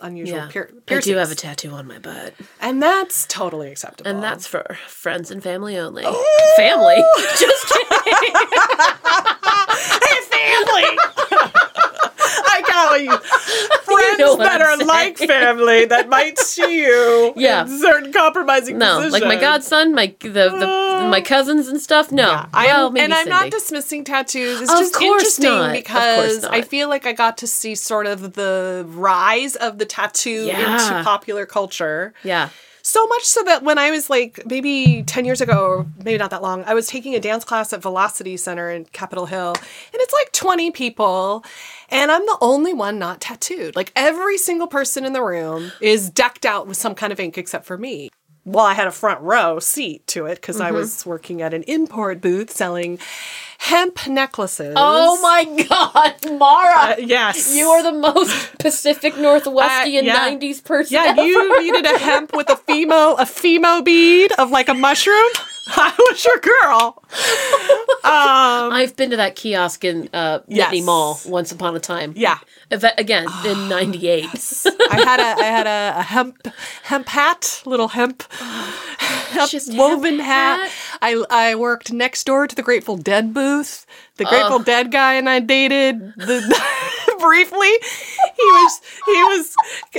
unusual 0.02 0.36
yeah, 0.38 0.48
pier- 0.48 0.70
I 0.88 1.00
do 1.00 1.16
have 1.16 1.30
a 1.30 1.34
tattoo 1.34 1.70
on 1.70 1.86
my 1.86 1.98
butt, 1.98 2.34
and 2.60 2.82
that's 2.82 3.26
totally 3.26 3.70
acceptable. 3.70 4.10
and 4.10 4.22
that's 4.22 4.46
for 4.46 4.76
friends 4.86 5.30
and 5.30 5.42
family 5.42 5.78
only. 5.78 6.02
Oh! 6.06 6.54
Family, 6.56 6.96
just 7.38 7.68
kidding. 7.68 8.34
hey, 10.02 10.20
family. 10.30 10.98
I 12.44 12.62
got 12.66 13.00
you. 13.00 13.18
Friends 13.84 14.18
know 14.18 14.34
what 14.34 14.44
that 14.44 14.60
I'm 14.62 14.80
are 14.82 14.84
like 14.84 15.18
family 15.18 15.84
that 15.86 16.08
might 16.08 16.38
see 16.38 16.82
you 16.82 17.32
Yeah. 17.36 17.62
in 17.62 17.80
certain 17.80 18.12
compromising 18.12 18.78
No, 18.78 18.96
positions. 18.96 19.12
like 19.12 19.24
my 19.24 19.40
godson, 19.40 19.94
my 19.94 20.14
the, 20.20 20.28
the 20.28 20.66
oh. 20.68 20.91
My 21.10 21.20
cousins 21.20 21.68
and 21.68 21.80
stuff. 21.80 22.10
No, 22.12 22.46
I'm, 22.52 22.66
well, 22.66 22.90
maybe 22.90 23.04
and 23.04 23.14
I'm 23.14 23.28
not 23.28 23.50
dismissing 23.50 24.04
tattoos. 24.04 24.60
It's 24.62 24.72
Of 24.72 24.78
just 24.78 25.00
interesting 25.00 25.44
not. 25.50 25.72
Because 25.72 26.44
I 26.44 26.62
feel 26.62 26.88
like 26.88 27.06
I 27.06 27.12
got 27.12 27.38
to 27.38 27.46
see 27.46 27.74
sort 27.74 28.06
of 28.06 28.34
the 28.34 28.84
rise 28.88 29.56
of 29.56 29.78
the 29.78 29.84
tattoo 29.86 30.46
Yeah. 30.46 30.72
into 30.90 31.04
popular 31.04 31.46
culture. 31.46 32.14
yeah. 32.22 32.48
So 32.84 33.06
much 33.06 33.22
so 33.22 33.44
that 33.44 33.62
when 33.62 33.78
I 33.78 33.92
was 33.92 34.10
like 34.10 34.44
maybe 34.44 35.04
10 35.06 35.24
years 35.24 35.40
ago, 35.40 35.66
or 35.66 35.86
maybe 36.04 36.18
not 36.18 36.30
that 36.30 36.42
long, 36.42 36.64
I 36.64 36.74
was 36.74 36.88
taking 36.88 37.14
a 37.14 37.20
dance 37.20 37.44
class 37.44 37.72
at 37.72 37.80
Velocity 37.80 38.36
Center 38.36 38.70
in 38.72 38.86
Capitol 38.86 39.26
Hill, 39.26 39.54
and 39.56 39.94
it's 40.02 40.12
like 40.12 40.32
20 40.32 40.72
people, 40.72 41.44
and 41.90 42.10
I'm 42.10 42.22
the 42.26 42.38
only 42.40 42.72
one 42.72 42.98
not 42.98 43.20
tattooed. 43.20 43.76
Like 43.76 43.92
every 43.94 44.36
single 44.36 44.66
person 44.66 45.04
in 45.04 45.12
the 45.12 45.22
room 45.22 45.70
is 45.80 46.10
decked 46.10 46.44
out 46.44 46.66
with 46.66 46.76
some 46.76 46.96
kind 46.96 47.12
of 47.12 47.20
ink 47.20 47.38
except 47.38 47.66
for 47.66 47.78
me. 47.78 48.10
Well, 48.44 48.64
I 48.64 48.74
had 48.74 48.88
a 48.88 48.92
front 48.92 49.20
row 49.20 49.58
seat 49.60 50.06
to 50.08 50.26
it 50.26 50.36
because 50.36 50.56
Mm-hmm. 50.56 50.64
I 50.66 50.72
was 50.72 51.06
working 51.06 51.42
at 51.42 51.54
an 51.54 51.62
import 51.64 52.20
booth 52.20 52.50
selling 52.50 52.98
hemp 53.58 54.08
necklaces. 54.08 54.74
Oh 54.76 55.20
my 55.22 55.44
God, 55.68 56.14
Mara! 56.38 56.92
Uh, 56.92 56.96
yes. 56.98 57.54
you 57.54 57.68
are 57.68 57.82
the 57.84 57.92
most 57.92 58.52
Pacific 58.58 59.14
Northwestian 59.14 60.00
Uh, 60.02 60.06
yeah. 60.06 60.30
'90s 60.30 60.64
person. 60.64 60.94
Yeah, 60.94 61.04
ever. 61.10 61.22
you 61.24 61.62
needed 61.62 61.86
a 61.86 61.98
hemp 61.98 62.32
with 62.34 62.50
a 62.50 62.56
Fimo 62.56 63.14
a 63.18 63.24
Fimo 63.24 63.84
bead 63.84 64.32
of 64.32 64.50
like 64.50 64.68
a 64.68 64.74
mushroom. 64.74 65.30
I 65.68 65.94
was 65.98 66.24
your 66.24 66.38
girl. 66.38 67.02
Um, 68.04 68.72
I've 68.72 68.96
been 68.96 69.10
to 69.10 69.16
that 69.18 69.36
kiosk 69.36 69.84
in 69.84 70.08
uh, 70.12 70.40
Nittany 70.40 70.44
Yes. 70.48 70.84
Mall 70.84 71.20
once 71.24 71.52
upon 71.52 71.76
a 71.76 71.80
time. 71.80 72.12
yeah. 72.16 72.38
Again 72.98 73.28
in 73.46 73.68
'98. 73.68 74.26
I 74.90 74.96
had 75.04 75.20
a 75.20 75.40
I 75.40 75.44
had 75.44 75.66
a, 75.68 76.00
a 76.00 76.02
hemp 76.02 76.48
hemp 76.82 77.06
hat, 77.08 77.62
little 77.64 77.88
hemp, 77.88 78.24
woven 79.68 80.18
hemp 80.18 80.22
hat. 80.22 80.68
hat? 80.68 80.98
I 81.00 81.24
I 81.30 81.54
worked 81.54 81.92
next 81.92 82.24
door 82.24 82.48
to 82.48 82.56
the 82.56 82.62
Grateful 82.62 82.96
Dead 82.96 83.32
booth. 83.32 83.86
The 84.22 84.28
Grateful 84.28 84.60
oh. 84.60 84.62
Dead 84.62 84.92
guy 84.92 85.14
and 85.14 85.28
I 85.28 85.40
dated 85.40 86.00
the, 86.16 86.62
briefly. 87.18 87.68
He 87.68 88.44
was 88.44 88.80
he 89.06 89.12
was 89.12 89.56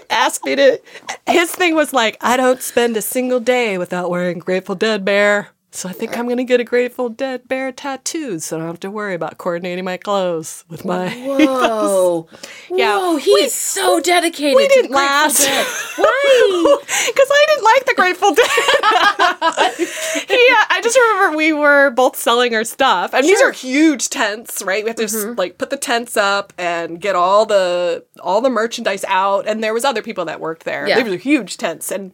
asked 0.09 0.45
me 0.45 0.55
to. 0.55 0.81
His 1.27 1.51
thing 1.51 1.75
was 1.75 1.93
like, 1.93 2.17
I 2.21 2.37
don't 2.37 2.61
spend 2.61 2.95
a 2.95 3.01
single 3.01 3.39
day 3.39 3.77
without 3.77 4.09
wearing 4.09 4.39
Grateful 4.39 4.75
Dead 4.75 5.03
bear. 5.03 5.49
So 5.75 5.89
I 5.89 5.91
think 5.91 6.15
I'm 6.15 6.29
gonna 6.29 6.43
get 6.43 6.59
a 6.59 6.63
Grateful 6.63 7.09
Dead 7.09 7.47
bear 7.47 7.71
tattoo, 7.71 8.37
so 8.37 8.55
I 8.55 8.59
don't 8.59 8.67
have 8.67 8.79
to 8.81 8.91
worry 8.91 9.15
about 9.15 9.39
coordinating 9.39 9.83
my 9.83 9.97
clothes 9.97 10.63
with 10.69 10.85
my. 10.85 11.09
Whoa, 11.25 12.27
Yeah. 12.69 12.99
Whoa, 12.99 13.17
he 13.17 13.33
We- 13.33 13.41
is 13.41 13.55
so 13.55 13.99
dedicated. 13.99 14.55
we 14.55 14.67
didn't 14.67 14.91
last. 14.91 15.47
Why? 15.97 16.79
Because 17.07 17.29
I 17.31 17.45
didn't 17.49 17.63
like 17.63 17.85
the 17.85 17.93
Grateful 17.95 18.33
Dead. 18.33 18.47
yeah, 20.29 20.63
I 20.69 20.79
just 20.83 20.97
remember 20.97 21.37
we 21.37 21.53
were 21.53 21.89
both 21.89 22.15
selling 22.17 22.53
our 22.53 22.63
stuff, 22.63 23.13
and 23.13 23.25
these 23.25 23.41
are 23.41 23.51
huge 23.51 24.09
tents, 24.09 24.61
right? 24.63 24.83
We 24.83 24.89
have 24.89 24.97
to 24.97 25.03
just, 25.03 25.15
mm-hmm. 25.15 25.37
like 25.39 25.57
put 25.57 25.69
the 25.71 25.77
tents 25.77 26.15
up 26.15 26.53
and 26.57 27.01
get 27.01 27.15
all 27.15 27.45
the 27.47 28.05
all 28.21 28.41
the 28.41 28.49
merchandise 28.49 29.03
out. 29.07 29.47
And 29.47 29.63
there 29.63 29.73
was 29.73 29.85
other 29.85 30.01
people 30.03 30.25
that 30.25 30.39
worked 30.39 30.65
there. 30.65 30.87
Yeah. 30.87 31.01
They 31.01 31.09
were 31.09 31.17
huge 31.17 31.57
tents, 31.57 31.91
and 31.91 32.11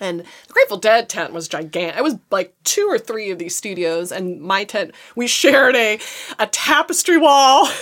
and 0.00 0.20
the 0.20 0.52
Grateful 0.52 0.76
Dead 0.78 1.08
tent 1.08 1.32
was 1.32 1.48
gigantic. 1.48 1.96
It 1.96 2.02
was 2.02 2.16
like 2.30 2.54
two 2.64 2.86
or 2.88 2.98
three 2.98 3.30
of 3.30 3.38
these 3.38 3.54
studios, 3.56 4.10
and 4.12 4.40
my 4.40 4.64
tent 4.64 4.92
we 5.16 5.26
shared 5.26 5.76
a 5.76 5.98
a 6.38 6.46
tapestry 6.46 7.16
wall. 7.18 7.68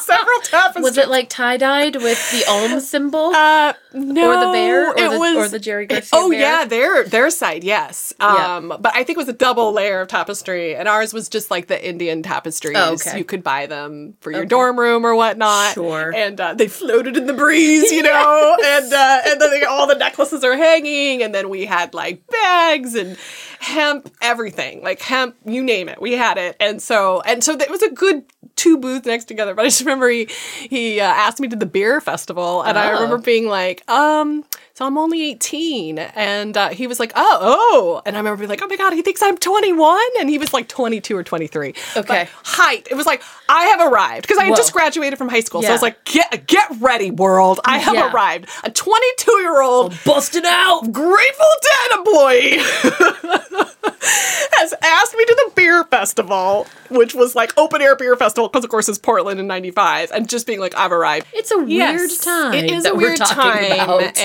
Several 0.00 0.40
tapestries. 0.40 0.82
Was 0.82 0.98
it 0.98 1.08
like 1.08 1.28
tie 1.28 1.56
dyed 1.56 1.96
with 1.96 2.30
the 2.32 2.44
Om 2.50 2.80
symbol? 2.80 3.32
Uh, 3.34 3.72
no, 3.94 4.30
Or 4.30 4.46
the 4.46 4.52
bear? 4.52 4.88
Or 4.90 4.94
the- 5.12 5.18
was, 5.18 5.36
or 5.36 5.48
the 5.48 5.58
Jerry 5.58 5.86
Garcia 5.86 6.10
Oh 6.12 6.28
bear? 6.30 6.40
yeah, 6.40 6.64
their 6.64 7.04
their 7.04 7.30
side, 7.30 7.62
yes. 7.62 8.12
Yeah. 8.20 8.56
Um, 8.56 8.68
but 8.80 8.92
I 8.94 9.04
think 9.04 9.10
it 9.10 9.18
was 9.18 9.28
a 9.28 9.32
double 9.32 9.72
layer 9.72 10.00
of 10.00 10.08
tapestry, 10.08 10.74
and 10.74 10.88
ours 10.88 11.14
was 11.14 11.28
just 11.28 11.50
like 11.50 11.68
the 11.68 11.86
Indian 11.88 12.22
tapestries. 12.22 12.76
Oh, 12.76 12.94
okay. 12.94 13.16
You 13.18 13.24
could 13.24 13.42
buy 13.44 13.66
them 13.66 14.14
for 14.20 14.32
your 14.32 14.44
dorm 14.44 14.78
room 14.78 15.04
or 15.06 15.14
whatnot. 15.14 15.74
Sure. 15.74 16.12
And 16.14 16.40
uh, 16.40 16.54
they 16.54 16.68
floated 16.68 17.16
in 17.16 17.26
the 17.26 17.32
breeze, 17.34 17.90
you 17.92 18.02
know, 18.02 18.56
and 18.64 18.92
uh, 18.92 19.18
and 19.26 19.40
then 19.40 19.62
all 19.68 19.86
the 19.86 19.94
necklaces 19.96 20.42
are 20.42 20.56
hanging, 20.56 20.81
and 20.86 21.34
then 21.34 21.48
we 21.48 21.64
had 21.64 21.94
like 21.94 22.26
bags 22.26 22.94
and 22.94 23.16
hemp, 23.60 24.10
everything, 24.20 24.82
like 24.82 25.00
hemp, 25.00 25.36
you 25.44 25.62
name 25.62 25.88
it, 25.88 26.00
we 26.00 26.12
had 26.12 26.38
it, 26.38 26.56
and 26.60 26.80
so 26.82 27.20
and 27.22 27.42
so 27.44 27.52
it 27.54 27.70
was 27.70 27.82
a 27.82 27.90
good 27.90 28.24
two 28.56 28.76
booths 28.78 29.06
next 29.06 29.24
together. 29.26 29.54
But 29.56 29.62
I 29.62 29.68
just 29.68 29.80
remember 29.80 30.08
he 30.08 30.28
he 30.68 31.00
uh, 31.00 31.04
asked 31.06 31.40
me 31.40 31.48
to 31.48 31.56
the 31.56 31.66
beer 31.66 32.00
festival, 32.00 32.62
and 32.62 32.78
I 32.78 32.90
Oh. 32.90 32.94
remember 32.94 33.18
being 33.18 33.48
like, 33.48 33.88
um, 33.90 34.44
I'm 34.82 34.98
only 34.98 35.22
18. 35.30 35.98
And 35.98 36.56
uh, 36.56 36.68
he 36.70 36.86
was 36.86 36.98
like, 37.00 37.12
oh, 37.14 37.38
oh. 37.40 38.02
And 38.04 38.16
I 38.16 38.18
remember 38.18 38.38
being 38.38 38.48
like, 38.50 38.62
oh 38.62 38.66
my 38.66 38.76
God, 38.76 38.92
he 38.92 39.02
thinks 39.02 39.22
I'm 39.22 39.36
21. 39.38 40.00
And 40.20 40.28
he 40.28 40.38
was 40.38 40.52
like 40.52 40.68
22 40.68 41.16
or 41.16 41.22
23. 41.22 41.68
Okay. 41.68 41.74
But 42.06 42.28
height, 42.44 42.88
it 42.90 42.94
was 42.94 43.06
like, 43.06 43.22
I 43.48 43.64
have 43.64 43.92
arrived. 43.92 44.22
Because 44.22 44.38
I 44.38 44.44
had 44.44 44.50
Whoa. 44.50 44.56
just 44.56 44.72
graduated 44.72 45.18
from 45.18 45.28
high 45.28 45.40
school. 45.40 45.62
So 45.62 45.68
I 45.68 45.72
was 45.72 45.82
like, 45.82 46.02
get, 46.04 46.46
get 46.46 46.68
ready, 46.80 47.10
world. 47.10 47.60
I 47.64 47.78
have 47.78 47.94
Yeah. 47.94 48.12
arrived. 48.12 48.48
A 48.64 48.70
22 48.70 49.32
year 49.40 49.62
old 49.62 49.94
Busted 50.04 50.44
out. 50.44 50.90
Grateful 50.92 51.46
Dead 51.62 51.98
employee 51.98 52.58
has 54.02 54.74
asked 54.82 55.16
me 55.16 55.24
to 55.24 55.34
the 55.46 55.52
beer 55.54 55.84
festival, 55.84 56.66
which 56.90 57.14
was 57.14 57.34
like 57.34 57.56
open 57.58 57.80
air 57.80 57.96
beer 57.96 58.16
festival, 58.16 58.48
because 58.48 58.64
of 58.64 58.70
course 58.70 58.88
it's 58.88 58.98
Portland 58.98 59.38
in 59.40 59.46
'95, 59.46 60.10
and 60.12 60.28
just 60.28 60.46
being 60.46 60.60
like, 60.60 60.74
I've 60.76 60.92
arrived. 60.92 61.26
It's 61.32 61.50
a 61.50 61.58
weird 61.58 61.68
Yes, 61.70 62.18
time. 62.18 62.54
It 62.54 62.70
is 62.70 62.84
a 62.84 62.94
weird 62.94 63.18
time, 63.18 63.72
about. 63.72 64.18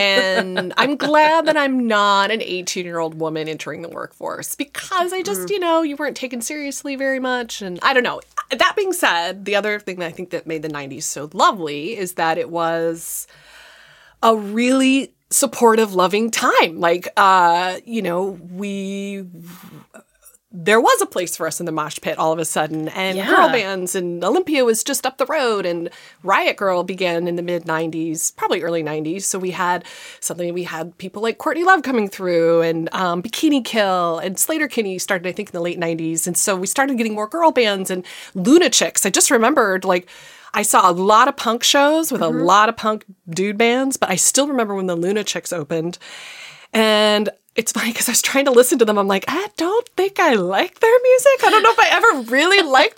And 0.55 0.73
I'm 0.77 0.95
glad 0.95 1.47
that 1.47 1.57
I'm 1.57 1.88
not 1.88 2.29
an 2.29 2.41
18 2.41 2.86
year 2.86 2.99
old 2.99 3.19
woman 3.19 3.47
entering 3.47 3.81
the 3.81 3.89
workforce 3.89 4.55
because 4.55 5.12
I 5.12 5.23
just, 5.23 5.49
you 5.49 5.60
know, 5.60 5.81
you 5.81 5.95
weren't 5.95 6.15
taken 6.15 6.41
seriously 6.41 6.95
very 6.95 7.19
much, 7.19 7.62
and 7.63 7.79
I 7.81 7.93
don't 7.93 8.03
know. 8.03 8.21
That 8.51 8.75
being 8.75 8.93
said, 8.93 9.45
the 9.45 9.55
other 9.55 9.79
thing 9.79 9.97
that 9.99 10.05
I 10.05 10.12
think 10.12 10.29
that 10.29 10.45
made 10.45 10.62
the 10.62 10.69
90s 10.69 11.03
so 11.03 11.29
lovely 11.33 11.97
is 11.97 12.13
that 12.13 12.38
it 12.38 12.49
was 12.49 13.27
a 14.21 14.36
really 14.36 15.13
supportive 15.29 15.93
loving 15.93 16.31
time 16.31 16.79
like 16.79 17.10
uh 17.17 17.77
you 17.83 18.01
know 18.01 18.39
we 18.49 19.25
there 20.49 20.79
was 20.79 21.01
a 21.01 21.05
place 21.05 21.36
for 21.36 21.45
us 21.45 21.60
in 21.60 21.65
the 21.65 21.71
mosh 21.73 21.99
pit 22.01 22.17
all 22.17 22.31
of 22.31 22.39
a 22.39 22.45
sudden 22.45 22.88
and 22.89 23.17
Yeah. 23.17 23.27
girl 23.27 23.49
bands 23.49 23.95
and 23.95 24.23
olympia 24.23 24.63
was 24.63 24.81
just 24.81 25.05
up 25.05 25.17
the 25.17 25.25
road 25.25 25.65
and 25.65 25.89
riot 26.23 26.55
girl 26.55 26.83
began 26.83 27.27
in 27.27 27.36
the 27.36 27.41
mid 27.41 27.65
90s 27.65 28.33
probably 28.38 28.62
early 28.63 28.81
90s 28.81 29.23
so 29.23 29.39
we 29.39 29.51
had 29.51 29.83
something 30.21 30.53
we 30.53 30.63
had 30.63 30.97
people 30.99 31.21
like 31.21 31.38
courtney 31.38 31.65
love 31.65 31.83
coming 31.83 32.07
through 32.07 32.62
and 32.62 32.88
um, 32.93 33.21
bikini 33.21 33.63
kill 33.63 34.19
and 34.19 34.38
sleater 34.38 34.69
kinney 34.69 34.97
started 34.97 35.27
i 35.27 35.33
think 35.33 35.49
in 35.49 35.53
the 35.53 35.60
late 35.60 35.79
90s 35.79 36.27
and 36.27 36.38
so 36.38 36.55
we 36.55 36.65
started 36.65 36.97
getting 36.97 37.13
more 37.13 37.27
girl 37.27 37.51
bands 37.51 37.91
and 37.91 38.05
lunachicks 38.33 39.05
i 39.05 39.10
just 39.10 39.29
remembered 39.29 39.83
like 39.83 40.10
I 40.53 40.62
saw 40.63 40.89
a 40.89 40.93
lot 40.93 41.27
of 41.27 41.36
punk 41.36 41.62
shows 41.62 42.12
with 42.12 42.21
a 42.21 42.29
lot 42.29 42.67
of 42.69 42.77
punk 42.77 43.03
dude 43.29 43.57
bands, 43.60 43.97
but 43.97 44.10
I 44.10 44.15
still 44.15 44.47
remember 44.47 44.73
when 44.73 44.88
the 44.88 44.95
Lunachicks 44.95 45.51
opened. 45.55 45.99
And 46.73 47.29
it's 47.58 47.72
funny 47.72 47.91
because 47.91 48.08
I 48.08 48.12
was 48.12 48.22
trying 48.22 48.46
to 48.46 48.52
listen 48.52 48.78
to 48.80 48.86
them. 48.86 48.98
I'm 49.00 49.08
like, 49.08 49.26
I 49.28 49.48
don't 49.58 49.89
think 49.98 50.20
I 50.20 50.36
like 50.36 50.80
their 50.80 51.00
music. 51.02 51.43
I 51.43 51.50
don't 51.50 51.63
know 51.63 51.72
if 51.72 51.80
I 51.80 51.88
ever 51.89 52.32
really 52.32 52.62
liked 52.62 52.98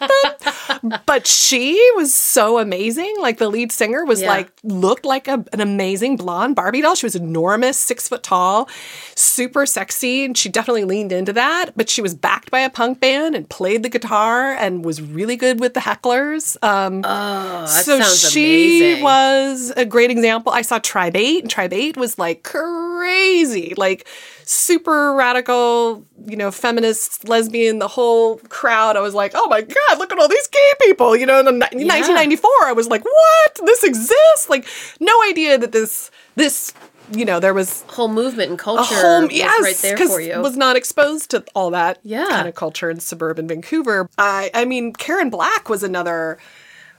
them. 0.82 1.00
but 1.06 1.26
she 1.26 1.74
was 1.96 2.14
so 2.14 2.60
amazing. 2.60 3.16
Like 3.20 3.38
the 3.38 3.48
lead 3.50 3.72
singer 3.72 4.04
was 4.06 4.22
Yeah. 4.22 4.28
like, 4.28 4.52
looked 4.64 5.06
like 5.06 5.28
a, 5.30 5.44
an 5.54 5.62
amazing 5.62 6.18
blonde 6.18 6.58
Barbie 6.58 6.82
doll. 6.82 6.96
She 6.96 7.06
was 7.06 7.16
enormous, 7.16 7.78
six 7.80 8.10
foot 8.10 8.22
tall, 8.22 8.68
super 9.16 9.66
sexy. 9.66 10.26
And 10.26 10.38
she 10.38 10.50
definitely 10.50 10.84
leaned 10.84 11.14
into 11.14 11.32
that. 11.34 11.72
But 11.78 11.90
she 11.90 12.02
was 12.02 12.14
backed 12.14 12.52
by 12.52 12.60
a 12.60 12.70
punk 12.70 13.00
band 13.00 13.36
and 13.36 13.50
played 13.50 13.82
the 13.84 13.90
guitar 13.90 14.52
and 14.54 14.84
was 14.84 15.02
really 15.02 15.38
good 15.38 15.62
with 15.62 15.74
the 15.74 15.80
hecklers. 15.80 16.62
Um, 16.62 17.00
Oh, 17.06 17.62
that 17.62 17.68
so 17.86 18.02
she 18.02 18.80
amazing. 18.92 19.04
was 19.04 19.72
a 19.78 19.86
great 19.86 20.12
example. 20.12 20.52
I 20.52 20.64
saw 20.64 20.80
Tribe 20.80 21.16
8, 21.16 21.44
and 21.44 21.50
Tribe 21.50 21.72
8 21.72 21.96
was 21.96 22.20
like 22.20 22.44
crazy, 22.44 23.74
like 23.78 24.06
super 24.50 25.14
radical, 25.14 26.04
you 26.26 26.36
know, 26.36 26.50
feminist, 26.50 27.30
lesbian, 27.30 27.78
the 27.78 27.88
whole 27.88 28.38
crowd. 28.50 28.98
I 28.98 29.00
was 29.02 29.14
like, 29.14 29.34
oh 29.36 29.48
my 29.48 29.62
God, 29.62 30.00
look 30.00 30.12
at 30.12 30.18
all 30.18 30.28
these 30.28 30.48
gay 30.48 30.72
people. 30.82 31.16
You 31.16 31.28
know, 31.28 31.40
in, 31.40 31.46
the, 31.46 31.52
in 31.52 31.88
1994, 31.88 32.50
I 32.66 32.72
was 32.74 32.88
like, 32.88 33.06
what? 33.06 33.60
This 33.64 33.84
exists? 33.84 34.50
Like, 34.50 34.68
no 35.00 35.14
idea 35.30 35.60
that 35.60 35.72
this, 35.72 36.10
this, 36.36 36.74
you 37.12 37.26
know, 37.26 37.40
there 37.40 37.54
was 37.54 37.84
whole 37.90 38.08
movement 38.08 38.50
and 38.50 38.58
culture 38.58 39.22
was 39.22 39.32
yes, 39.32 39.62
right 39.62 39.78
there 39.98 40.08
for 40.08 40.20
you. 40.20 40.40
was 40.42 40.58
not 40.58 40.76
exposed 40.76 41.30
to 41.30 41.44
all 41.54 41.70
that 41.70 42.00
Yeah. 42.02 42.26
kind 42.30 42.48
of 42.48 42.56
culture 42.56 42.90
in 42.90 43.00
suburban 43.00 43.48
Vancouver. 43.48 44.10
I, 44.18 44.50
I 44.56 44.66
mean, 44.66 44.94
Karen 44.94 45.30
Black 45.30 45.70
was 45.70 45.84
another 45.84 46.40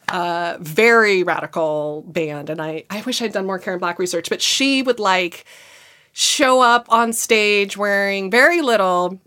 uh, 0.09 0.57
very 0.61 1.25
radical 1.25 2.05
band, 2.07 2.49
and 2.49 2.63
I, 2.63 2.85
I 2.91 3.03
wish 3.03 3.21
I'd 3.23 3.33
done 3.33 3.47
more 3.47 3.59
Karen 3.59 3.81
Black 3.81 3.99
research, 3.99 4.29
but 4.29 4.41
she 4.41 4.83
would 4.83 5.01
like 5.01 5.45
show 6.13 6.61
up 6.61 6.87
on 6.89 7.13
stage 7.13 7.77
wearing 7.77 8.31
very 8.31 8.61
little. 8.61 9.19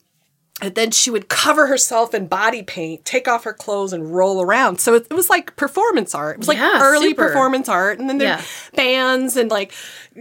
And 0.62 0.76
then 0.76 0.92
she 0.92 1.10
would 1.10 1.28
cover 1.28 1.68
herself 1.68 2.14
in 2.14 2.28
body 2.28 2.64
paint, 2.64 3.04
take 3.04 3.28
off 3.28 3.44
her 3.44 3.54
clothes, 3.54 3.92
and 3.92 4.16
roll 4.16 4.42
around. 4.42 4.80
So 4.80 4.94
it, 4.94 5.08
it 5.10 5.14
was 5.14 5.30
like 5.30 5.56
performance 5.58 6.16
art. 6.16 6.36
It 6.36 6.40
was 6.40 6.48
like 6.48 6.58
Yeah, 6.58 6.80
early 6.82 7.10
super. 7.10 7.28
performance 7.28 7.68
art. 7.68 8.00
And 8.00 8.08
then 8.08 8.18
there 8.18 8.38
Yeah. 8.38 8.42
bands 8.74 9.36
and 9.36 9.50
like 9.52 9.74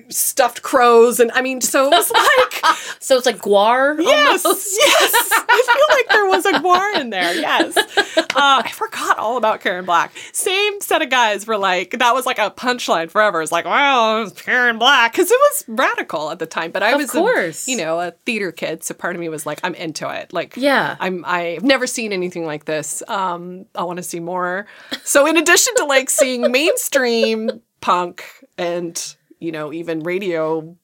stuffed 0.09 0.62
crows. 0.62 1.20
And 1.20 1.31
I 1.33 1.42
mean, 1.42 1.61
so 1.61 1.87
it 1.87 1.90
was 1.90 2.11
like 2.11 2.76
so 3.00 3.16
it's 3.16 3.26
like 3.26 3.38
GWAR. 3.38 4.00
Yes, 4.00 4.44
almost. 4.44 4.76
yes. 4.78 5.12
I 5.33 5.62
feel 5.66 5.96
like 5.96 6.09
there 6.09 6.26
was 6.26 6.46
a 6.46 6.52
GWAR 6.52 7.00
in 7.00 7.11
there. 7.11 7.35
Yes. 7.35 7.76
Uh, 8.35 8.62
I 8.64 8.70
forgot 8.70 9.18
all 9.18 9.37
about 9.37 9.61
Karen 9.61 9.85
Black. 9.85 10.11
Same 10.33 10.81
set 10.81 11.02
of 11.02 11.11
guys 11.11 11.46
were 11.46 11.59
like, 11.59 11.90
that 11.98 12.14
was 12.14 12.24
like 12.24 12.38
a 12.38 12.50
punchline 12.50 13.11
forever. 13.11 13.42
It's 13.42 13.52
like, 13.52 13.66
well, 13.66 14.22
it's 14.22 14.40
Karen 14.40 14.78
Black. 14.78 15.12
Because 15.12 15.31
it 15.31 15.38
was 15.38 15.64
radical 15.68 16.31
at 16.31 16.38
the 16.38 16.46
time. 16.46 16.70
But 16.70 16.83
I 16.83 16.92
Of 16.92 16.98
was, 16.98 17.14
a- 17.14 17.70
you 17.70 17.76
know, 17.76 18.00
a 18.00 18.12
theater 18.24 18.50
kid. 18.50 18.85
So 18.85 18.94
part 18.94 19.14
of 19.16 19.20
me 19.20 19.28
was 19.28 19.44
like, 19.44 19.61
I'm 19.62 19.74
into 19.74 20.09
it. 20.09 20.33
Like, 20.33 20.57
Yeah. 20.57 20.96
I'm, 20.98 21.24
I've 21.26 21.62
never 21.62 21.87
seen 21.87 22.11
anything 22.14 22.46
like 22.46 22.64
this. 22.64 23.02
Um, 23.07 23.66
I 23.74 23.83
want 23.83 23.98
to 23.98 24.02
see 24.02 24.18
more. 24.20 24.66
So 25.05 25.26
in 25.26 25.37
addition 25.37 25.74
to 25.76 25.85
like 25.85 26.09
seeing 26.09 26.50
mainstream 26.50 27.61
punk 27.83 28.24
and, 28.57 29.14
you 29.42 29.52
know, 29.52 29.72
even 29.72 30.00
radio 30.00 30.76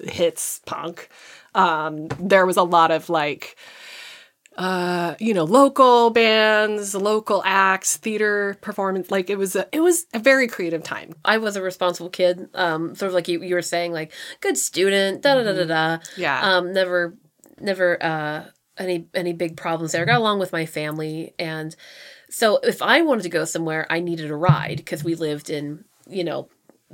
hits 0.00 0.60
punk, 0.66 1.08
um, 1.54 2.08
there 2.20 2.46
was 2.46 2.56
a 2.56 2.62
lot 2.62 2.90
of 2.90 3.08
like, 3.08 3.56
uh, 4.56 5.16
you 5.18 5.34
know, 5.34 5.42
local 5.42 6.10
bands, 6.10 6.94
local 6.94 7.42
acts, 7.44 7.96
theater 7.96 8.56
performance. 8.60 9.10
Like 9.10 9.30
it 9.30 9.36
was 9.36 9.56
a, 9.56 9.66
it 9.72 9.80
was 9.80 10.06
a 10.14 10.20
very 10.20 10.46
creative 10.46 10.84
time. 10.84 11.14
I 11.24 11.38
was 11.38 11.56
a 11.56 11.62
responsible 11.62 12.10
kid. 12.10 12.48
Um, 12.54 12.94
sort 12.94 13.08
of 13.08 13.14
like 13.14 13.26
you, 13.26 13.42
you 13.42 13.54
were 13.56 13.62
saying, 13.62 13.92
like 13.92 14.12
good 14.40 14.56
student. 14.56 15.22
Da 15.22 15.34
da 15.34 15.42
da 15.42 15.52
da 15.52 15.64
da. 15.64 15.98
Yeah. 16.16 16.40
Um, 16.40 16.72
never, 16.72 17.16
never 17.60 18.00
uh, 18.00 18.44
any 18.78 19.08
any 19.12 19.32
big 19.32 19.56
problems 19.56 19.92
there. 19.92 20.02
I 20.02 20.06
Got 20.06 20.18
along 20.20 20.38
with 20.38 20.52
my 20.52 20.66
family, 20.66 21.34
and 21.38 21.74
so 22.30 22.58
if 22.62 22.80
I 22.80 23.02
wanted 23.02 23.22
to 23.22 23.28
go 23.28 23.44
somewhere, 23.44 23.86
I 23.90 23.98
needed 24.00 24.30
a 24.30 24.36
ride 24.36 24.76
because 24.76 25.02
we 25.02 25.16
lived 25.16 25.50
in 25.50 25.84
you 26.08 26.22
know 26.22 26.48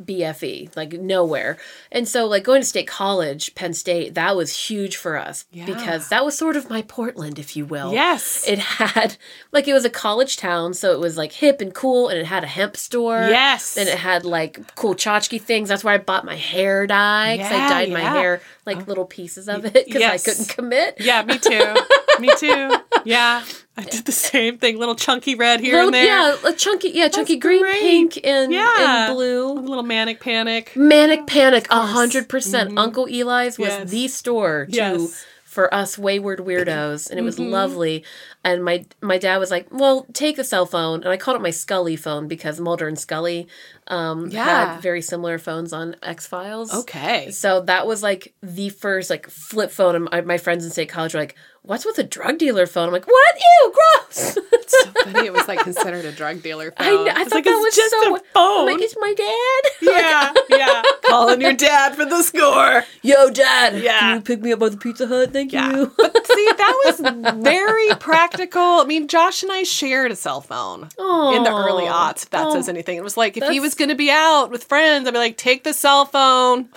BFE, 0.04 0.74
like 0.76 0.92
nowhere. 0.92 1.58
And 1.92 2.08
so 2.08 2.26
like 2.26 2.44
going 2.44 2.60
to 2.62 2.66
state 2.66 2.86
college, 2.86 3.54
Penn 3.54 3.74
State, 3.74 4.14
that 4.14 4.36
was 4.36 4.68
huge 4.68 4.96
for 4.96 5.16
us 5.16 5.44
because 5.52 6.08
that 6.08 6.24
was 6.24 6.36
sort 6.36 6.56
of 6.56 6.70
my 6.70 6.82
Portland, 6.82 7.38
if 7.38 7.56
you 7.56 7.64
will. 7.64 7.92
Yes. 7.92 8.44
It 8.48 8.58
had 8.58 9.16
like 9.52 9.68
it 9.68 9.72
was 9.72 9.84
a 9.84 9.90
college 9.90 10.36
town, 10.36 10.74
so 10.74 10.92
it 10.92 11.00
was 11.00 11.16
like 11.16 11.32
hip 11.32 11.60
and 11.60 11.74
cool 11.74 12.08
and 12.08 12.18
it 12.18 12.26
had 12.26 12.44
a 12.44 12.48
hemp 12.48 12.76
store. 12.76 13.26
Yes. 13.28 13.76
And 13.76 13.88
it 13.88 13.98
had 13.98 14.24
like 14.24 14.74
cool 14.74 14.94
tchotchke 14.94 15.40
things. 15.40 15.68
That's 15.68 15.84
where 15.84 15.94
I 15.94 15.98
bought 15.98 16.24
my 16.24 16.36
hair 16.36 16.86
dye 16.86 17.36
because 17.36 17.52
I 17.52 17.56
Yeah, 17.56 17.68
dyed 17.68 17.90
my 17.92 18.00
hair 18.00 18.40
like 18.66 18.78
oh. 18.78 18.84
little 18.86 19.04
pieces 19.06 19.48
of 19.48 19.64
it 19.64 19.72
because 19.86 20.00
Yes. 20.00 20.26
I 20.26 20.30
couldn't 20.30 20.48
commit. 20.48 20.96
Yeah, 21.00 21.22
me 21.22 21.38
too. 21.38 21.74
me 22.20 22.30
too. 22.38 22.70
Yeah. 23.04 23.42
I 23.76 23.84
did 23.84 24.04
the 24.04 24.12
same 24.12 24.58
thing. 24.58 24.78
Little 24.78 24.94
chunky 24.94 25.34
red 25.34 25.60
here 25.60 25.72
Little, 25.76 25.86
and 25.88 25.94
there. 25.94 26.04
yeah, 26.04 26.36
a 26.44 26.52
chunky, 26.52 26.90
yeah, 26.90 27.08
chunky 27.08 27.36
green, 27.36 27.62
great. 27.62 27.80
pink, 27.80 28.20
and, 28.24 28.52
Yeah. 28.52 29.04
and 29.04 29.12
A 29.12 29.14
blue. 29.14 29.54
little 29.54 29.82
manic 29.84 30.20
panic. 30.20 30.72
Manic 30.76 31.26
Panic, 31.26 31.66
a 31.70 31.80
hundred 31.86 32.28
percent. 32.28 32.76
Uncle 32.78 33.06
Eli's 33.06 33.58
was 33.58 33.68
Mm-hmm. 33.70 33.80
Yes. 33.82 33.90
the 33.90 34.08
store 34.08 34.66
to 34.66 34.72
Yes. 34.76 35.24
for 35.44 35.72
us 35.72 35.96
wayward 35.96 36.40
weirdos, 36.40 37.08
and 37.08 37.18
it 37.18 37.22
was 37.22 37.36
Mm-hmm. 37.38 37.50
lovely. 37.50 38.04
And 38.44 38.62
my 38.64 38.84
my 39.00 39.16
dad 39.18 39.38
was 39.38 39.50
like, 39.50 39.66
"Well, 39.70 40.06
take 40.12 40.36
the 40.36 40.44
cell 40.44 40.66
phone," 40.66 41.02
and 41.02 41.08
I 41.12 41.16
called 41.16 41.36
it 41.36 41.42
my 41.42 41.50
Scully 41.50 41.96
phone 41.96 42.28
because 42.28 42.60
Mulder 42.60 42.86
and 42.88 42.98
Scully 42.98 43.48
um, 43.86 44.28
Yeah. 44.30 44.74
had 44.74 44.82
very 44.82 45.02
similar 45.02 45.38
phones 45.38 45.72
on 45.72 45.96
X 46.02 46.26
Files. 46.26 46.72
Okay. 46.74 47.30
So 47.32 47.60
that 47.62 47.86
was 47.86 48.02
like 48.02 48.34
the 48.42 48.68
first 48.68 49.08
like 49.10 49.28
flip 49.28 49.70
phone, 49.70 49.94
and 49.96 50.08
my, 50.10 50.20
my 50.20 50.38
friends 50.38 50.64
in 50.64 50.70
state 50.70 50.88
college 50.90 51.14
were 51.14 51.20
like, 51.20 51.34
"What's 51.62 51.84
with 51.84 51.98
a 51.98 52.02
drug 52.04 52.38
dealer 52.38 52.66
phone?" 52.66 52.86
I'm 52.88 52.92
like, 52.92 53.06
"What? 53.06 53.34
Ew, 53.36 53.72
gross." 53.72 54.36
it's 54.52 54.84
so 54.84 54.90
funny. 55.04 55.26
It 55.26 55.32
was 55.32 55.46
like 55.48 55.60
considered 55.60 56.04
a 56.04 56.12
drug 56.12 56.42
dealer 56.42 56.70
phone. 56.78 57.08
I, 57.08 57.12
I 57.12 57.24
thought 57.24 57.32
like, 57.32 57.44
that 57.44 57.56
was 57.56 57.74
just 57.76 57.90
so. 57.90 58.16
a 58.16 58.18
phone. 58.32 58.68
I'm 58.68 58.74
like, 58.74 58.82
it's 58.82 58.96
my 58.98 59.14
dad. 59.14 59.72
yeah, 60.50 60.56
yeah. 60.58 60.82
Calling 61.06 61.40
your 61.40 61.52
dad 61.52 61.94
for 61.94 62.04
the 62.04 62.22
score. 62.30 62.84
Yo, 63.02 63.30
dad. 63.30 63.82
Yeah. 63.82 63.98
Can 64.00 64.14
you 64.16 64.22
pick 64.22 64.40
me 64.42 64.52
up 64.52 64.58
by 64.60 64.68
the 64.68 64.76
Pizza 64.76 65.06
Hut? 65.06 65.32
Thank 65.32 65.52
Yeah. 65.52 65.70
you. 65.74 65.92
But 65.96 66.26
see, 66.26 66.48
that 66.56 66.82
was 66.86 67.34
very 67.42 67.88
practical. 67.96 68.60
I 68.62 68.84
mean, 68.84 69.08
Josh 69.08 69.42
and 69.42 69.50
I 69.52 69.62
shared 69.64 70.10
a 70.12 70.16
cell 70.16 70.40
phone 70.40 70.82
in 70.84 71.42
the 71.44 71.50
early 71.52 71.84
aughts, 71.84 72.24
if 72.24 72.30
that 72.30 72.46
Oh, 72.46 72.54
says 72.54 72.68
anything. 72.68 72.96
It 72.96 73.04
was 73.04 73.16
like 73.16 73.36
if 73.36 73.48
he 73.48 73.60
was 73.60 73.74
going 73.74 73.88
to 73.90 73.94
be 73.94 74.10
out 74.10 74.50
with 74.50 74.64
friends, 74.64 75.06
I'd 75.08 75.12
be 75.12 75.18
like, 75.18 75.36
take 75.36 75.64
the 75.64 75.72
cell 75.72 76.04
phone. 76.04 76.68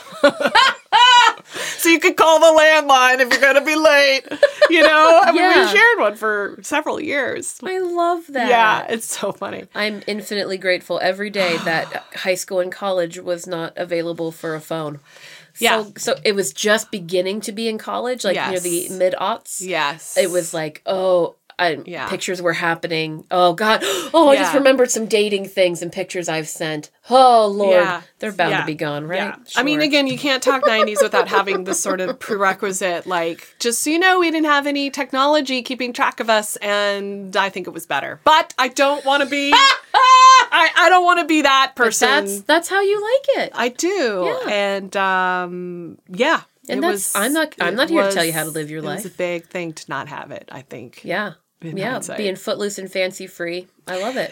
You 1.93 1.99
could 1.99 2.17
call 2.17 2.39
the 2.39 2.59
landline 2.59 3.19
if 3.19 3.29
you're 3.31 3.39
going 3.41 3.55
to 3.55 3.65
be 3.65 3.75
late. 3.75 4.23
You 4.69 4.81
know? 4.81 5.21
I 5.23 5.31
mean, 5.31 5.41
Yeah. 5.41 5.65
we 5.65 5.71
shared 5.77 5.99
one 5.99 6.15
for 6.15 6.57
several 6.61 6.99
years. 6.99 7.59
I 7.63 7.79
love 7.79 8.25
that. 8.29 8.49
Yeah, 8.49 8.85
it's 8.89 9.05
so 9.17 9.31
funny. 9.31 9.65
I'm 9.75 10.01
infinitely 10.07 10.57
grateful 10.57 10.99
every 11.01 11.29
day 11.29 11.57
that 11.65 12.05
high 12.15 12.35
school 12.35 12.59
and 12.59 12.71
college 12.71 13.19
was 13.19 13.47
not 13.47 13.73
available 13.77 14.31
for 14.31 14.55
a 14.55 14.61
phone. 14.61 14.99
Yeah. 15.59 15.83
So, 15.83 15.93
so 15.97 16.15
it 16.25 16.33
was 16.33 16.51
just 16.51 16.89
beginning 16.91 17.41
to 17.41 17.51
be 17.51 17.67
in 17.67 17.77
college, 17.77 18.23
like 18.25 18.35
near 18.49 18.59
the 18.59 18.89
mid 18.89 19.13
aughts. 19.13 19.61
Yes. 19.61 20.17
It 20.17 20.31
was 20.31 20.53
like, 20.53 20.81
oh, 20.87 21.35
Yeah. 21.59 22.07
pictures 22.09 22.41
were 22.41 22.53
happening. 22.53 23.25
Oh 23.31 23.53
God. 23.53 23.81
Oh, 24.15 24.29
I 24.29 24.35
just 24.35 24.53
remembered 24.53 24.91
some 24.91 25.07
dating 25.07 25.47
things 25.47 25.81
and 25.81 25.91
pictures 25.91 26.29
I've 26.29 26.47
sent. 26.47 26.91
Oh 27.09 27.47
Lord, 27.47 27.71
Yeah. 27.83 28.01
they're 28.19 28.31
bound 28.31 28.51
Yeah. 28.51 28.59
to 28.61 28.65
be 28.67 28.75
gone, 28.75 29.07
right? 29.07 29.17
Yeah. 29.17 29.35
I 29.55 29.63
mean, 29.63 29.81
again, 29.81 30.05
you 30.07 30.17
can't 30.19 30.43
talk 30.43 30.63
90s 30.63 31.01
without 31.01 31.27
having 31.29 31.63
this 31.63 31.79
sort 31.79 31.99
of 31.99 32.19
prerequisite, 32.19 33.07
like, 33.07 33.55
just 33.59 33.81
so 33.81 33.89
you 33.89 33.97
know, 33.99 34.19
we 34.19 34.29
didn't 34.29 34.45
have 34.45 34.67
any 34.67 34.89
technology 34.91 35.61
keeping 35.63 35.93
track 35.93 36.19
of 36.19 36.29
us, 36.29 36.57
and 36.57 37.35
I 37.35 37.49
think 37.49 37.65
it 37.67 37.71
was 37.71 37.85
better. 37.87 38.19
But 38.23 38.53
I 38.59 38.67
don't 38.67 39.03
want 39.03 39.23
to 39.23 39.29
be, 39.29 39.51
I, 39.55 40.69
I 40.77 40.89
don't 40.89 41.03
want 41.03 41.19
to 41.19 41.25
be 41.25 41.41
that 41.41 41.73
But 41.75 41.85
person. 41.85 42.07
that's 42.07 42.41
that's 42.41 42.69
how 42.69 42.81
you 42.81 43.01
like 43.01 43.45
it. 43.47 43.51
I 43.55 43.69
do. 43.69 44.25
Yeah. 44.45 44.49
And, 44.53 44.95
um, 44.97 45.97
yeah. 46.09 46.41
And 46.69 46.79
it 46.79 46.81
that's- 46.81 47.15
I'm 47.15 47.33
not- 47.33 47.55
I'm 47.59 47.75
not 47.75 47.89
here 47.89 48.03
to 48.03 48.11
tell 48.11 48.23
you 48.23 48.31
how 48.33 48.43
to 48.43 48.49
live 48.51 48.69
your 48.69 48.79
It 48.79 48.85
was 48.85 49.05
a 49.05 49.09
big 49.09 49.47
thing 49.47 49.73
to 49.73 49.85
not 49.89 50.07
have 50.07 50.31
it, 50.31 50.47
I 50.51 50.61
think. 50.61 51.01
yeah. 51.03 51.33
Yeah, 51.63 51.91
hindsight. 51.93 52.17
being 52.17 52.35
footloose 52.35 52.77
and 52.77 52.91
fancy 52.91 53.27
free. 53.27 53.67
I 53.87 54.01
love 54.01 54.17
it. 54.17 54.31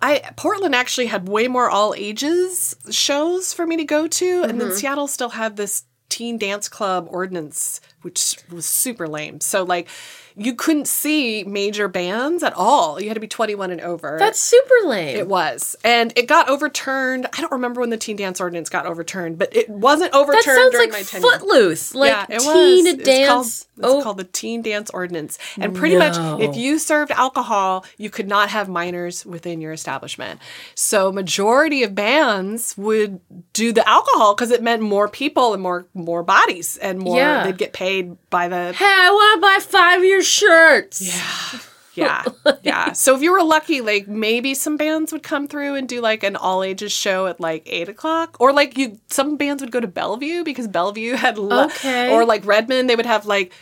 I 0.00 0.22
Portland 0.36 0.74
actually 0.74 1.06
had 1.06 1.28
way 1.28 1.48
more 1.48 1.68
all 1.68 1.94
ages 1.96 2.74
shows 2.90 3.52
for 3.52 3.66
me 3.66 3.76
to 3.76 3.84
go 3.84 4.06
to, 4.06 4.42
and 4.42 4.52
Mm-hmm. 4.52 4.58
then 4.58 4.72
Seattle 4.72 5.06
still 5.06 5.28
had 5.30 5.56
this 5.56 5.84
teen 6.08 6.38
dance 6.38 6.68
club 6.68 7.06
ordinance, 7.10 7.80
which 8.02 8.36
was 8.50 8.64
super 8.66 9.06
lame. 9.06 9.40
So 9.40 9.64
like, 9.64 9.88
you 10.36 10.54
couldn't 10.54 10.88
see 10.88 11.44
major 11.44 11.88
bands 11.88 12.42
at 12.42 12.52
all. 12.54 13.00
You 13.00 13.08
had 13.08 13.14
to 13.14 13.20
be 13.20 13.28
twenty 13.28 13.54
one 13.54 13.70
and 13.70 13.80
over. 13.80 14.16
That's 14.18 14.38
super 14.38 14.74
lame. 14.84 15.16
it 15.16 15.28
was, 15.28 15.76
and 15.84 16.12
it 16.16 16.26
got 16.26 16.48
overturned. 16.48 17.26
I 17.32 17.40
don't 17.40 17.52
remember 17.52 17.80
when 17.80 17.90
the 17.90 17.96
teen 17.96 18.16
dance 18.16 18.40
ordinance 18.40 18.68
got 18.68 18.86
overturned, 18.86 19.38
but 19.38 19.54
it 19.54 19.68
wasn't 19.68 20.14
overturned 20.14 20.44
that 20.44 20.54
sounds 20.54 20.72
during 20.72 20.90
like 20.90 21.00
my 21.00 21.02
tenure. 21.04 21.28
footloose. 21.28 21.94
Like 21.94 22.10
yeah, 22.10 22.36
it 22.36 22.40
teen 22.40 22.84
was. 22.84 22.94
It's 22.94 23.04
dance. 23.04 23.28
called, 23.28 23.46
it's 23.46 23.68
oh, 23.82 24.02
called 24.02 24.16
the 24.18 24.24
Teen 24.24 24.62
Dance 24.62 24.90
Ordinance. 24.90 25.38
And 25.58 25.74
pretty 25.74 25.96
much, 25.96 26.16
if 26.40 26.56
you 26.56 26.78
served 26.78 27.10
alcohol, 27.10 27.84
you 27.98 28.10
could 28.10 28.28
not 28.28 28.50
have 28.50 28.68
minors 28.68 29.24
within 29.26 29.60
your 29.60 29.72
establishment. 29.72 30.40
So, 30.74 31.12
majority 31.12 31.82
of 31.82 31.94
bands 31.94 32.76
would 32.76 33.20
do 33.52 33.72
the 33.72 33.88
alcohol 33.88 34.34
because 34.34 34.50
it 34.50 34.62
meant 34.62 34.82
more 34.82 35.08
people 35.08 35.54
and 35.54 35.62
more 35.62 35.86
more 35.94 36.22
bodies 36.22 36.76
and 36.78 36.98
more. 36.98 37.16
Yeah. 37.16 37.44
They'd 37.44 37.58
get 37.58 37.72
paid 37.72 38.16
by 38.30 38.48
the 38.48 38.72
Hey, 38.72 38.84
I 38.84 39.10
want 39.10 39.36
to 39.36 39.40
buy 39.40 39.58
five 39.78 39.98
of 39.98 40.04
your 40.22 40.26
shirts. 40.26 41.00
yeah 41.02 41.60
yeah 41.94 42.24
yeah. 42.62 42.92
so 42.92 43.14
if 43.14 43.20
you 43.20 43.30
were 43.32 43.42
lucky 43.42 43.82
like 43.82 44.08
maybe 44.08 44.54
some 44.54 44.78
bands 44.78 45.12
would 45.12 45.22
come 45.22 45.46
through 45.46 45.74
and 45.74 45.86
do 45.88 46.00
like 46.00 46.22
an 46.22 46.36
all 46.36 46.62
ages 46.62 46.90
show 46.90 47.26
at 47.26 47.38
like 47.38 47.62
eight 47.66 47.86
o'clock 47.88 48.34
or 48.40 48.50
like 48.50 48.78
you 48.78 48.98
some 49.08 49.36
bands 49.36 49.62
would 49.62 49.70
go 49.70 49.78
to 49.80 49.86
bellevue 49.86 50.42
because 50.42 50.66
bellevue 50.68 51.14
had 51.16 51.36
le- 51.36 51.66
Okay. 51.66 52.10
or 52.10 52.24
like 52.24 52.46
redmond 52.46 52.88
they 52.88 52.96
would 52.96 53.04
have 53.04 53.26
like 53.26 53.52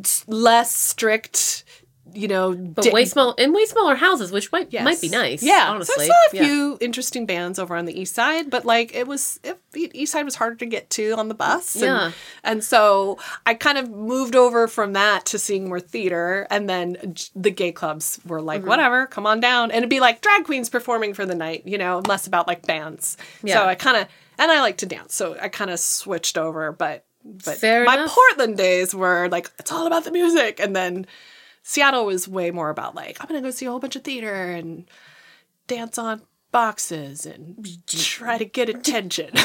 s- 0.00 0.24
less 0.26 0.74
strict 0.74 1.62
you 2.16 2.28
know 2.28 2.54
But 2.54 2.84
di- 2.84 2.90
way 2.90 3.04
small 3.04 3.34
in 3.34 3.52
way 3.52 3.64
smaller 3.66 3.94
houses, 3.94 4.32
which 4.32 4.50
might 4.52 4.68
Yes. 4.72 4.84
might 4.84 5.00
be 5.00 5.08
nice. 5.08 5.42
Yeah, 5.42 5.66
honestly. 5.70 5.94
So 5.94 6.02
I 6.02 6.06
saw 6.06 6.14
a 6.32 6.36
Yeah. 6.36 6.44
few 6.46 6.78
interesting 6.80 7.26
bands 7.26 7.58
over 7.58 7.76
on 7.76 7.84
the 7.84 7.98
east 8.00 8.14
side, 8.14 8.50
but 8.50 8.64
like 8.64 8.94
it 8.94 9.06
was, 9.06 9.38
it, 9.44 9.60
the 9.72 9.90
east 9.94 10.12
side 10.12 10.24
was 10.24 10.34
harder 10.36 10.56
to 10.56 10.66
get 10.66 10.88
to 10.90 11.12
on 11.12 11.28
the 11.28 11.34
bus. 11.34 11.74
And, 11.76 11.84
Yeah. 11.84 12.10
and 12.42 12.64
so 12.64 13.18
I 13.44 13.54
kind 13.54 13.78
of 13.78 13.90
moved 13.90 14.34
over 14.34 14.66
from 14.68 14.94
that 14.94 15.26
to 15.26 15.38
seeing 15.38 15.68
more 15.68 15.80
theater, 15.80 16.46
and 16.50 16.68
then 16.68 17.14
the 17.34 17.50
gay 17.50 17.72
clubs 17.72 18.18
were 18.26 18.40
like, 18.40 18.60
Mm-hmm. 18.60 18.68
whatever, 18.70 19.06
come 19.06 19.26
on 19.26 19.40
down, 19.40 19.70
and 19.70 19.78
it'd 19.78 19.90
be 19.90 20.00
like 20.00 20.20
drag 20.22 20.44
queens 20.44 20.68
performing 20.68 21.14
for 21.14 21.26
the 21.26 21.34
night, 21.34 21.62
you 21.66 21.78
know, 21.78 22.00
less 22.06 22.26
about 22.26 22.46
like 22.48 22.66
bands. 22.66 23.16
Yeah. 23.42 23.54
So 23.62 23.66
I 23.66 23.74
kind 23.74 23.96
of, 23.98 24.06
and 24.38 24.50
I 24.50 24.60
like 24.60 24.78
to 24.78 24.86
dance, 24.86 25.14
so 25.14 25.36
I 25.40 25.48
kind 25.48 25.70
of 25.70 25.78
switched 25.78 26.38
over, 26.38 26.72
but. 26.72 27.04
But 27.44 27.56
Fair 27.58 27.82
my 27.84 27.94
enough. 27.94 28.14
Portland 28.14 28.56
days 28.56 28.94
were 28.94 29.28
like 29.32 29.50
it's 29.58 29.72
all 29.72 29.88
about 29.88 30.04
the 30.04 30.12
music, 30.12 30.60
and 30.60 30.76
then 30.76 31.06
Seattle 31.68 32.06
was 32.06 32.28
way 32.28 32.52
more 32.52 32.70
about 32.70 32.94
like 32.94 33.16
I'm 33.20 33.26
gonna 33.26 33.42
go 33.42 33.50
see 33.50 33.66
a 33.66 33.70
whole 33.70 33.80
bunch 33.80 33.96
of 33.96 34.04
theater 34.04 34.52
and 34.52 34.84
dance 35.66 35.98
on 35.98 36.22
boxes 36.52 37.26
and 37.26 37.68
try 37.88 38.38
to 38.38 38.44
get 38.44 38.68
attention. 38.68 39.30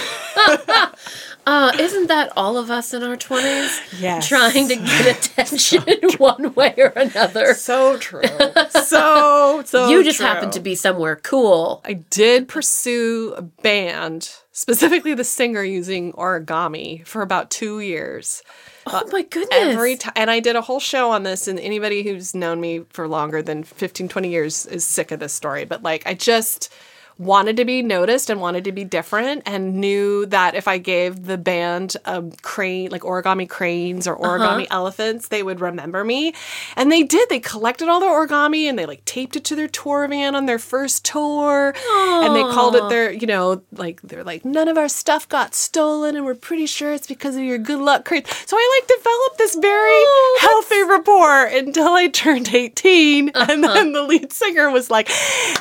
Uh, 1.47 1.71
isn't 1.79 2.05
that 2.07 2.31
all 2.37 2.55
of 2.55 2.69
us 2.69 2.93
in 2.93 3.01
our 3.01 3.17
twenties? 3.17 3.81
Yes. 3.99 4.27
Trying 4.27 4.67
to 4.67 4.75
get 4.75 5.17
attention 5.17 5.83
in 5.87 6.11
one 6.19 6.53
way 6.53 6.75
or 6.77 6.93
another. 6.95 7.55
so 7.55 7.97
true. 7.97 8.21
So 8.69 9.61
so 9.65 9.89
you 9.89 10.03
just 10.03 10.17
true. 10.17 10.27
happen 10.27 10.51
to 10.51 10.59
be 10.59 10.75
somewhere 10.75 11.15
cool. 11.15 11.81
I 11.83 11.93
did 11.93 12.47
pursue 12.47 13.33
a 13.35 13.41
band, 13.41 14.29
specifically 14.51 15.13
the 15.13 15.23
singer 15.23 15.63
using 15.63 16.13
origami 16.13 17.05
for 17.05 17.21
about 17.21 17.49
two 17.49 17.79
years. 17.79 18.43
Oh 18.85 19.07
my 19.11 19.21
goodness. 19.21 19.49
Every 19.51 19.95
time, 19.95 20.13
and 20.15 20.29
I 20.29 20.39
did 20.39 20.55
a 20.55 20.61
whole 20.61 20.79
show 20.79 21.11
on 21.11 21.23
this, 21.23 21.47
and 21.47 21.59
anybody 21.59 22.03
who's 22.03 22.35
known 22.35 22.59
me 22.59 22.83
for 22.89 23.07
longer 23.07 23.41
than 23.41 23.63
15, 23.63 24.07
20 24.09 24.29
years 24.29 24.65
is 24.65 24.83
sick 24.83 25.11
of 25.11 25.19
this 25.19 25.33
story. 25.33 25.65
But 25.65 25.83
like, 25.83 26.03
I 26.05 26.13
just 26.13 26.71
wanted 27.17 27.57
to 27.57 27.65
be 27.65 27.81
noticed 27.81 28.29
and 28.29 28.41
wanted 28.41 28.63
to 28.65 28.71
be 28.71 28.83
different, 28.83 29.43
and 29.45 29.75
knew 29.75 30.25
that 30.27 30.55
if 30.55 30.67
I 30.67 30.77
gave 30.77 31.25
the 31.25 31.37
band 31.37 31.97
a 32.05 32.23
crane, 32.41 32.89
like 32.89 33.01
origami 33.01 33.47
cranes 33.47 34.07
or 34.07 34.15
uh-huh. 34.15 34.27
origami 34.27 34.67
elephants, 34.69 35.27
they 35.27 35.43
would 35.43 35.61
remember 35.61 36.03
me. 36.03 36.33
And 36.75 36.91
they 36.91 37.03
did. 37.03 37.29
They 37.29 37.39
collected 37.39 37.89
all 37.89 37.99
their 37.99 38.09
origami 38.09 38.63
and 38.63 38.77
they 38.77 38.85
like 38.85 39.05
taped 39.05 39.35
it 39.35 39.43
to 39.45 39.55
their 39.55 39.67
tour 39.67 40.07
van 40.07 40.35
on 40.35 40.45
their 40.45 40.59
first 40.59 41.05
tour. 41.05 41.73
And 41.93 42.35
they 42.35 42.41
called 42.41 42.75
it 42.75 42.89
their, 42.89 43.11
you 43.11 43.27
know, 43.27 43.61
like, 43.71 44.01
they're 44.01 44.23
like, 44.23 44.45
none 44.45 44.67
of 44.67 44.77
our 44.77 44.89
stuff 44.89 45.27
got 45.29 45.53
stolen, 45.53 46.15
and 46.15 46.25
we're 46.25 46.35
pretty 46.35 46.65
sure 46.65 46.93
it's 46.93 47.07
because 47.07 47.35
of 47.35 47.43
your 47.43 47.57
good 47.57 47.79
luck 47.79 48.05
cranes. 48.05 48.27
So 48.45 48.57
I 48.57 48.79
like 48.79 48.87
developed 48.97 49.37
this 49.37 49.55
very 49.55 49.73
oh, 49.73 50.37
healthy 50.41 50.83
rapport 50.83 51.45
until 51.45 51.89
I 51.89 52.07
turned 52.07 52.53
18. 52.53 53.29
Uh-huh. 53.29 53.45
And 53.49 53.63
then 53.63 53.91
the 53.91 54.03
lead 54.03 54.31
singer 54.31 54.69
was 54.69 54.89
like, 54.89 55.09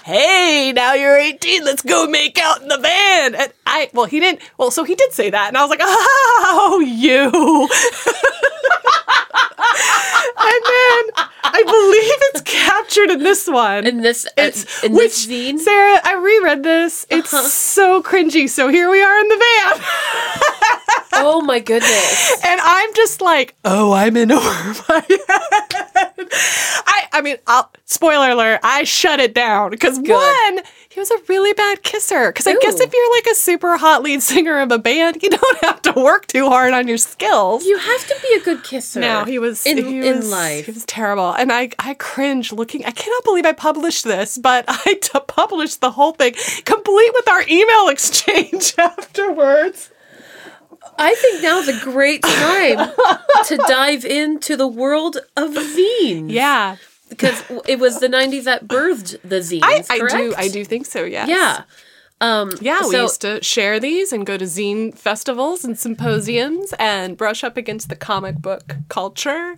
hey, 0.05 0.73
now 0.75 0.95
you're 0.95 1.19
18, 1.19 1.40
let's 1.63 1.83
go 1.83 2.07
make 2.07 2.39
out 2.39 2.63
in 2.63 2.69
the 2.69 2.79
van. 2.79 3.35
And 3.35 3.53
I, 3.67 3.91
well, 3.93 4.07
he 4.07 4.21
didn't, 4.21 4.41
well, 4.59 4.71
so 4.71 4.85
he 4.85 4.95
did 4.95 5.13
say 5.13 5.31
that. 5.31 5.49
And 5.49 5.57
I 5.57 5.63
was 5.63 5.71
like, 5.71 5.81
oh, 5.83 6.81
you. 6.81 7.25
and 10.41 10.63
then 10.65 11.29
I 11.43 11.63
believe 11.65 12.19
it's 12.33 12.43
captured 12.43 13.11
in 13.11 13.23
this 13.23 13.47
one. 13.49 13.87
in 13.87 14.03
this 14.03 14.27
uh, 14.27 14.31
it's 14.37 14.85
in 14.85 14.93
which 14.93 15.27
this 15.27 15.27
zine. 15.27 15.59
Sarah, 15.59 16.01
I 16.05 16.15
reread 16.15 16.63
this. 16.63 17.07
It's 17.11 17.31
so 17.31 18.03
cringy. 18.03 18.49
So 18.49 18.69
here 18.69 18.91
we 18.91 19.03
are 19.03 19.19
in 19.21 19.29
the 19.29 19.37
van. 19.37 19.85
oh 21.15 21.43
my 21.45 21.61
goodness. 21.61 22.45
And 22.45 22.61
I'm 22.63 22.95
just 22.95 23.21
like, 23.21 23.55
oh, 23.65 23.93
I'm 23.93 24.17
in 24.17 24.33
over 24.33 24.85
my 24.89 25.05
head. 25.09 26.29
I, 26.87 27.09
I 27.13 27.21
mean, 27.23 27.37
I'll, 27.47 27.71
spoiler 27.85 28.31
alert, 28.31 28.61
I 28.63 28.85
shut 28.85 29.21
it 29.21 29.35
down 29.35 29.71
because 29.71 29.99
one, 29.99 30.61
he 30.91 30.99
was 30.99 31.11
a 31.11 31.19
really 31.29 31.53
bad 31.53 31.83
kisser. 31.85 32.31
Because 32.31 32.47
I 32.49 32.55
guess 32.55 32.81
if 32.81 32.93
you're 32.93 33.11
like 33.17 33.27
a 33.29 33.35
super 33.37 33.77
hot 33.77 34.03
lead 34.03 34.23
singer 34.23 34.59
of 34.59 34.73
a 34.73 34.79
band, 34.79 35.23
you 35.23 35.31
don't 35.31 35.59
have 35.63 35.81
to 35.83 35.93
work 35.93 36.27
too 36.27 36.49
hard 36.49 36.73
on 36.75 36.89
your 36.89 36.97
skills. 36.99 37.65
You 37.65 37.79
have 37.79 38.07
to 38.09 38.17
be 38.23 38.35
a 38.41 38.45
good 38.45 38.65
kisser. 38.65 38.99
No, 39.01 39.25
he 39.25 39.39
was 39.39 39.65
in, 39.65 39.79
he 39.79 40.07
in 40.07 40.17
was- 40.19 40.31
life. 40.31 40.67
He 40.67 40.73
was 40.73 40.85
terrible, 40.87 41.31
and 41.33 41.53
I 41.53 41.71
I 41.79 41.95
cringe 41.95 42.53
looking. 42.53 42.85
I 42.85 42.91
cannot 42.91 43.23
believe 43.25 43.47
I 43.47 43.53
published 43.53 44.05
this, 44.05 44.37
but 44.37 44.65
I 44.69 44.95
t- 45.01 45.19
published 45.29 45.81
the 45.81 45.93
whole 45.93 46.13
thing, 46.13 46.35
complete 46.65 47.13
with 47.15 47.29
our 47.29 47.43
email 47.49 47.89
exchange 47.95 48.75
afterwards. 48.77 49.91
I 50.99 51.15
think 51.15 51.43
now's 51.43 51.69
a 51.69 51.79
great 51.81 52.23
time 52.23 52.91
to 53.47 53.57
dive 53.69 54.05
into 54.05 54.55
the 54.57 54.67
world 54.69 55.17
of 55.37 55.51
zines. 55.53 56.31
Yeah, 56.31 56.77
because 57.11 57.43
it 57.69 57.79
was 57.79 58.01
the 58.01 58.09
'90s 58.09 58.45
that 58.45 58.67
birthed 58.67 59.19
the 59.23 59.41
zines. 59.41 59.61
I, 59.63 59.85
I 59.91 59.99
do? 59.99 60.35
I 60.37 60.49
do 60.49 60.65
think 60.65 60.87
so. 60.87 61.05
Yes. 61.05 61.29
Yeah. 61.29 61.65
Um, 62.23 62.51
Yeah, 62.61 62.81
we 62.87 62.97
used 62.97 63.21
to 63.23 63.43
share 63.43 63.81
these 63.81 64.13
and 64.13 64.27
go 64.27 64.37
to 64.37 64.45
zine 64.45 64.97
festivals 64.97 65.65
and 65.65 65.79
symposiums 65.79 66.75
and 66.79 67.17
brush 67.17 67.43
up 67.43 67.57
against 67.57 67.89
the 67.89 67.97
comic 67.97 68.37
book 68.37 68.77
culture. 68.89 69.57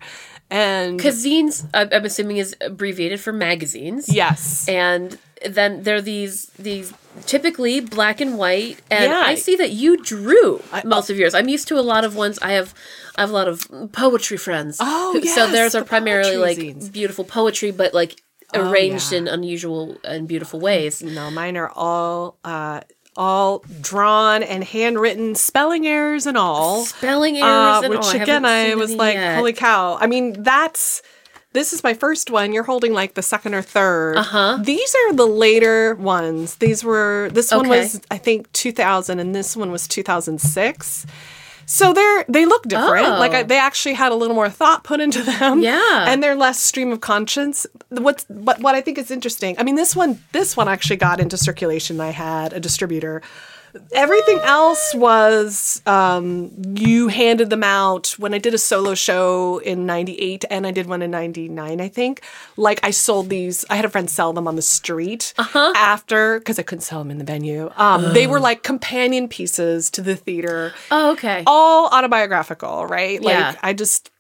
And 0.49 0.97
Because 0.97 1.25
zines, 1.25 1.67
I'm 1.75 2.05
assuming, 2.05 2.37
is 2.37 2.55
abbreviated 2.61 3.21
for 3.21 3.33
magazines. 3.33 4.09
yes, 4.09 4.69
And 4.69 5.19
then 5.45 5.83
there 5.83 5.97
are 5.97 6.01
these 6.03 6.47
these 6.59 6.93
typically 7.27 7.81
black 7.81 8.21
and 8.21 8.39
white, 8.39 8.79
and 8.91 9.11
Yeah. 9.11 9.23
I 9.25 9.35
see 9.35 9.57
that 9.57 9.71
you 9.71 9.97
drew 10.03 10.63
I, 10.73 10.83
most 10.85 11.11
of 11.11 11.17
yours. 11.19 11.35
I'm 11.35 11.49
used 11.49 11.69
to 11.69 11.79
a 11.79 11.83
lot 11.83 12.05
of 12.05 12.17
ones. 12.17 12.39
I 12.43 12.53
have 12.53 12.75
I 13.17 13.21
have 13.23 13.31
a 13.31 13.33
lot 13.35 13.49
of 13.49 13.69
poetry 13.93 14.37
friends. 14.39 14.79
Oh, 14.81 15.13
who- 15.13 15.27
so 15.27 15.47
theirs 15.51 15.75
are 15.75 15.81
the 15.83 15.87
primarily 15.87 16.37
like 16.37 16.59
zines. 16.59 16.91
beautiful 16.91 17.25
poetry, 17.25 17.71
but 17.71 17.93
like 17.95 18.21
arranged 18.55 19.13
yeah. 19.13 19.19
in 19.19 19.29
unusual 19.29 19.97
and 20.05 20.27
beautiful 20.29 20.61
ways. 20.61 21.03
no, 21.03 21.31
mine 21.31 21.57
are 21.57 21.71
all 21.71 22.39
uh, 22.45 22.81
all 23.17 23.63
drawn 23.83 24.43
and 24.43 24.65
handwritten, 24.65 25.35
spelling 25.35 25.87
errors 25.87 26.27
and 26.27 26.37
all. 26.39 26.85
Spelling 26.87 27.37
errors, 27.37 27.79
Uh, 27.79 27.81
and 27.85 27.91
which 27.91 28.01
all. 28.05 28.11
Again, 28.11 28.45
haven't 28.45 28.73
I 28.73 28.75
was 28.75 28.95
like, 28.95 29.15
yet. 29.15 29.37
holy 29.37 29.53
cow! 29.53 29.99
I 30.01 30.07
mean, 30.07 30.43
that's 30.43 31.03
this 31.53 31.73
is 31.73 31.83
my 31.85 31.95
first 31.95 32.31
one. 32.31 32.53
You're 32.53 32.65
holding 32.65 32.93
like 32.93 33.15
the 33.15 33.23
second 33.23 33.55
or 33.55 33.63
3rd 33.63 34.17
Uh-huh. 34.17 34.59
These 34.63 34.95
are 34.95 35.13
the 35.15 35.27
later 35.27 35.95
ones. 35.97 36.57
These 36.57 36.83
were 36.85 37.29
this 37.33 37.51
one 37.51 37.67
Okay. 37.67 37.81
was 37.81 38.01
I 38.11 38.19
think 38.19 38.51
2000, 38.53 39.19
and 39.21 39.35
this 39.35 39.57
one 39.57 39.71
was 39.71 39.87
2006. 39.89 41.07
So 41.65 41.93
they're 41.93 42.25
they 42.29 42.45
look 42.45 42.65
different. 42.69 43.07
Oh. 43.07 43.19
Like 43.19 43.33
I, 43.33 43.43
they 43.45 43.59
actually 43.59 43.95
had 43.95 44.13
a 44.13 44.15
little 44.15 44.35
more 44.35 44.51
thought 44.51 44.83
put 44.85 45.01
into 45.01 45.23
them. 45.23 45.61
Yeah. 45.63 46.07
and 46.11 46.23
they're 46.23 46.35
less 46.35 46.59
stream 46.61 46.91
of 46.93 47.01
conscience. 47.01 47.67
What's 47.89 48.25
but 48.29 48.61
what 48.61 48.75
I 48.75 48.81
think 48.81 48.99
is 48.99 49.11
interesting. 49.11 49.57
I 49.59 49.63
mean, 49.63 49.77
this 49.77 49.95
one 49.95 50.19
this 50.33 50.57
one 50.57 50.69
actually 50.69 50.97
got 50.97 51.21
into 51.21 51.37
circulation. 51.37 52.01
I 52.01 52.11
had 52.11 52.53
a 52.53 52.61
distributor. 52.61 53.23
Everything 53.93 54.39
else 54.43 54.95
was 54.95 55.81
um, 55.87 56.51
you 56.77 57.09
handed 57.09 57.51
them 57.51 57.63
out 57.65 58.09
when 58.19 58.35
I 58.35 58.39
did 58.39 58.55
a 58.55 58.59
solo 58.59 58.95
show 58.95 59.59
in 59.59 59.87
'98 59.87 60.45
and 60.51 60.67
I 60.67 60.71
did 60.71 60.87
one 60.87 61.03
in 61.03 61.11
'99, 61.11 61.81
I 61.81 61.89
think. 61.89 62.23
Like 62.57 62.81
I 62.83 62.91
sold 62.91 63.29
these. 63.31 63.65
I 63.71 63.77
had 63.77 63.85
a 63.85 63.89
friend 63.89 64.09
sell 64.11 64.33
them 64.33 64.47
on 64.49 64.57
the 64.57 64.63
street 64.63 65.33
Uh-huh. 65.39 65.73
after 65.77 66.39
because 66.39 66.59
I 66.59 66.63
couldn't 66.63 66.83
sell 66.83 66.99
them 67.01 67.11
in 67.11 67.19
the 67.19 67.25
venue. 67.25 67.71
Um, 67.77 68.13
they 68.13 68.27
were 68.27 68.41
like 68.41 68.63
companion 68.63 69.29
pieces 69.29 69.91
to 69.91 70.03
the 70.03 70.17
theater 70.17 70.73
Oh, 70.91 71.13
okay. 71.13 71.43
all 71.47 71.89
autobiographical, 71.89 72.87
right? 72.87 73.21
Like 73.23 73.33
Yeah. 73.37 73.55
I 73.63 73.73
just 73.73 74.11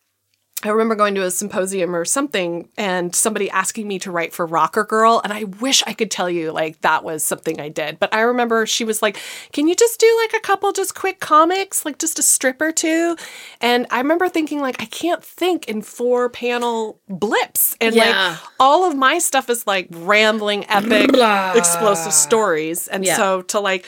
I 0.65 0.69
remember 0.69 0.95
going 0.95 1.15
to 1.17 1.25
a 1.25 1.31
symposium 1.31 1.95
or 1.95 2.05
something 2.05 2.69
and 2.77 3.15
somebody 3.15 3.51
asking 3.51 3.89
me 3.89 3.99
to 4.01 4.11
write 4.11 4.33
for 4.33 4.47
Rocker 4.47 4.85
Girl 4.85 5.21
and 5.25 5.33
I 5.33 5.45
wish 5.45 5.83
I 5.87 5.93
could 5.93 6.11
tell 6.11 6.31
you 6.31 6.53
like 6.53 6.81
that 6.83 7.03
was 7.05 7.25
something 7.25 7.61
I 7.61 7.69
did. 7.69 7.99
But 7.99 8.15
I 8.15 8.21
remember 8.21 8.67
she 8.67 8.85
was 8.85 9.03
like, 9.03 9.19
"Can 9.53 9.67
you 9.67 9.75
just 9.75 9.99
do 9.99 10.19
like 10.23 10.35
a 10.35 10.41
couple 10.45 10.71
just 10.73 10.95
quick 10.95 11.21
comics, 11.21 11.85
like 11.85 11.99
just 11.99 12.19
a 12.19 12.23
strip 12.23 12.61
or 12.61 12.73
two? 12.73 13.17
And 13.61 13.87
I 13.91 13.99
remember 13.99 14.29
thinking 14.29 14.61
like 14.61 14.81
I 14.81 14.87
can't 14.87 15.23
think 15.25 15.69
in 15.69 15.83
four 15.83 16.29
panel 16.29 17.01
blips. 17.09 17.77
And 17.81 17.95
Yeah. 17.95 18.29
like 18.31 18.39
all 18.61 18.85
of 18.85 18.97
my 18.97 19.19
stuff 19.19 19.51
is 19.51 19.67
like 19.67 19.89
rambling 19.91 20.65
epic 20.69 21.11
explosive 21.57 22.13
stories. 22.13 22.89
And 22.89 23.05
Yeah. 23.05 23.17
so 23.17 23.43
to 23.43 23.61
like 23.61 23.87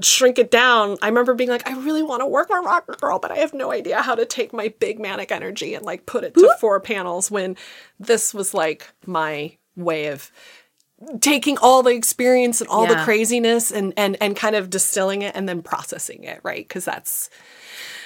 shrink 0.00 0.38
it 0.38 0.50
down. 0.50 0.96
I 1.02 1.08
remember 1.08 1.34
being 1.34 1.50
like, 1.50 1.68
I 1.68 1.76
really 1.78 2.02
want 2.02 2.20
to 2.20 2.26
work 2.26 2.48
for 2.48 2.60
Rocker 2.60 2.96
Girl, 3.00 3.18
but 3.18 3.30
I 3.30 3.38
have 3.38 3.54
no 3.54 3.72
idea 3.72 4.02
how 4.02 4.14
to 4.14 4.24
take 4.24 4.52
my 4.52 4.72
big 4.78 4.98
manic 4.98 5.30
energy 5.30 5.74
and 5.74 5.84
like 5.84 6.06
put 6.06 6.24
it 6.24 6.34
to 6.34 6.56
four 6.60 6.80
panels 6.80 7.30
when 7.30 7.56
this 7.98 8.32
was 8.32 8.54
like 8.54 8.92
my 9.06 9.56
way 9.76 10.06
of 10.06 10.30
taking 11.20 11.58
all 11.58 11.82
the 11.82 11.90
experience 11.90 12.60
and 12.60 12.70
all 12.70 12.86
the 12.86 12.96
craziness 12.96 13.70
and 13.70 13.92
and 13.96 14.16
and 14.20 14.36
kind 14.36 14.54
of 14.54 14.70
distilling 14.70 15.22
it 15.22 15.34
and 15.34 15.48
then 15.48 15.62
processing 15.62 16.24
it, 16.24 16.40
right? 16.42 16.66
Because 16.66 16.84
that's 16.84 17.28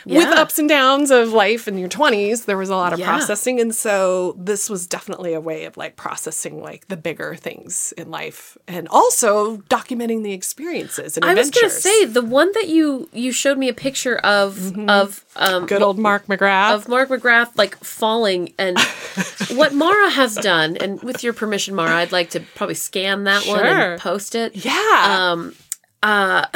with 0.06 0.26
ups 0.28 0.58
and 0.58 0.68
downs 0.68 1.10
of 1.10 1.32
life 1.32 1.66
in 1.66 1.76
your 1.78 1.88
20s, 1.88 2.44
there 2.44 2.56
was 2.56 2.68
a 2.70 2.76
lot 2.76 2.92
of 2.92 2.98
Yeah. 3.00 3.06
processing. 3.06 3.60
And 3.60 3.74
so 3.74 4.34
this 4.38 4.70
was 4.70 4.86
definitely 4.86 5.34
a 5.34 5.40
way 5.40 5.64
of 5.64 5.76
like 5.76 5.96
processing 5.96 6.62
like 6.62 6.86
the 6.88 6.96
bigger 6.96 7.34
things 7.34 7.92
in 7.98 8.10
life 8.10 8.56
and 8.68 8.86
also 8.88 9.56
documenting 9.68 10.22
the 10.22 10.32
experiences 10.32 11.16
and 11.16 11.24
I 11.24 11.34
was 11.34 11.50
gonna 11.50 11.70
say 11.70 12.04
the 12.04 12.22
one 12.22 12.50
that 12.52 12.68
you 12.68 13.08
you 13.12 13.32
showed 13.32 13.58
me 13.58 13.68
a 13.68 13.74
picture 13.74 14.16
of 14.18 14.76
of 14.88 15.24
um 15.36 15.66
Good 15.66 15.82
old 15.82 15.98
Mark 15.98 16.26
McGrath. 16.26 16.74
of 16.74 16.88
Mark 16.88 17.08
McGrath 17.08 17.50
like 17.56 17.76
falling 17.84 18.52
and 18.58 18.78
what 19.54 19.74
Mara 19.74 20.10
has 20.10 20.34
done 20.36 20.76
and 20.76 21.02
with 21.02 21.24
your 21.24 21.32
permission 21.32 21.74
Mara 21.74 21.96
I'd 21.96 22.12
like 22.12 22.30
to 22.30 22.40
probably 22.54 22.74
scan 22.76 23.24
that 23.24 23.44
one 23.46 23.64
and 23.66 24.00
post 24.00 24.34
it. 24.34 24.54
yeah. 24.54 25.30
Um 25.32 25.54
uh 26.02 26.46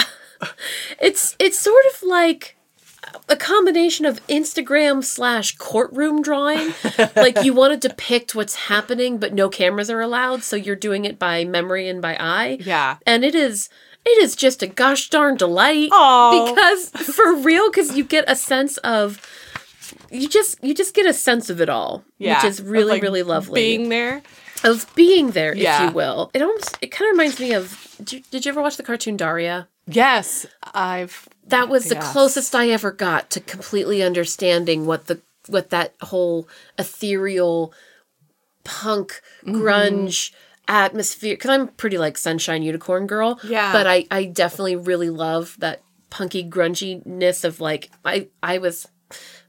it's 1.01 1.37
it's 1.39 1.59
sort 1.59 1.83
of 1.95 2.03
like 2.05 2.57
a 3.29 3.37
combination 3.37 4.07
of 4.07 4.25
Instagram 4.27 5.03
slash 5.05 5.57
courtroom 5.57 6.23
drawing. 6.23 6.73
like 7.17 7.43
you 7.45 7.53
want 7.55 7.81
to 7.81 7.89
depict 7.89 8.35
what's 8.35 8.55
happening, 8.55 9.19
but 9.19 9.33
no 9.33 9.49
cameras 9.49 9.91
are 9.91 10.01
allowed, 10.01 10.43
so 10.43 10.57
you're 10.57 10.77
doing 10.77 11.05
it 11.05 11.19
by 11.19 11.45
memory 11.45 11.89
and 11.89 12.01
by 12.03 12.17
eye. 12.19 12.59
yeah. 12.61 12.97
And 13.07 13.25
it 13.25 13.35
is 13.35 13.69
it 14.05 14.23
is 14.23 14.35
just 14.35 14.63
a 14.63 14.67
gosh 14.67 15.11
darn 15.11 15.37
delight. 15.37 15.91
Aw. 15.93 16.55
Because 16.55 16.89
for 17.15 17.37
real, 17.37 17.71
because 17.71 17.97
you 17.97 18.05
get 18.05 18.25
a 18.29 18.35
sense 18.37 18.77
of 18.79 19.21
you 20.11 20.29
just 20.29 20.63
you 20.65 20.75
just 20.75 20.95
get 20.95 21.07
a 21.07 21.13
sense 21.13 21.51
of 21.51 21.61
it 21.61 21.69
all. 21.69 22.05
Yeah. 22.19 22.37
Which 22.43 22.51
is 22.51 22.63
really, 22.63 22.93
like, 22.93 23.03
really 23.03 23.23
lovely. 23.23 23.61
Being 23.61 23.89
there. 23.91 24.23
of 24.65 24.93
being 24.95 25.31
there, 25.33 25.55
Yeah. 25.55 25.85
if 25.85 25.91
you 25.91 25.95
will. 25.97 26.31
It 26.35 26.43
almost 26.43 26.79
it 26.81 26.89
kind 26.89 27.11
of 27.11 27.13
reminds 27.19 27.39
me 27.41 27.53
of 27.53 27.97
did 27.99 28.13
you, 28.13 28.21
did 28.31 28.45
you 28.45 28.51
ever 28.53 28.61
watch 28.63 28.77
the 28.77 28.83
cartoon 28.83 29.17
Daria? 29.17 29.69
Yes. 29.87 30.47
I've. 30.75 31.29
That 31.51 31.69
was 31.69 31.89
the 31.89 31.95
Yes. 31.95 32.13
closest 32.13 32.55
I 32.55 32.71
ever 32.71 32.91
got 32.91 33.31
to 33.31 33.41
completely 33.41 34.03
understanding 34.03 34.87
what 34.87 35.07
the 35.07 35.21
what 35.49 35.71
that 35.71 35.95
whole 36.03 36.49
ethereal 36.79 37.73
punk 38.65 39.21
Mm-hmm. 39.45 39.61
grunge 39.63 40.33
atmosphere 40.69 41.35
because 41.35 41.51
I'm 41.51 41.69
pretty 41.69 41.99
like 41.99 42.17
sunshine 42.19 42.63
unicorn 42.63 43.07
girl. 43.07 43.41
Yeah. 43.45 43.73
But 43.73 43.87
I 43.87 44.07
I 44.11 44.25
definitely 44.25 44.77
really 44.77 45.11
love 45.11 45.57
that 45.61 45.83
punky 46.11 46.49
grunginess 46.49 47.45
of 47.45 47.61
like 47.61 47.91
I 48.05 48.29
I 48.43 48.59
was 48.59 48.87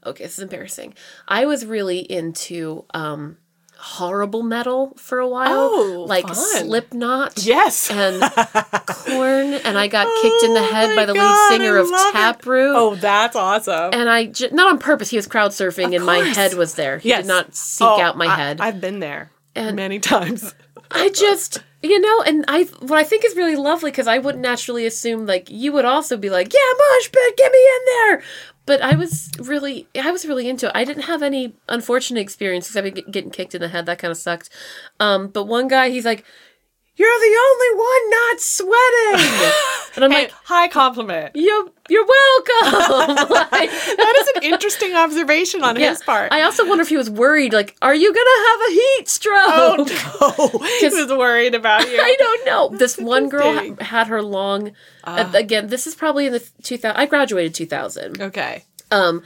okay, 0.04 0.24
this 0.24 0.38
is 0.38 0.42
embarrassing. 0.42 0.94
I 1.28 1.46
was 1.46 1.64
really 1.66 1.98
into 2.00 2.84
um 2.94 3.38
horrible 3.84 4.42
metal 4.44 4.92
for 4.96 5.18
a 5.18 5.28
while. 5.28 5.48
Oh, 5.50 6.04
like 6.08 6.26
fun. 6.26 6.36
Slipknot 6.36 7.44
Yes. 7.44 7.90
and 7.90 8.22
Korn 8.86 9.54
and 9.54 9.76
I 9.76 9.88
got 9.88 10.06
kicked 10.22 10.44
in 10.44 10.54
the 10.54 10.60
oh 10.60 10.72
head 10.72 10.90
Oh 10.92 10.96
by 10.96 11.04
the 11.04 11.14
God, 11.14 11.50
lead 11.50 11.56
singer 11.60 11.76
I 11.76 11.80
of 11.80 11.90
love 11.90 12.08
it. 12.14 12.18
Taproot. 12.18 12.76
oh, 12.76 12.94
that's 12.94 13.36
awesome. 13.36 13.90
And 13.92 14.08
I 14.08 14.26
j- 14.26 14.50
not 14.52 14.68
on 14.68 14.78
purpose. 14.78 15.10
He 15.10 15.16
was 15.16 15.26
crowd 15.26 15.50
surfing, 15.50 15.94
and 15.96 16.04
my 16.06 16.18
head 16.18 16.54
was 16.54 16.74
there. 16.74 16.98
He 16.98 17.08
Yes. 17.08 17.22
did 17.22 17.28
not 17.28 17.54
seek 17.54 17.86
Oh, 17.86 18.00
out 18.00 18.16
my 18.16 18.26
I- 18.26 18.36
head. 18.36 18.60
I've 18.60 18.80
been 18.80 19.00
there 19.00 19.30
And- 19.54 19.76
many 19.76 19.98
times. 20.00 20.54
I 20.90 21.08
just, 21.08 21.62
you 21.82 22.00
know, 22.00 22.22
and 22.22 22.44
I 22.48 22.64
what 22.80 22.98
I 22.98 23.04
think 23.04 23.24
is 23.24 23.36
really 23.36 23.56
lovely 23.56 23.90
because 23.90 24.06
I 24.06 24.18
wouldn't 24.18 24.42
naturally 24.42 24.86
assume 24.86 25.26
like 25.26 25.50
you 25.50 25.72
would 25.72 25.84
also 25.84 26.16
be 26.16 26.30
like, 26.30 26.52
yeah, 26.52 26.72
mosh 26.78 27.10
pit, 27.10 27.36
get 27.36 27.52
me 27.52 27.58
in 27.58 27.84
there. 27.86 28.22
But 28.64 28.80
I 28.80 28.94
was 28.94 29.30
really, 29.40 29.88
I 30.00 30.12
was 30.12 30.24
really 30.24 30.48
into 30.48 30.66
it. 30.66 30.72
I 30.74 30.84
didn't 30.84 31.04
have 31.04 31.22
any 31.22 31.56
unfortunate 31.68 32.20
experiences. 32.20 32.76
I've 32.76 32.84
been 32.84 33.10
getting 33.10 33.30
kicked 33.30 33.56
in 33.56 33.60
the 33.60 33.68
head. 33.68 33.86
That 33.86 33.98
kind 33.98 34.12
of 34.12 34.16
sucked. 34.16 34.50
Um, 35.00 35.28
but 35.28 35.44
one 35.44 35.66
guy, 35.66 35.90
he's 35.90 36.04
like, 36.04 36.24
"You're 36.96 37.08
the 37.08 37.38
only 37.50 37.78
one 37.78 38.10
not 38.10 38.40
sweating," 38.40 39.50
and 39.96 40.04
I'm 40.04 40.10
Hey, 40.10 40.22
like, 40.24 40.30
high 40.44 40.68
compliment. 40.68 41.32
You're, 41.34 41.68
you're 41.88 42.06
welcome." 42.06 43.28
Like- 43.52 43.70
That 43.70 44.14
is 44.20 44.28
an 44.36 44.42
interesting 44.52 44.94
observation 44.94 45.62
on 45.64 45.76
his 45.76 46.02
part. 46.02 46.32
I 46.32 46.42
also 46.42 46.66
wonder 46.68 46.82
if 46.82 46.88
he 46.88 46.96
was 46.96 47.08
worried, 47.10 47.52
like, 47.52 47.76
are 47.82 47.94
you 47.94 48.12
gonna 48.12 48.48
have 48.48 48.60
a 48.60 48.72
heat 48.72 49.08
stroke? 49.08 49.38
oh 49.46 50.48
no, 50.58 50.58
he 50.80 50.86
was 50.88 51.10
worried 51.10 51.54
about 51.54 51.88
you. 51.90 51.98
I 52.00 52.16
don't 52.18 52.46
know. 52.46 52.68
This 52.76 52.98
one 52.98 53.28
girl 53.28 53.52
ha- 53.54 53.84
had 53.84 54.06
her 54.08 54.22
long. 54.22 54.72
uh, 55.04 55.30
again, 55.34 55.68
this 55.68 55.86
is 55.86 55.94
probably 55.94 56.26
in 56.26 56.32
the 56.32 56.40
2000. 56.62 56.96
I 56.96 57.06
graduated 57.06 57.54
2000. 57.54 58.20
Okay. 58.20 58.64
Um, 58.90 59.22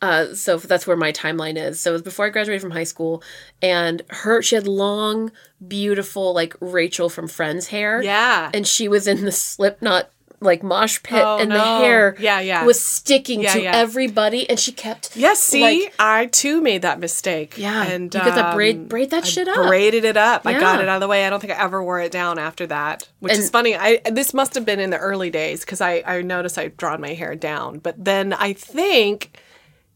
uh, 0.00 0.34
so 0.34 0.56
that's 0.58 0.86
where 0.86 0.96
my 0.96 1.12
timeline 1.12 1.56
is. 1.56 1.80
So 1.80 1.90
it 1.90 1.92
was 1.94 2.02
before 2.02 2.26
I 2.26 2.28
graduated 2.30 2.62
from 2.62 2.70
high 2.70 2.84
school, 2.84 3.22
and 3.62 4.02
her 4.08 4.42
she 4.42 4.54
had 4.54 4.66
long, 4.68 5.32
beautiful 5.66 6.32
like 6.34 6.54
Rachel 6.60 7.08
from 7.08 7.28
Friends 7.28 7.68
hair. 7.68 8.02
Yeah. 8.02 8.50
and 8.54 8.66
she 8.66 8.88
was 8.88 9.06
in 9.06 9.24
the 9.24 9.32
Slipknot 9.32 10.10
like 10.40 10.62
mosh 10.62 11.02
pit, 11.02 11.20
Oh, 11.20 11.38
and 11.38 11.50
the 11.50 11.58
hair 11.60 12.14
Yeah, 12.20 12.38
yeah. 12.38 12.64
was 12.64 12.80
sticking 12.80 13.40
Yeah, 13.42 13.54
to 13.54 13.60
yeah. 13.62 13.72
everybody, 13.74 14.48
and 14.48 14.56
she 14.56 14.70
kept 14.70 15.16
Yes, 15.16 15.40
see, 15.42 15.62
like, 15.82 15.94
I 15.98 16.26
too 16.26 16.60
made 16.60 16.82
that 16.82 17.00
mistake. 17.00 17.54
Yeah, 17.58 17.82
and 17.82 18.14
you 18.14 18.20
um, 18.20 18.54
braid- 18.54 18.88
braid 18.88 19.10
that 19.10 19.24
I 19.24 19.26
shit 19.26 19.48
up. 19.48 19.66
Braided 19.66 20.04
it 20.04 20.16
up. 20.16 20.46
I 20.46 20.52
got 20.52 20.80
it 20.80 20.88
out 20.88 20.94
of 20.94 21.00
the 21.00 21.08
way. 21.08 21.26
I 21.26 21.30
don't 21.30 21.40
think 21.40 21.52
I 21.52 21.60
ever 21.60 21.82
wore 21.82 21.98
it 22.00 22.12
down 22.12 22.38
after 22.38 22.68
that, 22.68 23.08
which 23.18 23.32
is 23.32 23.50
funny. 23.50 23.74
I 23.74 24.00
this 24.12 24.32
must 24.32 24.54
have 24.54 24.64
been 24.64 24.78
in 24.78 24.90
the 24.90 24.98
early 24.98 25.28
days 25.30 25.62
because 25.62 25.80
I 25.80 26.04
I 26.06 26.22
noticed 26.22 26.56
I'd 26.56 26.76
drawn 26.76 27.00
my 27.00 27.14
hair 27.14 27.34
down, 27.34 27.80
but 27.80 27.96
then 28.04 28.32
I 28.32 28.52
think 28.52 29.40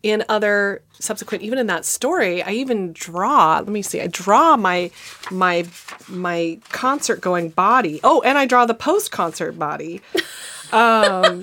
in 0.03 0.25
other 0.29 0.83
subsequent 0.99 1.43
even 1.45 1.59
in 1.59 1.67
that 1.69 1.85
story 1.85 2.43
i 2.43 2.51
even 2.51 2.93
draw 2.93 3.57
let 3.59 3.69
me 3.69 3.83
see 3.83 4.01
i 4.01 4.07
draw 4.09 4.57
my 4.57 4.91
my 5.31 5.65
my 6.09 6.59
concert 6.71 7.21
going 7.21 7.49
body 7.51 8.01
oh 8.03 8.21
and 8.23 8.37
i 8.39 8.45
draw 8.47 8.65
the 8.67 8.75
post 8.75 9.11
concert 9.13 9.53
body 9.59 10.01
um 10.73 11.43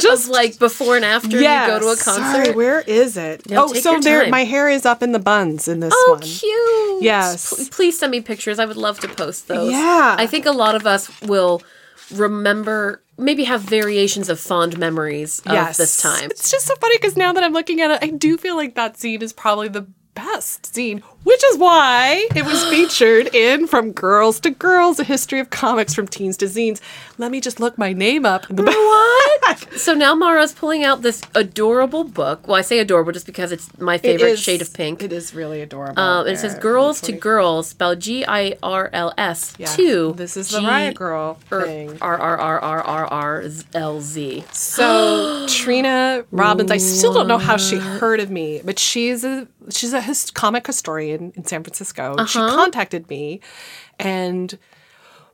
just 0.00 0.28
like 0.28 0.58
before 0.58 0.96
and 0.96 1.04
after 1.04 1.38
Yes. 1.40 1.68
you 1.68 1.74
go 1.74 1.78
to 1.78 1.88
a 1.92 1.96
Sorry, 1.96 2.18
concert. 2.18 2.56
where 2.56 2.80
is 2.80 3.16
it? 3.16 3.48
No, 3.48 3.66
oh, 3.66 3.72
so 3.74 4.00
there, 4.00 4.28
my 4.28 4.42
hair 4.44 4.68
is 4.68 4.84
up 4.84 5.04
in 5.04 5.12
the 5.12 5.20
buns 5.20 5.68
in 5.68 5.78
this 5.78 5.94
Oh, 5.96 6.16
one. 6.18 6.20
cute. 6.22 7.02
Yes. 7.04 7.54
P- 7.56 7.70
please 7.70 7.96
send 7.96 8.10
me 8.10 8.20
pictures. 8.20 8.58
I 8.58 8.64
would 8.64 8.76
love 8.76 8.98
to 9.00 9.08
post 9.08 9.46
those. 9.46 9.70
Yeah. 9.70 10.16
I 10.18 10.26
think 10.26 10.46
a 10.46 10.50
lot 10.50 10.74
of 10.74 10.84
us 10.84 11.08
will 11.22 11.62
remember, 12.12 13.00
maybe 13.18 13.44
have 13.44 13.60
variations 13.60 14.28
of 14.28 14.40
fond 14.40 14.78
memories 14.78 15.40
of 15.40 15.52
yes, 15.52 15.76
this 15.76 16.00
time. 16.00 16.30
It's 16.30 16.50
just 16.50 16.66
so 16.66 16.74
funny 16.76 16.96
because 16.98 17.16
now 17.16 17.32
that 17.32 17.42
I'm 17.42 17.52
looking 17.52 17.80
at 17.80 17.90
it, 17.90 17.98
I 18.02 18.08
do 18.08 18.36
feel 18.36 18.56
like 18.56 18.74
that 18.76 18.96
scene 18.96 19.22
is 19.22 19.32
probably 19.32 19.68
the 19.68 19.86
best 20.14 20.72
scene, 20.74 21.02
which 21.24 21.42
is 21.44 21.58
why 21.58 22.26
it 22.34 22.44
was 22.44 22.64
featured 22.66 23.34
in 23.34 23.66
From 23.66 23.92
Girls 23.92 24.40
to 24.40 24.50
Grrrlz: 24.50 24.98
A 24.98 25.04
History 25.04 25.40
of 25.40 25.50
Comics 25.50 25.94
from 25.94 26.08
Teens 26.08 26.36
to 26.38 26.46
Zines. 26.46 26.80
Let 27.18 27.30
me 27.30 27.40
just 27.40 27.60
look 27.60 27.76
my 27.76 27.92
name 27.92 28.24
up 28.24 28.48
in 28.48 28.56
the 28.56 28.62
back. 28.62 28.74
What? 28.76 29.78
so 29.78 29.94
now 29.94 30.14
Mara's 30.14 30.52
pulling 30.52 30.84
out 30.84 31.02
this 31.02 31.22
adorable 31.34 32.04
book. 32.04 32.46
Well, 32.46 32.56
I 32.56 32.60
say 32.62 32.78
adorable 32.78 33.12
just 33.12 33.26
because 33.26 33.50
it's 33.52 33.68
my 33.78 33.98
favorite 33.98 34.32
is- 34.32 34.40
shade 34.40 34.62
of 34.62 34.72
pink. 34.72 35.02
It 35.02 35.12
is 35.12 35.34
really 35.34 35.60
adorable. 35.60 36.00
Um, 36.00 36.26
and 36.26 36.36
it 36.36 36.38
says 36.38 36.54
"Girls 36.54 37.00
to 37.02 37.12
Girls," 37.12 37.68
spelled 37.68 38.00
G 38.00 38.24
I 38.26 38.54
R 38.62 38.90
L 38.92 39.12
S 39.18 39.54
Yeah. 39.58 39.66
two. 39.66 40.14
This 40.16 40.36
is 40.36 40.50
the 40.50 40.60
Riot 40.60 40.96
Grrrl 40.96 41.36
er, 41.52 41.62
thing. 41.64 41.98
R 42.00 42.18
R 42.18 42.38
R 42.38 42.60
R 42.60 42.80
R 42.80 43.06
R 43.06 43.44
L 43.74 44.00
Z. 44.00 44.44
So 44.52 45.46
Trina 45.48 46.24
Robbins, 46.30 46.70
I 46.70 46.76
still 46.76 47.12
don't 47.12 47.28
know 47.28 47.38
how 47.38 47.56
she 47.56 47.76
heard 47.76 48.20
of 48.20 48.30
me, 48.30 48.60
but 48.64 48.78
she's 48.78 49.24
a 49.24 49.46
she's 49.70 49.92
a 49.92 50.00
his, 50.00 50.30
comic 50.30 50.66
historian 50.66 51.17
in 51.20 51.44
San 51.44 51.62
Francisco. 51.62 52.24
She 52.26 52.38
contacted 52.38 53.08
me 53.08 53.40
and 53.98 54.58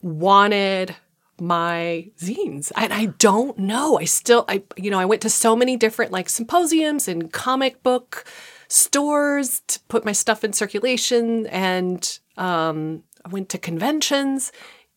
wanted 0.03 0.97
my 1.41 2.11
zines. 2.20 2.70
And 2.76 2.93
i 2.93 3.07
don't 3.07 3.59
know. 3.59 3.99
I 3.99 4.05
still 4.05 4.45
i 4.49 4.62
you 4.76 4.91
know 4.91 4.99
i 5.01 5.05
went 5.05 5.22
to 5.22 5.30
so 5.30 5.57
many 5.57 5.76
different 5.76 6.12
like 6.12 6.28
symposiums 6.28 7.09
and 7.09 7.32
comic 7.32 7.82
book 7.82 8.24
stores 8.68 9.62
to 9.66 9.80
put 9.89 10.05
my 10.05 10.12
stuff 10.12 10.45
in 10.45 10.53
circulation. 10.53 11.47
And 11.49 12.18
um 12.37 13.03
i 13.24 13.28
went 13.28 13.49
to 13.51 13.59
conventions. 13.59 14.53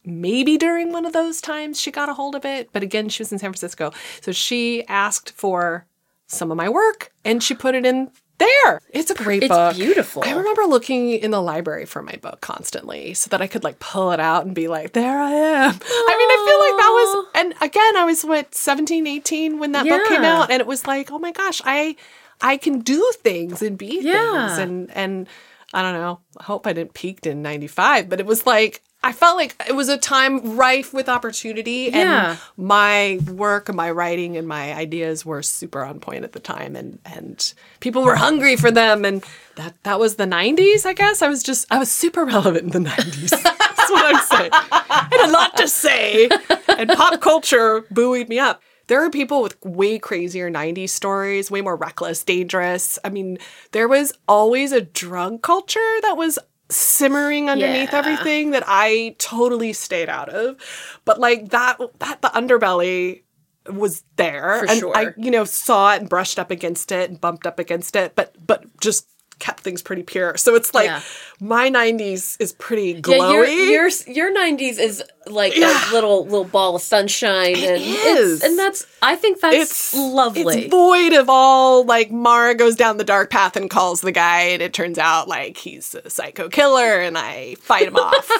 Maybe 0.05 0.57
during 0.57 0.91
one 0.91 1.05
of 1.05 1.13
those 1.13 1.41
times 1.41 1.79
she 1.79 1.91
got 1.91 2.09
a 2.09 2.13
hold 2.13 2.35
of 2.35 2.45
it. 2.45 2.69
But 2.71 2.83
again 2.83 3.09
she 3.09 3.21
was 3.21 3.31
in 3.31 3.39
san 3.39 3.49
francisco. 3.49 3.91
So 4.21 4.31
she 4.31 4.85
asked 4.87 5.31
for 5.31 5.87
some 6.27 6.51
of 6.51 6.57
my 6.57 6.69
work 6.69 7.11
and 7.25 7.41
she 7.41 7.55
put 7.55 7.73
it 7.73 7.85
in 7.85 8.11
there! 8.37 8.81
It's 8.89 9.09
a 9.11 9.15
great 9.15 9.43
It's 9.43 9.49
book. 9.49 9.71
It's 9.71 9.79
beautiful. 9.79 10.23
i 10.25 10.31
remember 10.31 10.63
looking 10.65 11.09
in 11.11 11.31
the 11.31 11.41
library 11.41 11.85
for 11.85 12.01
my 12.01 12.15
book 12.21 12.39
constantly 12.41 13.13
so 13.13 13.29
that 13.29 13.41
i 13.41 13.47
could 13.47 13.63
like 13.63 13.79
pull 13.79 14.11
it 14.11 14.19
out 14.19 14.45
and 14.45 14.53
be 14.55 14.67
like 14.67 14.93
there 14.93 15.19
i 15.19 15.31
am. 15.31 15.71
I 15.71 15.71
mean 15.71 15.81
i 15.81 16.45
feel 16.47 16.59
like 16.59 16.77
that 16.77 16.91
was 16.93 17.25
and 17.35 17.53
again 17.61 17.97
i 17.97 18.03
was 18.05 18.23
what 18.23 18.53
17 18.55 19.07
18 19.07 19.59
when 19.59 19.71
that 19.73 19.85
book 19.87 20.07
came 20.07 20.23
out 20.23 20.51
and 20.51 20.59
it 20.61 20.67
was 20.67 20.85
like 20.87 21.11
oh 21.11 21.19
my 21.19 21.31
gosh 21.31 21.61
i 21.65 21.95
i 22.41 22.57
can 22.57 22.79
do 22.81 23.11
things 23.23 23.61
and 23.61 23.77
be 23.77 23.99
Yeah. 24.01 24.47
things. 24.47 24.57
And 24.59 24.91
and 24.95 25.27
i 25.73 25.81
don't 25.81 25.93
know 25.99 26.19
i 26.39 26.43
hope 26.43 26.67
i 26.67 26.73
didn't 26.73 26.93
peaked 26.93 27.25
in 27.25 27.41
95 27.41 28.07
but 28.09 28.19
it 28.19 28.25
was 28.25 28.45
like 28.45 28.81
I 29.07 29.13
felt 29.13 29.37
like 29.37 29.55
it 29.67 29.73
was 29.75 29.87
a 29.89 29.97
time 29.97 30.57
rife 30.57 30.93
with 30.93 31.07
opportunity, 31.07 31.89
Yeah. 31.93 32.31
and 32.31 32.39
my 32.57 33.19
work 33.31 33.69
and 33.69 33.75
my 33.77 33.89
writing 33.91 34.35
and 34.37 34.47
my 34.47 34.73
ideas 34.73 35.25
were 35.25 35.41
super 35.41 35.81
on 35.83 35.99
point 35.99 36.23
at 36.25 36.33
the 36.33 36.39
time, 36.41 36.75
and 36.75 36.99
and 37.05 37.53
people 37.79 38.03
were 38.03 38.15
hungry 38.17 38.55
for 38.57 38.69
them, 38.69 39.05
and 39.05 39.23
that 39.55 39.73
that 39.83 39.99
was 39.99 40.15
the 40.15 40.25
'90s, 40.25 40.85
I 40.85 40.93
guess. 40.93 41.21
I 41.21 41.29
was 41.29 41.41
just 41.41 41.65
I 41.71 41.79
was 41.79 41.89
super 41.89 42.25
relevant 42.25 42.75
in 42.75 42.83
the 42.83 42.89
'90s. 42.89 43.29
That's 43.77 43.89
what 43.91 44.05
I'm 44.15 44.23
saying. 44.25 44.49
I 44.53 45.07
had 45.11 45.29
a 45.29 45.31
lot 45.31 45.55
to 45.57 45.67
say, 45.67 46.29
and 46.77 46.89
pop 46.89 47.21
culture 47.21 47.85
buoyed 47.89 48.27
me 48.27 48.39
up. 48.39 48.61
there 48.87 49.03
are 49.03 49.09
people 49.09 49.41
with 49.41 49.55
way 49.65 49.99
crazier 49.99 50.49
90s 50.51 50.89
stories, 50.91 51.49
way 51.51 51.61
more 51.61 51.75
reckless, 51.75 52.23
dangerous. 52.23 52.97
I 53.05 53.09
mean, 53.09 53.37
there 53.71 53.87
was 53.87 54.13
always 54.27 54.71
a 54.73 54.81
drug 54.81 55.41
culture 55.41 55.91
that 56.03 56.15
was 56.17 56.39
simmering 56.69 57.49
underneath 57.49 57.91
Yeah. 57.93 57.99
everything 57.99 58.51
that 58.51 58.63
I 58.67 59.15
totally 59.19 59.73
stayed 59.73 60.09
out 60.09 60.29
of. 60.29 60.57
But 61.05 61.19
like 61.19 61.49
that 61.49 61.79
that 61.99 62.21
the 62.21 62.29
underbelly 62.29 63.23
was 63.69 64.03
there 64.15 64.59
For 64.59 64.69
and 64.71 64.79
sure. 64.79 64.97
I 64.97 65.13
you 65.17 65.31
know 65.31 65.43
saw 65.45 65.93
it 65.93 65.99
and 66.01 66.09
brushed 66.09 66.39
up 66.39 66.51
against 66.51 66.91
it 66.91 67.09
and 67.09 67.19
bumped 67.19 67.45
up 67.45 67.59
against 67.59 67.95
it 67.97 68.15
but 68.15 68.35
but 68.45 68.65
just 68.79 69.07
kept 69.39 69.59
things 69.59 69.81
pretty 69.81 70.03
pure. 70.03 70.35
So 70.37 70.55
it's 70.55 70.73
like 70.73 70.85
Yeah. 70.87 71.01
My 71.39 71.69
90s 71.69 72.35
is 72.39 72.53
pretty 72.53 72.93
Yeah, 72.93 73.01
glowy. 73.01 73.31
your, 73.33 73.45
your 73.87 73.89
your 74.07 74.33
nineties 74.33 74.79
is 74.79 75.03
like 75.27 75.55
Yeah. 75.55 75.91
a 75.91 75.93
little 75.93 76.23
little 76.23 76.45
ball 76.45 76.75
of 76.77 76.81
sunshine, 76.81 77.55
and 77.57 77.81
is. 77.81 78.41
and 78.43 78.57
that's 78.57 78.87
I 79.01 79.15
think 79.15 79.39
that's 79.41 79.55
it's 79.55 79.93
lovely. 79.93 80.63
It's 80.63 80.71
void 80.71 81.13
of 81.13 81.29
all 81.29 81.83
like 81.83 82.09
Mara 82.11 82.55
goes 82.55 82.75
down 82.75 82.97
the 82.97 83.03
dark 83.03 83.29
path 83.29 83.55
and 83.55 83.69
calls 83.69 84.01
the 84.01 84.11
guy, 84.11 84.41
and 84.43 84.61
it 84.61 84.73
turns 84.73 84.97
out 84.97 85.27
like 85.27 85.57
he's 85.57 85.93
a 85.95 86.09
psycho 86.09 86.47
killer, 86.49 87.01
and 87.01 87.17
I 87.17 87.55
fight 87.55 87.87
him 87.87 87.97
off. 87.97 88.31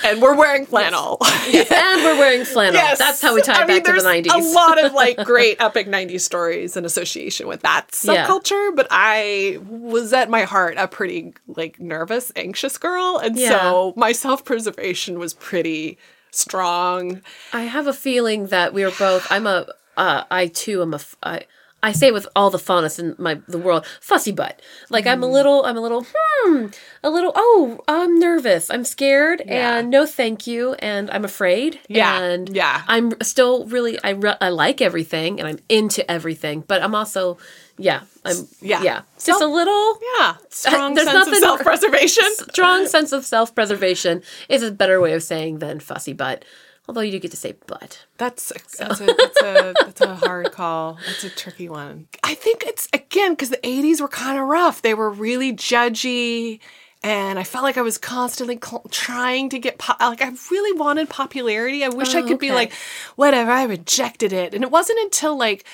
and 0.04 0.20
we're 0.22 0.34
wearing 0.34 0.64
flannel. 0.66 1.18
and 1.46 2.02
we're 2.02 2.18
wearing 2.18 2.44
flannel. 2.44 2.74
Yes. 2.74 2.98
That's 2.98 3.20
how 3.20 3.34
we 3.34 3.42
tie 3.42 3.60
I 3.60 3.64
it 3.64 3.68
mean, 3.68 3.82
back 3.82 3.94
to 3.94 4.00
the 4.00 4.08
nineties. 4.08 4.32
A 4.32 4.38
lot 4.38 4.82
of 4.82 4.94
like 4.94 5.18
great 5.24 5.60
epic 5.60 5.86
90s 5.86 6.22
stories 6.22 6.76
in 6.78 6.84
association 6.86 7.46
with 7.46 7.60
that 7.60 7.88
Yeah. 8.02 8.26
subculture, 8.26 8.74
but 8.74 8.86
I 8.90 9.58
was 9.68 10.12
at 10.14 10.30
my 10.30 10.42
heart 10.44 10.76
a 10.78 10.88
pretty 10.88 11.34
like 11.46 11.78
nervous, 11.78 12.15
anxious 12.36 12.78
girl. 12.78 13.18
And 13.22 13.36
Yeah. 13.36 13.50
so 13.50 13.92
my 13.96 14.12
self-preservation 14.12 15.18
was 15.18 15.34
pretty 15.34 15.98
strong. 16.30 17.22
I 17.52 17.62
have 17.62 17.86
a 17.86 17.92
feeling 17.92 18.46
that 18.48 18.72
we 18.74 18.84
are 18.84 18.90
both. 18.92 19.26
I'm 19.30 19.46
a. 19.46 19.66
Uh, 19.96 20.24
I 20.30 20.48
too 20.48 20.82
am 20.82 20.92
a. 20.94 21.00
I, 21.22 21.42
I 21.82 21.92
say 21.92 22.08
it 22.08 22.14
with 22.14 22.26
all 22.34 22.50
the 22.50 22.58
fondness 22.58 22.98
in 22.98 23.14
my 23.18 23.40
the 23.46 23.58
world, 23.58 23.86
fussy 24.00 24.32
butt. 24.32 24.60
Like 24.90 25.04
Mm. 25.04 25.10
I'm 25.12 25.22
a 25.22 25.26
little. 25.26 25.64
I'm 25.64 25.76
a 25.76 25.80
little. 25.80 26.04
Hmm. 26.14 26.66
A 27.04 27.10
little. 27.10 27.32
Oh, 27.36 27.78
I'm 27.86 28.18
nervous. 28.18 28.70
I'm 28.70 28.82
scared, 28.84 29.42
Yeah. 29.46 29.78
and 29.78 29.90
no, 29.90 30.06
thank 30.06 30.46
you, 30.46 30.74
and 30.80 31.10
I'm 31.10 31.24
afraid. 31.24 31.78
Yeah, 31.88 32.20
And 32.20 32.48
yeah. 32.48 32.82
I'm 32.88 33.12
still 33.22 33.66
really. 33.66 33.98
I 34.02 34.10
re- 34.10 34.36
I 34.40 34.48
like 34.48 34.80
everything, 34.80 35.38
and 35.38 35.46
I'm 35.48 35.58
into 35.68 36.08
everything, 36.10 36.64
but 36.66 36.82
I'm 36.82 36.94
also. 36.94 37.38
Yeah. 37.78 38.00
I'm. 38.24 38.48
Yeah. 38.62 38.82
Yeah. 38.82 39.00
Just 39.22 39.42
a 39.42 39.46
little. 39.46 39.98
Yeah, 40.18 40.36
strong 40.48 40.94
There's 40.94 41.06
sense 41.06 41.20
of 41.20 41.26
nothing- 41.28 41.40
self-preservation. 41.40 42.24
Strong 42.50 42.86
sense 42.88 43.12
of 43.12 43.24
self 43.26 43.54
preservation 43.54 44.22
is 44.48 44.62
a 44.62 44.70
better 44.72 44.98
way 45.00 45.12
of 45.12 45.22
saying 45.22 45.58
than 45.58 45.78
fussy 45.80 46.14
butt. 46.14 46.44
Although 46.88 47.00
you 47.00 47.10
do 47.12 47.18
get 47.18 47.32
to 47.32 47.36
say 47.36 47.54
but. 47.66 48.04
That's 48.16 48.52
that's, 48.78 49.00
a, 49.00 49.06
that's 49.06 49.42
a 49.42 49.74
that's 49.84 50.00
a 50.00 50.14
hard 50.16 50.52
call. 50.52 50.98
That's 51.06 51.24
a 51.24 51.30
tricky 51.30 51.68
one. 51.68 52.06
I 52.22 52.34
think 52.34 52.62
it's 52.64 52.88
again 52.92 53.32
because 53.32 53.50
the 53.50 53.56
'80s 53.58 54.00
were 54.00 54.08
kind 54.08 54.38
of 54.38 54.46
rough. 54.46 54.82
They 54.82 54.94
were 54.94 55.10
really 55.10 55.52
judgy, 55.52 56.60
and 57.02 57.38
I 57.40 57.42
felt 57.44 57.64
like 57.64 57.76
I 57.76 57.82
was 57.82 57.98
constantly 57.98 58.58
cl- 58.64 58.86
trying 58.90 59.48
to 59.50 59.58
get 59.58 59.78
po- 59.78 59.94
like 59.98 60.22
I 60.22 60.30
really 60.50 60.78
wanted 60.78 61.08
popularity. 61.08 61.82
I 61.84 61.88
wish 61.88 62.14
I 62.14 62.20
Oh, 62.20 62.26
could 62.26 62.38
be 62.38 62.52
like 62.52 62.72
whatever. 63.16 63.50
I 63.50 63.64
rejected 63.64 64.32
it, 64.32 64.54
and 64.54 64.62
it 64.62 64.70
wasn't 64.70 65.00
until 65.00 65.36
like. 65.36 65.64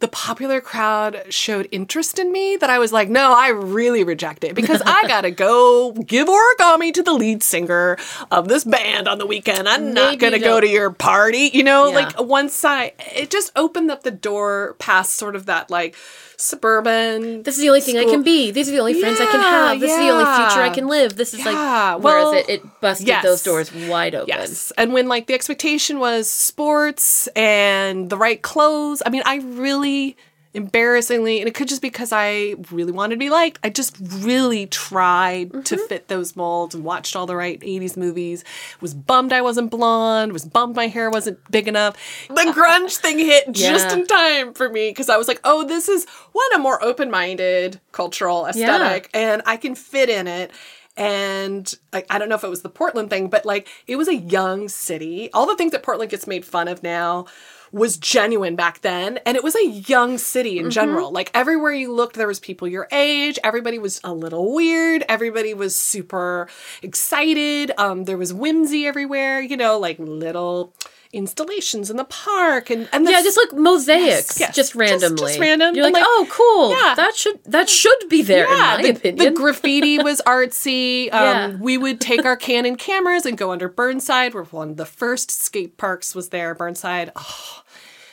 The 0.00 0.08
popular 0.08 0.60
crowd 0.60 1.24
showed 1.28 1.68
interest 1.70 2.18
in 2.18 2.32
me 2.32 2.56
that 2.56 2.70
I 2.70 2.78
was 2.78 2.92
like, 2.92 3.08
no, 3.08 3.32
I 3.32 3.48
really 3.48 4.02
reject 4.02 4.44
it 4.44 4.54
because 4.54 4.82
I 4.84 5.06
gotta 5.06 5.30
go 5.30 5.92
give 6.06 6.26
origami 6.26 6.92
to 6.94 7.02
the 7.02 7.12
lead 7.12 7.42
singer 7.42 7.96
of 8.30 8.48
this 8.48 8.64
band 8.64 9.08
on 9.08 9.18
the 9.18 9.26
weekend. 9.26 9.68
I'm 9.68 9.92
not 9.92 10.18
gonna 10.18 10.38
go 10.38 10.58
to 10.60 10.66
your 10.68 10.90
party, 10.90 11.50
you 11.52 11.62
know, 11.62 11.88
Yeah. 11.88 11.94
like 11.94 12.20
once 12.20 12.64
I, 12.64 12.92
it 13.14 13.30
just 13.30 13.52
opened 13.56 13.90
up 13.90 14.02
the 14.02 14.10
door 14.10 14.74
past 14.78 15.12
sort 15.16 15.36
of 15.36 15.46
that 15.46 15.70
like 15.70 15.94
suburban. 16.40 17.42
This 17.42 17.56
is 17.56 17.62
the 17.62 17.68
only 17.68 17.80
thing 17.80 17.98
I 17.98 18.04
can 18.04 18.22
be. 18.22 18.50
These 18.50 18.68
are 18.68 18.72
the 18.72 18.80
only 18.80 18.98
friends 19.00 19.20
I 19.20 19.26
can 19.26 19.40
have. 19.40 19.80
This 19.80 19.90
is 19.92 19.98
the 19.98 20.08
only 20.10 20.24
future 20.24 20.62
I 20.62 20.70
can 20.70 20.86
live. 20.88 21.16
This 21.16 21.34
is 21.34 21.40
Yeah, 21.44 21.94
like 21.94 22.02
whereas 22.02 22.24
well, 22.24 22.34
it, 22.34 22.48
it 22.48 22.80
busted 22.80 23.06
yes. 23.06 23.22
those 23.22 23.42
doors 23.42 23.72
wide 23.72 24.14
open. 24.14 24.28
Yes. 24.28 24.72
And 24.78 24.92
when 24.92 25.08
like 25.08 25.26
the 25.26 25.34
expectation 25.34 25.98
was 25.98 26.30
sports 26.30 27.26
and 27.36 28.08
the 28.10 28.16
right 28.16 28.40
clothes, 28.40 29.02
I 29.04 29.10
mean, 29.10 29.22
I 29.26 29.36
really 29.36 30.16
embarrassingly, 30.52 31.38
and 31.38 31.48
it 31.48 31.54
could 31.54 31.68
just 31.68 31.80
be 31.82 31.88
because 31.88 32.12
I 32.12 32.56
really 32.70 32.92
wanted 32.92 33.14
to 33.14 33.18
be 33.18 33.30
liked, 33.30 33.58
I 33.62 33.70
just 33.70 33.96
really 34.00 34.66
tried 34.66 35.52
to 35.66 35.76
Mm-hmm. 35.76 35.86
fit 35.88 36.08
those 36.08 36.34
molds 36.36 36.74
and 36.74 36.84
watched 36.84 37.14
all 37.14 37.26
the 37.26 37.36
right 37.36 37.60
80s 37.60 37.96
movies. 37.96 38.44
Was 38.80 38.94
bummed 38.94 39.32
I 39.32 39.42
wasn't 39.42 39.70
blonde, 39.70 40.32
was 40.32 40.44
bummed 40.44 40.74
my 40.76 40.88
hair 40.88 41.10
wasn't 41.10 41.38
big 41.50 41.68
enough. 41.68 41.96
The 42.28 42.34
grunge 42.56 42.96
thing 42.96 43.18
hit 43.18 43.52
just 43.52 43.96
in 43.96 44.06
time 44.06 44.54
for 44.54 44.68
me 44.68 44.90
because 44.90 45.08
I 45.08 45.16
was 45.16 45.28
like, 45.28 45.40
oh, 45.44 45.64
this 45.66 45.88
is 45.88 46.06
one, 46.32 46.52
a 46.54 46.58
more 46.58 46.82
open 46.82 47.10
minded 47.10 47.80
cultural 47.92 48.46
aesthetic 48.46 49.10
and 49.14 49.42
I 49.46 49.56
can 49.56 49.74
fit 49.74 50.08
in 50.08 50.26
it. 50.26 50.50
And 50.96 51.72
like, 51.92 52.06
I 52.10 52.18
don't 52.18 52.28
know 52.28 52.34
if 52.34 52.44
it 52.44 52.50
was 52.50 52.62
the 52.62 52.68
Portland 52.68 53.08
thing, 53.10 53.28
but 53.28 53.46
like 53.46 53.68
it 53.86 53.96
was 53.96 54.08
a 54.08 54.16
young 54.16 54.68
city. 54.68 55.30
All 55.32 55.46
the 55.46 55.56
things 55.56 55.72
that 55.72 55.82
Portland 55.82 56.10
gets 56.10 56.26
made 56.26 56.44
fun 56.44 56.68
of 56.68 56.82
now 56.82 57.26
was 57.72 57.96
genuine 57.96 58.56
back 58.56 58.80
then. 58.80 59.18
And 59.26 59.36
it 59.36 59.44
was 59.44 59.54
a 59.56 59.66
young 59.66 60.18
city 60.18 60.58
in 60.58 60.70
general. 60.70 61.12
Like 61.12 61.30
everywhere 61.34 61.72
you 61.72 61.92
looked, 61.92 62.16
there 62.16 62.26
was 62.26 62.40
people 62.40 62.68
your 62.68 62.88
age. 62.90 63.38
Everybody 63.44 63.78
was 63.78 64.00
a 64.02 64.12
little 64.12 64.54
weird. 64.54 65.04
Everybody 65.08 65.54
was 65.54 65.74
super 65.74 66.48
excited. 66.82 67.72
Um, 67.78 68.04
there 68.04 68.18
was 68.18 68.32
whimsy 68.34 68.86
everywhere, 68.86 69.40
you 69.40 69.56
know, 69.56 69.78
like 69.78 69.98
little 69.98 70.72
installations 71.12 71.90
in 71.90 71.96
the 71.96 72.04
park 72.04 72.70
and, 72.70 72.88
and 72.92 73.06
the 73.06 73.10
Yeah, 73.10 73.22
just 73.22 73.36
like 73.36 73.58
mosaics, 73.58 74.38
yes. 74.38 74.54
just 74.54 74.56
Just- 74.56 74.74
randomly. 74.76 75.16
just 75.16 75.38
random. 75.40 75.74
You're 75.74 75.84
like, 75.84 75.94
like- 75.94 76.04
oh, 76.06 76.26
cool. 76.30 76.70
Yeah. 76.70 76.94
That 76.94 77.16
should 77.16 77.40
that 77.44 77.68
should 77.68 78.08
be 78.08 78.22
there 78.22 78.44
in 78.44 78.58
my 78.58 78.82
the, 78.82 78.90
opinion. 78.90 79.24
The 79.34 79.40
graffiti 79.40 79.98
was 79.98 80.20
artsy. 80.26 81.12
Um, 81.12 81.20
Yeah. 81.22 81.56
We 81.60 81.76
would 81.78 82.00
take 82.00 82.24
our 82.24 82.36
Canon 82.36 82.76
cameras 82.76 83.26
and 83.26 83.36
go 83.36 83.50
under 83.50 83.68
Burnside, 83.68 84.34
where 84.34 84.44
one 84.44 84.70
of 84.70 84.76
the 84.76 84.86
first 84.86 85.30
skate 85.30 85.76
parks 85.76 86.14
was 86.14 86.28
there, 86.28 86.54
Burnside. 86.54 87.10
Oh, 87.16 87.62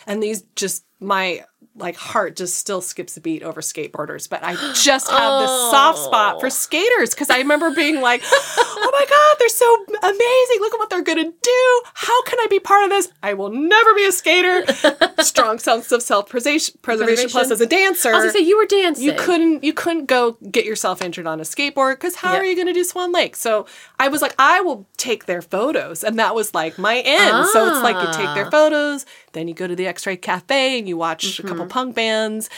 and 0.07 0.23
these 0.23 0.43
just, 0.55 0.83
my 0.99 1.43
like 1.77 1.95
heart 1.95 2.35
just 2.35 2.55
still 2.57 2.81
skips 2.81 3.15
a 3.17 3.21
beat 3.21 3.43
over 3.43 3.61
skateboarders, 3.61 4.29
but 4.29 4.43
I 4.43 4.55
just 4.73 5.09
have 5.09 5.41
this 5.41 5.49
soft 5.71 5.99
spot 5.99 6.39
for 6.39 6.49
skaters 6.49 7.11
because 7.11 7.29
I 7.29 7.37
remember 7.37 7.71
being 7.73 8.01
like, 8.01 8.21
oh 8.25 8.89
my 8.91 9.05
God, 9.07 9.35
they're 9.39 9.49
so 9.49 9.85
amazing. 10.03 10.59
Look 10.59 10.73
at 10.73 10.79
what 10.79 10.89
they're 10.89 11.01
going 11.03 11.23
to 11.23 11.33
do. 11.41 11.81
How 11.93 12.21
can 12.23 12.39
I 12.39 12.47
be 12.49 12.59
part 12.59 12.83
of 12.83 12.89
this? 12.89 13.09
I 13.23 13.33
will 13.33 13.49
never 13.49 13.93
be 13.93 14.05
a 14.05 14.11
skater. 14.11 14.65
Strong 15.19 15.59
sense 15.59 15.91
of 15.91 16.01
self 16.01 16.29
preservation 16.29 17.29
plus 17.29 17.51
as 17.51 17.61
a 17.61 17.65
dancer. 17.65 18.09
I 18.09 18.13
was 18.13 18.19
gonna 18.23 18.31
say 18.33 18.39
you 18.39 18.57
were 18.57 18.65
dancing. 18.65 19.05
You 19.05 19.13
couldn't 19.13 19.63
you 19.63 19.73
couldn't 19.73 20.05
go 20.05 20.33
get 20.51 20.65
yourself 20.65 21.01
injured 21.01 21.27
on 21.27 21.39
a 21.39 21.43
skateboard 21.43 21.95
because 21.95 22.15
how 22.15 22.33
Yeah. 22.33 22.39
are 22.39 22.45
you 22.45 22.55
going 22.55 22.67
to 22.67 22.73
do 22.73 22.83
Swan 22.83 23.11
Lake? 23.11 23.35
So 23.35 23.65
I 23.99 24.07
was 24.07 24.21
like, 24.21 24.35
I 24.39 24.61
will 24.61 24.87
take 24.97 25.25
their 25.25 25.41
photos, 25.41 26.03
and 26.03 26.17
that 26.19 26.35
was 26.35 26.53
like 26.53 26.77
my 26.77 26.99
end. 27.05 27.47
So 27.47 27.67
it's 27.67 27.81
like 27.83 27.95
you 27.95 28.13
take 28.13 28.33
their 28.35 28.45
Ah. 28.47 28.49
photos, 28.49 29.05
then 29.33 29.47
you 29.47 29.53
go 29.53 29.67
to 29.67 29.75
the 29.75 29.87
X 29.87 30.05
Ray 30.05 30.17
Cafe 30.17 30.79
and 30.79 30.87
you 30.87 30.97
watch 30.97 31.39
a 31.39 31.43
couple 31.43 31.57
Mm-hmm. 31.66 31.66
Punk 31.67 31.95
bands. 31.95 32.49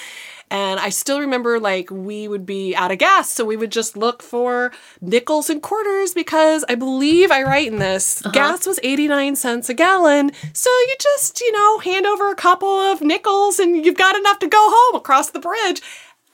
And 0.51 0.79
I 0.79 0.89
still 0.89 1.19
remember 1.19 1.59
like 1.59 1.91
we 1.91 2.27
would 2.27 2.43
be 2.43 2.75
out 2.75 2.91
of 2.91 2.97
gas, 2.97 3.29
so 3.29 3.45
we 3.45 3.55
would 3.55 3.71
just 3.71 3.95
look 3.95 4.23
for 4.23 4.71
nickels 4.99 5.47
and 5.47 5.61
quarters 5.61 6.15
because 6.15 6.65
I 6.67 6.73
believe 6.73 7.29
I 7.29 7.43
write 7.43 7.67
in 7.67 7.77
this 7.77 8.21
Uh-huh. 8.25 8.31
gas 8.31 8.65
was 8.65 8.79
89 8.81 9.35
cents 9.35 9.69
a 9.69 9.75
gallon. 9.75 10.31
So 10.53 10.71
you 10.71 10.95
just, 10.99 11.39
you 11.39 11.51
know, 11.51 11.77
hand 11.77 12.07
over 12.07 12.31
a 12.31 12.35
couple 12.35 12.67
of 12.67 12.99
nickels 13.01 13.59
and 13.59 13.85
you've 13.85 13.95
got 13.97 14.15
enough 14.15 14.39
to 14.39 14.47
go 14.47 14.57
home 14.59 14.95
across 14.95 15.29
the 15.29 15.39
bridge. 15.39 15.81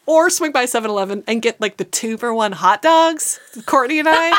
Or 0.07 0.29
swing 0.29 0.51
by 0.51 0.65
7 0.65 0.87
Eleven 0.89 1.23
and 1.25 1.41
get 1.41 1.59
like 1.59 1.77
the 1.77 1.83
two 1.83 2.17
for 2.17 2.31
one 2.33 2.51
hot 2.51 2.81
dogs. 2.83 3.39
Courtney 3.65 3.97
and 3.97 4.07
I. 4.07 4.29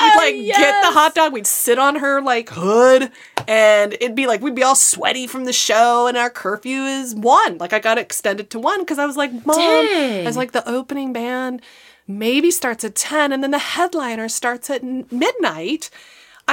We'd 0.00 0.16
like 0.16 0.46
get 0.56 0.80
the 0.82 0.92
hot 0.92 1.14
dog, 1.14 1.32
we'd 1.32 1.46
sit 1.46 1.78
on 1.78 1.96
her 1.96 2.20
like 2.22 2.50
hood, 2.50 3.10
and 3.48 3.94
it'd 3.94 4.14
be 4.14 4.28
like 4.28 4.40
we'd 4.42 4.54
be 4.54 4.62
all 4.62 4.76
sweaty 4.76 5.26
from 5.26 5.44
the 5.44 5.52
show, 5.52 6.06
and 6.06 6.16
our 6.16 6.30
curfew 6.30 6.82
is 6.84 7.16
one. 7.16 7.58
Like 7.58 7.72
I 7.72 7.80
got 7.80 7.98
extended 7.98 8.48
to 8.50 8.60
one 8.60 8.80
because 8.80 9.00
I 9.00 9.06
was 9.06 9.16
like, 9.16 9.32
Mom, 9.44 9.56
Dang. 9.56 10.20
I 10.24 10.28
was 10.28 10.36
like, 10.36 10.52
the 10.52 10.68
opening 10.68 11.12
band 11.12 11.62
maybe 12.06 12.50
starts 12.50 12.84
at 12.84 12.94
10, 12.94 13.32
and 13.32 13.42
then 13.42 13.50
the 13.50 13.58
headliner 13.58 14.28
starts 14.28 14.70
at 14.70 14.82
midnight. 14.84 15.90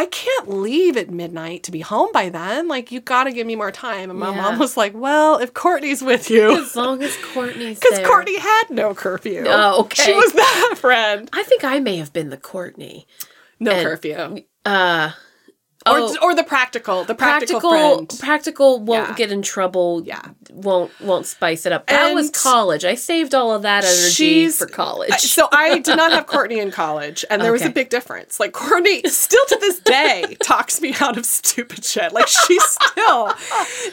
I 0.02 0.06
can't 0.06 0.50
leave 0.50 0.96
at 0.96 1.10
midnight 1.10 1.64
to 1.64 1.72
be 1.72 1.82
home 1.82 2.10
by 2.14 2.30
then. 2.30 2.70
Like, 2.70 2.90
you 2.90 3.02
gotta 3.02 3.34
give 3.34 3.46
me 3.46 3.58
more 3.58 3.70
time. 3.72 4.10
And 4.10 4.18
my 4.18 4.30
Yeah. 4.34 4.42
mom 4.42 4.58
was 4.60 4.78
like, 4.78 4.94
Well, 4.96 5.40
if 5.40 5.54
Courtney's 5.54 6.02
with 6.02 6.30
you. 6.30 6.52
as 6.62 6.74
long 6.76 7.04
as 7.04 7.18
Courtney's 7.34 7.80
Because. 7.82 8.08
Courtney 8.08 8.38
had 8.40 8.64
no 8.70 8.94
curfew. 8.94 9.44
Oh, 9.46 9.82
okay. 9.82 10.04
She 10.04 10.14
was 10.14 10.32
that 10.32 10.76
friend. 10.78 11.30
I 11.34 11.44
think 11.44 11.66
I 11.66 11.80
may 11.82 11.98
have 11.98 12.14
been 12.14 12.30
the 12.30 12.38
Courtney. 12.38 13.08
No 13.60 13.72
And- 13.72 13.86
curfew. 13.86 14.44
Uh 14.66 15.12
Oh. 15.86 16.16
or 16.22 16.36
the 16.36 16.44
practical, 16.44 17.06
the 17.06 17.16
practical, 17.16 17.60
practical 17.62 18.18
practical 18.20 18.80
won't 18.80 19.10
Yeah. 19.10 19.16
get 19.16 19.32
in 19.32 19.42
trouble. 19.42 20.02
Yeah. 20.06 20.22
won't 20.52 20.92
won't 21.00 21.26
spice 21.26 21.66
it 21.66 21.72
up. 21.72 21.88
That 21.88 22.14
was 22.14 22.30
college. 22.32 22.84
I 22.84 22.96
saved 22.96 23.34
all 23.34 23.54
of 23.54 23.62
that 23.62 23.86
energy 23.86 24.50
for 24.50 24.66
college. 24.68 25.14
So 25.22 25.48
I 25.54 25.80
did 25.80 25.96
not 25.96 26.12
have 26.12 26.28
Courtney 26.28 26.60
in 26.60 26.70
college, 26.72 27.24
and 27.30 27.42
there 27.42 27.52
was 27.54 27.62
a 27.62 27.70
big 27.70 27.90
difference. 27.90 28.40
Like 28.40 28.52
Courtney, 28.52 29.02
still 29.06 29.44
to 29.48 29.58
this 29.62 29.80
day, 29.80 30.36
talks 30.44 30.82
me 30.82 30.94
out 31.00 31.18
of 31.18 31.26
stupid 31.26 31.86
shit. 31.86 32.12
Like 32.12 32.28
she 32.28 32.60
still 32.60 33.32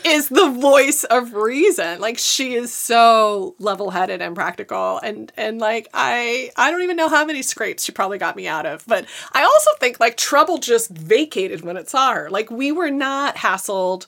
is 0.04 0.28
the 0.28 0.48
voice 0.48 1.04
of 1.04 1.34
reason. 1.34 2.00
Like 2.00 2.18
she 2.18 2.54
is 2.54 2.74
so 2.74 3.54
level-headed 3.60 4.20
and 4.20 4.34
practical, 4.34 4.98
and 5.04 5.30
and 5.36 5.60
like 5.60 5.88
I 5.94 6.50
I 6.56 6.70
don't 6.72 6.82
even 6.82 6.96
know 6.96 7.08
how 7.08 7.24
many 7.24 7.42
scrapes 7.42 7.84
she 7.84 7.92
probably 7.92 8.18
got 8.18 8.34
me 8.34 8.48
out 8.48 8.66
of. 8.66 8.84
But 8.88 9.04
I 9.32 9.44
also 9.44 9.70
think 9.78 10.00
like 10.00 10.16
trouble 10.16 10.58
just 10.58 10.90
vacated 10.90 11.60
when 11.64 11.75
it 11.76 11.88
saw 11.88 12.12
her. 12.14 12.30
Like 12.30 12.50
we 12.50 12.72
were 12.72 12.90
not 12.90 13.36
hassled 13.36 14.06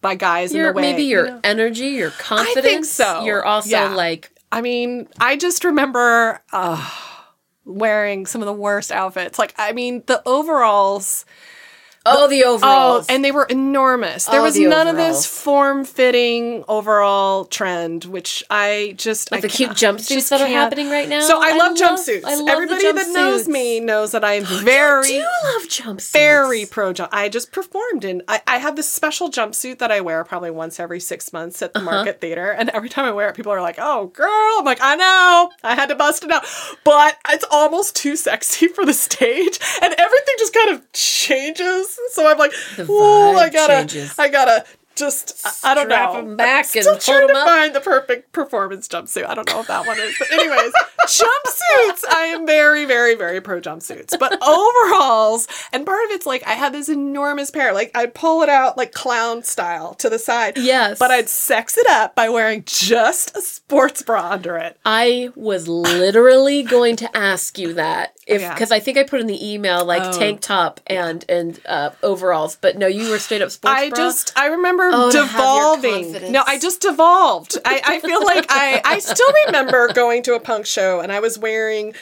by 0.00 0.14
guys 0.14 0.52
your 0.54 0.68
in 0.68 0.74
the 0.74 0.76
way. 0.76 0.82
maybe 0.92 1.02
you 1.04 1.08
your 1.10 1.26
know? 1.26 1.40
energy, 1.44 1.88
your 1.88 2.10
confidence. 2.10 2.90
so. 2.90 3.24
You're 3.24 3.44
also 3.44 3.70
Yeah. 3.70 3.94
like 3.94 4.30
I 4.50 4.60
mean, 4.62 5.08
I 5.20 5.36
just 5.36 5.62
remember 5.64 6.40
uh, 6.52 6.90
wearing 7.66 8.24
some 8.26 8.40
of 8.40 8.46
the 8.46 8.52
worst 8.54 8.90
outfits. 8.90 9.38
Like, 9.38 9.54
I 9.58 9.72
mean, 9.72 10.02
the 10.06 10.22
overalls. 10.26 11.26
Oh 12.08 12.28
the 12.28 12.44
Oh, 12.44 12.54
overalls. 12.54 13.06
and 13.08 13.24
they 13.24 13.30
were 13.32 13.44
enormous. 13.44 14.24
There 14.26 14.40
Oh, 14.40 14.44
was 14.44 14.54
the 14.54 14.66
none 14.66 14.86
of 14.88 14.96
this 14.96 15.26
form-fitting 15.26 16.64
overall 16.68 17.44
trend, 17.44 18.04
which 18.04 18.42
I 18.50 18.94
just 18.96 19.30
Like 19.30 19.38
I 19.38 19.40
the 19.42 19.48
cute 19.48 19.70
jumpsuits 19.70 20.28
that 20.30 20.40
are 20.40 20.46
happening 20.46 20.90
right 20.90 21.08
now. 21.08 21.20
So 21.20 21.40
I, 21.40 21.50
I 21.50 21.56
love, 21.56 21.78
love- 21.78 21.98
jumpsuits. 21.98 22.24
I 22.24 22.34
love 22.36 22.48
Everybody 22.48 22.92
that 22.92 23.08
knows 23.12 23.48
me 23.48 23.80
knows 23.80 24.12
that 24.12 24.24
I'm 24.24 24.44
very 24.64 25.08
you 25.14 25.20
do 25.20 25.48
love 25.52 25.62
jumpsuits. 25.68 26.12
very 26.12 26.66
pro 26.66 26.92
jump. 26.92 27.10
I 27.12 27.28
just 27.28 27.52
performed 27.52 28.04
in. 28.04 28.22
I, 28.28 28.42
I 28.46 28.58
have 28.58 28.76
this 28.76 28.88
special 28.88 29.30
jumpsuit 29.30 29.78
that 29.78 29.90
I 29.92 30.00
wear 30.00 30.24
probably 30.24 30.50
once 30.50 30.80
every 30.80 31.00
six 31.00 31.32
months 31.32 31.62
at 31.62 31.72
the 31.74 31.80
Uh-huh. 31.80 31.90
Market 31.90 32.20
Theater, 32.20 32.50
and 32.50 32.68
every 32.70 32.88
time 32.88 33.04
I 33.04 33.12
wear 33.12 33.28
it, 33.28 33.36
people 33.36 33.52
are 33.52 33.60
like, 33.62 33.76
"Oh, 33.78 34.06
girl!" 34.06 34.56
I'm 34.58 34.64
like, 34.64 34.80
"I 34.80 34.96
know, 34.96 35.50
I 35.62 35.74
had 35.74 35.88
to 35.90 35.94
bust 35.94 36.24
it 36.24 36.30
out," 36.30 36.44
but 36.84 37.16
it's 37.30 37.44
almost 37.50 37.94
too 37.96 38.16
sexy 38.16 38.68
for 38.68 38.84
the 38.84 38.92
stage, 39.08 39.58
and 39.82 39.94
everything 39.96 40.34
just 40.38 40.54
kind 40.54 40.70
of 40.70 40.92
changes. 40.92 41.97
So 42.12 42.26
I'm 42.26 42.38
like, 42.38 42.52
"Oh, 42.78 43.36
I 43.36 43.50
gotta, 43.50 43.72
changes. 43.74 44.18
I 44.18 44.28
gotta." 44.28 44.64
Just 44.98 45.40
I- 45.64 45.70
I 45.72 45.74
don't 45.74 45.88
know. 45.88 46.34
back 46.36 46.66
I'm 46.74 46.78
and 46.78 46.82
still 46.82 46.92
hold 46.92 47.00
trying 47.02 47.28
to 47.28 47.34
up. 47.34 47.46
find 47.46 47.74
the 47.74 47.80
perfect 47.80 48.32
performance 48.32 48.88
jumpsuit. 48.88 49.26
I 49.28 49.34
don't 49.34 49.48
know 49.48 49.60
if 49.60 49.66
that 49.68 49.86
one 49.86 49.98
is, 49.98 50.14
but 50.18 50.30
anyways, 50.32 50.72
jumpsuits. 51.06 52.04
I 52.12 52.32
am 52.34 52.46
very, 52.46 52.84
very, 52.84 53.14
very 53.14 53.40
pro 53.40 53.60
jumpsuits. 53.60 54.18
But 54.18 54.38
overalls, 54.46 55.46
and 55.72 55.84
part 55.86 56.04
of 56.06 56.10
it's 56.12 56.26
like 56.26 56.46
I 56.46 56.52
had 56.52 56.72
this 56.72 56.88
enormous 56.88 57.50
pair. 57.50 57.72
Like 57.72 57.90
I'd 57.94 58.14
pull 58.14 58.42
it 58.42 58.48
out 58.48 58.76
like 58.76 58.92
clown 58.92 59.42
style 59.42 59.94
to 59.94 60.08
the 60.10 60.18
side. 60.18 60.56
Yes. 60.58 60.98
But 60.98 61.10
I'd 61.10 61.28
sex 61.28 61.76
it 61.78 61.88
up 61.90 62.14
by 62.14 62.28
wearing 62.28 62.64
just 62.66 63.36
a 63.36 63.40
sports 63.40 64.02
bra 64.02 64.30
under 64.32 64.56
it. 64.56 64.78
I 64.84 65.30
was 65.34 65.68
literally 65.68 66.62
going 66.62 66.96
to 66.96 67.16
ask 67.16 67.58
you 67.58 67.74
that 67.74 68.14
if 68.26 68.40
Yeah. 68.40 68.52
because 68.54 68.70
I 68.72 68.80
think 68.80 68.98
I 68.98 69.04
put 69.04 69.20
in 69.20 69.26
the 69.26 69.52
email 69.52 69.84
like 69.84 70.02
Oh. 70.02 70.18
tank 70.18 70.40
top 70.40 70.80
and 70.86 71.24
and 71.28 71.60
uh, 71.66 71.90
overalls, 72.02 72.56
but 72.56 72.76
no, 72.78 72.86
you 72.86 73.10
were 73.10 73.18
straight 73.18 73.42
up 73.42 73.50
sports 73.50 73.76
I 73.76 73.88
bra. 73.90 73.96
just 73.98 74.38
I 74.38 74.46
remember 74.46 74.87
Oh, 74.92 75.10
to 75.10 75.24
have 75.24 75.82
your 75.82 75.92
devolving. 75.92 76.32
No, 76.32 76.42
I 76.46 76.58
just 76.58 76.80
devolved. 76.82 77.56
I, 77.64 77.80
I 77.84 78.00
feel 78.00 78.24
like 78.24 78.46
I 78.48 78.80
I 78.84 78.98
still 78.98 79.32
remember 79.46 79.92
going 79.92 80.22
to 80.24 80.34
a 80.34 80.40
punk 80.40 80.66
show 80.66 81.00
and 81.00 81.12
I 81.12 81.20
was 81.20 81.38
wearing 81.38 81.94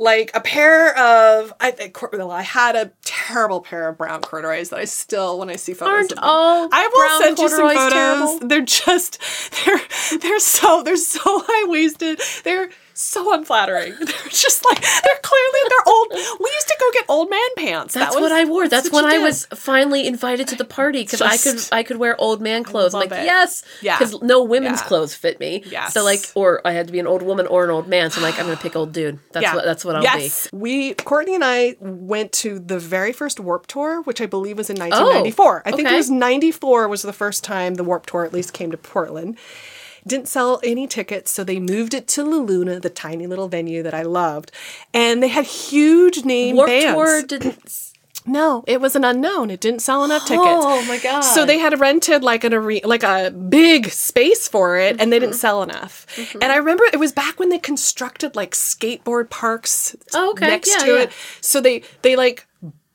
like 0.00 0.30
a 0.34 0.40
pair 0.40 0.96
of 0.96 1.52
I 1.60 1.72
think 1.72 2.00
well, 2.12 2.30
I 2.30 2.42
had 2.42 2.76
a 2.76 2.92
terrible 3.04 3.60
pair 3.60 3.88
of 3.88 3.98
brown 3.98 4.20
corduroys 4.20 4.70
that 4.70 4.78
I 4.78 4.84
still 4.84 5.38
when 5.38 5.50
I 5.50 5.56
see 5.56 5.74
photos 5.74 5.92
Aren't 5.92 6.12
of 6.12 6.16
them, 6.16 6.24
all 6.24 6.68
I 6.70 6.88
will 6.92 7.24
send 7.24 7.38
you 7.38 7.48
some 7.48 7.68
photos. 7.68 7.92
terrible? 7.92 8.48
They're 8.48 8.62
just 8.62 9.20
they're 9.66 9.80
they're 10.20 10.38
so 10.40 10.82
they're 10.84 10.96
so 10.96 11.20
high 11.24 11.68
waisted. 11.68 12.20
They're 12.44 12.70
so 13.00 13.32
unflattering. 13.32 13.92
They're 13.98 14.28
just 14.30 14.64
like 14.64 14.80
they're 14.80 15.20
clearly 15.22 15.60
they're 15.68 15.94
old. 15.94 16.08
We 16.12 16.50
used 16.50 16.68
to 16.68 16.76
go 16.80 16.86
get 16.92 17.04
old 17.08 17.30
man 17.30 17.40
pants. 17.56 17.94
That's 17.94 18.14
that 18.14 18.20
was, 18.20 18.30
what 18.30 18.32
I 18.32 18.44
wore. 18.44 18.68
That's, 18.68 18.90
when 18.90 19.04
I 19.04 19.16
did. 19.16 19.22
was 19.22 19.46
finally 19.54 20.06
invited 20.06 20.48
to 20.48 20.56
the 20.56 20.64
party 20.64 21.02
because 21.02 21.20
I 21.20 21.36
could 21.36 21.60
I 21.72 21.82
could 21.82 21.96
wear 21.98 22.20
old 22.20 22.40
man 22.40 22.64
clothes. 22.64 22.94
Like 22.94 23.10
it. 23.12 23.24
yes, 23.24 23.62
Yeah. 23.82 23.98
because 23.98 24.20
no 24.22 24.42
women's 24.42 24.80
Yeah. 24.80 24.86
clothes 24.86 25.14
fit 25.14 25.38
me. 25.40 25.62
Yes. 25.66 25.94
So 25.94 26.02
like, 26.04 26.20
or 26.34 26.60
I 26.66 26.72
had 26.72 26.86
to 26.86 26.92
be 26.92 26.98
an 26.98 27.06
old 27.06 27.22
woman 27.22 27.46
or 27.46 27.64
an 27.64 27.70
old 27.70 27.88
man. 27.88 28.10
So 28.10 28.18
I'm 28.18 28.22
like, 28.24 28.38
I'm 28.38 28.46
gonna 28.46 28.56
pick 28.56 28.74
old 28.76 28.92
dude. 28.92 29.18
That's 29.32 29.54
what 29.54 29.64
that's 29.64 29.84
what 29.84 29.96
I'll 29.96 30.02
yes. 30.02 30.48
We 30.52 30.94
Courtney 30.94 31.34
and 31.34 31.44
I 31.44 31.76
went 31.80 32.32
to 32.32 32.58
the 32.58 32.78
very 32.78 33.12
first 33.12 33.38
Warped 33.40 33.70
Tour, 33.70 34.02
which 34.02 34.20
I 34.20 34.26
believe 34.26 34.58
was 34.58 34.70
in 34.70 34.76
1994. 34.78 35.62
Oh, 35.64 35.68
I 35.68 35.72
think 35.72 35.88
it 35.88 35.94
was 35.94 36.10
94 36.10 36.88
was 36.88 37.02
the 37.02 37.12
first 37.12 37.44
time 37.44 37.74
the 37.74 37.84
Warped 37.84 38.08
Tour 38.08 38.24
at 38.24 38.32
least 38.32 38.52
came 38.52 38.70
to 38.70 38.76
Portland. 38.76 39.36
Didn't 40.08 40.28
sell 40.28 40.60
any 40.64 40.86
tickets, 40.86 41.30
so 41.30 41.44
they 41.44 41.60
moved 41.60 41.94
it 41.94 42.08
to 42.08 42.24
La 42.24 42.38
Luna, 42.38 42.80
the 42.80 42.90
tiny 42.90 43.26
little 43.26 43.48
venue 43.48 43.82
that 43.82 43.94
I 43.94 44.02
loved, 44.02 44.50
and 44.94 45.22
they 45.22 45.28
had 45.28 45.44
huge 45.44 46.24
name. 46.24 46.56
Warped 46.56 46.68
bands. 46.68 46.94
Tour 46.94 47.22
didn't. 47.22 47.84
No, 48.26 48.62
it 48.66 48.78
was 48.78 48.94
an 48.94 49.04
unknown. 49.04 49.50
It 49.50 49.60
didn't 49.60 49.80
sell 49.80 50.04
enough 50.04 50.26
tickets. 50.26 50.44
Oh 50.44 50.84
my 50.86 50.98
god! 50.98 51.22
So 51.22 51.46
they 51.46 51.58
had 51.58 51.80
rented 51.80 52.22
like 52.22 52.44
an 52.44 52.52
are- 52.52 52.80
like 52.84 53.02
a 53.02 53.30
big 53.30 53.88
space 53.88 54.46
for 54.46 54.76
it, 54.78 55.00
and 55.00 55.10
they 55.10 55.18
didn't 55.18 55.32
mm-hmm. 55.32 55.40
sell 55.40 55.62
enough. 55.62 56.06
Mm-hmm. 56.14 56.42
And 56.42 56.52
I 56.52 56.56
remember 56.56 56.84
it 56.92 56.98
was 57.00 57.12
back 57.12 57.38
when 57.38 57.48
they 57.48 57.58
constructed 57.58 58.36
like 58.36 58.50
skateboard 58.52 59.30
parks 59.30 59.96
Oh, 60.12 60.32
okay. 60.32 60.46
next 60.46 60.68
Yeah, 60.70 60.84
to 60.84 60.92
yeah. 60.92 61.00
it. 61.04 61.12
So 61.40 61.62
they 61.62 61.82
they 62.02 62.16
like 62.16 62.46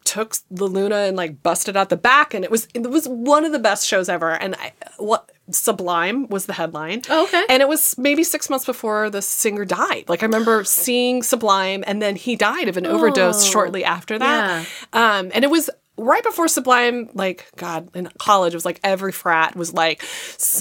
took 0.03 0.35
the 0.51 0.65
Luna 0.65 0.97
and 0.97 1.17
like 1.17 1.41
busted 1.41 1.75
out 1.75 1.89
the 1.89 1.97
back, 1.97 2.35
and 2.35 2.45
it 2.45 2.51
was 2.51 2.67
it 2.75 2.87
was 2.87 3.07
one 3.07 3.43
of 3.43 3.51
the 3.51 3.59
best 3.59 3.87
shows 3.87 4.09
ever. 4.09 4.31
And 4.31 4.55
I, 4.55 4.73
what 4.97 5.31
Sublime 5.51 6.27
was 6.29 6.45
the 6.45 6.53
headline. 6.53 7.01
Oh, 7.09 7.25
okay. 7.25 7.43
And 7.49 7.61
it 7.61 7.67
was 7.67 7.97
maybe 7.97 8.23
six 8.23 8.49
months 8.49 8.65
before 8.65 9.09
the 9.09 9.21
singer 9.21 9.65
died. 9.65 10.05
Like 10.07 10.23
I 10.23 10.25
remember 10.25 10.63
seeing 10.83 11.21
Sublime, 11.23 11.83
and 11.85 12.01
then 12.01 12.15
he 12.15 12.35
died 12.35 12.67
of 12.69 12.77
an 12.77 12.85
overdose 12.85 13.45
Oh, 13.45 13.51
shortly 13.51 13.83
after 13.83 14.17
that. 14.19 14.65
Um, 14.93 15.31
and 15.33 15.43
it 15.43 15.49
was 15.51 15.69
right 15.97 16.23
before 16.23 16.47
Sublime, 16.47 17.09
like 17.13 17.45
God, 17.55 17.89
in 17.95 18.09
college, 18.17 18.53
it 18.53 18.57
was 18.57 18.65
like 18.65 18.79
every 18.83 19.11
frat 19.11 19.55
was 19.55 19.73
like, 19.73 20.01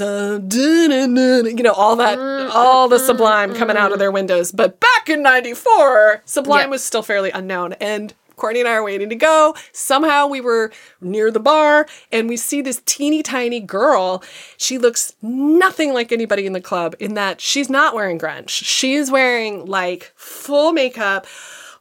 you 0.01 1.63
know, 1.63 1.73
all 1.73 1.97
that, 1.97 2.19
all 2.53 2.89
the 2.89 2.99
Sublime 2.99 3.55
coming 3.55 3.77
out 3.77 3.93
of 3.93 3.99
their 3.99 4.11
windows. 4.13 4.53
But 4.53 4.81
back 4.81 5.09
in 5.09 5.23
'94, 5.23 6.23
Sublime 6.25 6.61
Yeah. 6.63 6.67
was 6.67 6.85
still 6.85 7.03
fairly 7.03 7.31
unknown, 7.31 7.75
and. 7.75 8.15
Courtney 8.43 8.59
and 8.59 8.69
I 8.69 8.73
are 8.73 8.83
waiting 8.83 9.09
to 9.09 9.15
go. 9.15 9.55
Somehow 9.71 10.27
we 10.27 10.41
were 10.41 10.73
near 11.01 11.31
the 11.31 11.39
bar 11.39 11.87
and 12.11 12.29
we 12.29 12.37
see 12.37 12.61
this 12.61 12.83
teeny 12.85 13.23
tiny 13.23 13.61
girl. 13.61 14.21
She 14.57 14.79
looks 14.79 15.15
nothing 15.23 15.95
like 15.95 16.11
anybody 16.11 16.45
in 16.45 16.53
the 16.53 16.61
club 16.61 16.97
in 16.99 17.15
that 17.15 17.41
she's 17.41 17.71
not 17.71 17.95
wearing 17.95 18.19
grunge. 18.19 18.49
She 18.49 18.95
is 18.95 19.13
wearing 19.13 19.65
like 19.67 20.11
full 20.17 20.73
makeup, 20.73 21.25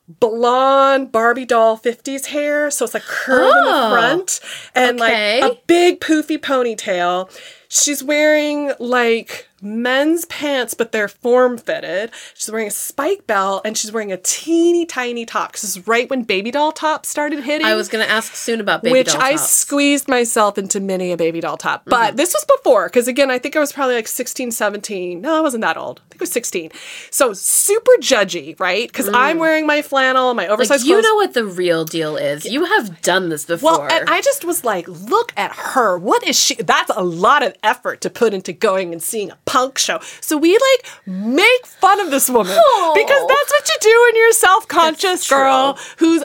blonde 0.08 1.12
Barbie 1.12 1.46
doll 1.46 1.80
50s 1.80 2.28
hair. 2.28 2.70
So 2.70 2.86
it's 2.86 2.94
like 2.94 3.04
curled 3.04 3.56
in 3.56 3.64
the 3.64 3.72
Oh, 3.72 3.90
front 3.92 4.40
and 4.76 5.02
okay. 5.02 5.42
like 5.42 5.52
a 5.54 5.60
big 5.66 6.00
poofy 6.00 6.38
ponytail. 6.38 7.30
She's 7.70 8.04
wearing 8.04 8.74
like 8.80 9.48
men's 9.62 10.26
pants, 10.26 10.74
but 10.74 10.92
they're 10.92 11.08
form 11.08 11.58
fitted. 11.58 12.12
She's 12.34 12.52
wearing 12.52 12.68
a 12.68 12.72
spike 12.72 13.28
belt 13.28 13.62
and 13.66 13.78
she's 13.78 13.92
wearing 13.92 14.12
a 14.12 14.18
teeny 14.18 14.86
tiny 14.86 15.26
top. 15.26 15.54
This 15.54 15.64
is 15.64 15.88
right 15.88 16.10
when 16.10 16.24
baby 16.24 16.52
doll 16.52 16.72
tops 16.72 17.10
started 17.10 17.44
hitting. 17.44 17.66
I 17.66 17.76
was 17.76 17.90
gonna 17.90 18.04
ask 18.06 18.36
soon 18.36 18.60
about 18.60 18.84
baby 18.84 18.94
which 18.94 19.16
I. 19.16 19.34
Mm-hmm. 19.34 19.38
squeezed 19.38 20.08
myself 20.08 20.58
into 20.58 20.80
many 20.80 21.12
a 21.12 21.18
baby 21.18 21.40
doll 21.40 21.58
top. 21.58 21.84
But 21.86 22.18
this 22.18 22.34
was 22.34 22.46
before, 22.46 22.88
because 22.88 23.08
again, 23.08 23.32
I 23.32 23.40
think 23.40 23.56
I 23.56 23.60
was 23.60 23.72
probably 23.72 23.96
like 23.96 24.08
16, 24.08 24.52
17. 24.52 25.22
No, 25.22 25.38
I 25.38 25.42
wasn't 25.42 25.62
that 25.62 25.78
old. 25.78 26.02
I 26.22 26.24
think 26.24 26.28
I 26.28 26.30
was 26.30 26.32
16. 26.32 26.72
So 27.10 27.34
super 27.34 27.92
judgy, 28.00 28.60
right? 28.60 28.88
Because 28.88 29.10
I'm 29.14 29.40
wearing 29.40 29.66
my 29.66 29.82
flannel, 29.82 30.34
my 30.34 30.44
Mm. 30.46 30.50
like 30.50 30.54
oversized 30.54 30.86
you 30.86 30.96
clothes. 30.96 31.04
know 31.04 31.16
what 31.16 31.34
the 31.34 31.46
real 31.46 31.84
deal 31.86 32.16
is. 32.18 32.46
You 32.46 32.66
have 32.66 33.02
done 33.02 33.30
this 33.30 33.46
before. 33.46 33.72
Well, 33.80 33.82
and 33.92 34.10
I 34.10 34.22
just 34.22 34.46
was 34.46 34.64
like, 34.64 34.88
look 34.88 35.34
at 35.38 35.52
her. 35.52 35.98
What 35.98 36.24
is 36.28 36.38
she? 36.38 36.56
That's 36.56 36.92
a 36.96 37.04
lot 37.04 37.44
of 37.44 37.56
effort 37.64 38.02
to 38.02 38.10
put 38.10 38.34
into 38.34 38.54
going 38.54 38.92
and 38.94 39.02
seeing 39.02 39.32
a 39.32 39.38
punk 39.46 39.78
show. 39.78 40.00
So 40.22 40.38
we 40.38 40.52
like 40.54 40.86
make 41.08 41.66
fun 41.66 42.00
of 42.00 42.12
this 42.12 42.30
woman 42.30 42.54
Aw. 42.56 42.94
because 42.94 43.28
that's 43.28 43.52
what 43.52 43.68
you 43.70 43.76
do 43.82 44.04
when 44.08 44.16
you're 44.18 44.30
a 44.30 44.34
self-conscious 44.34 45.30
girl 45.30 45.78
who's 45.98 46.24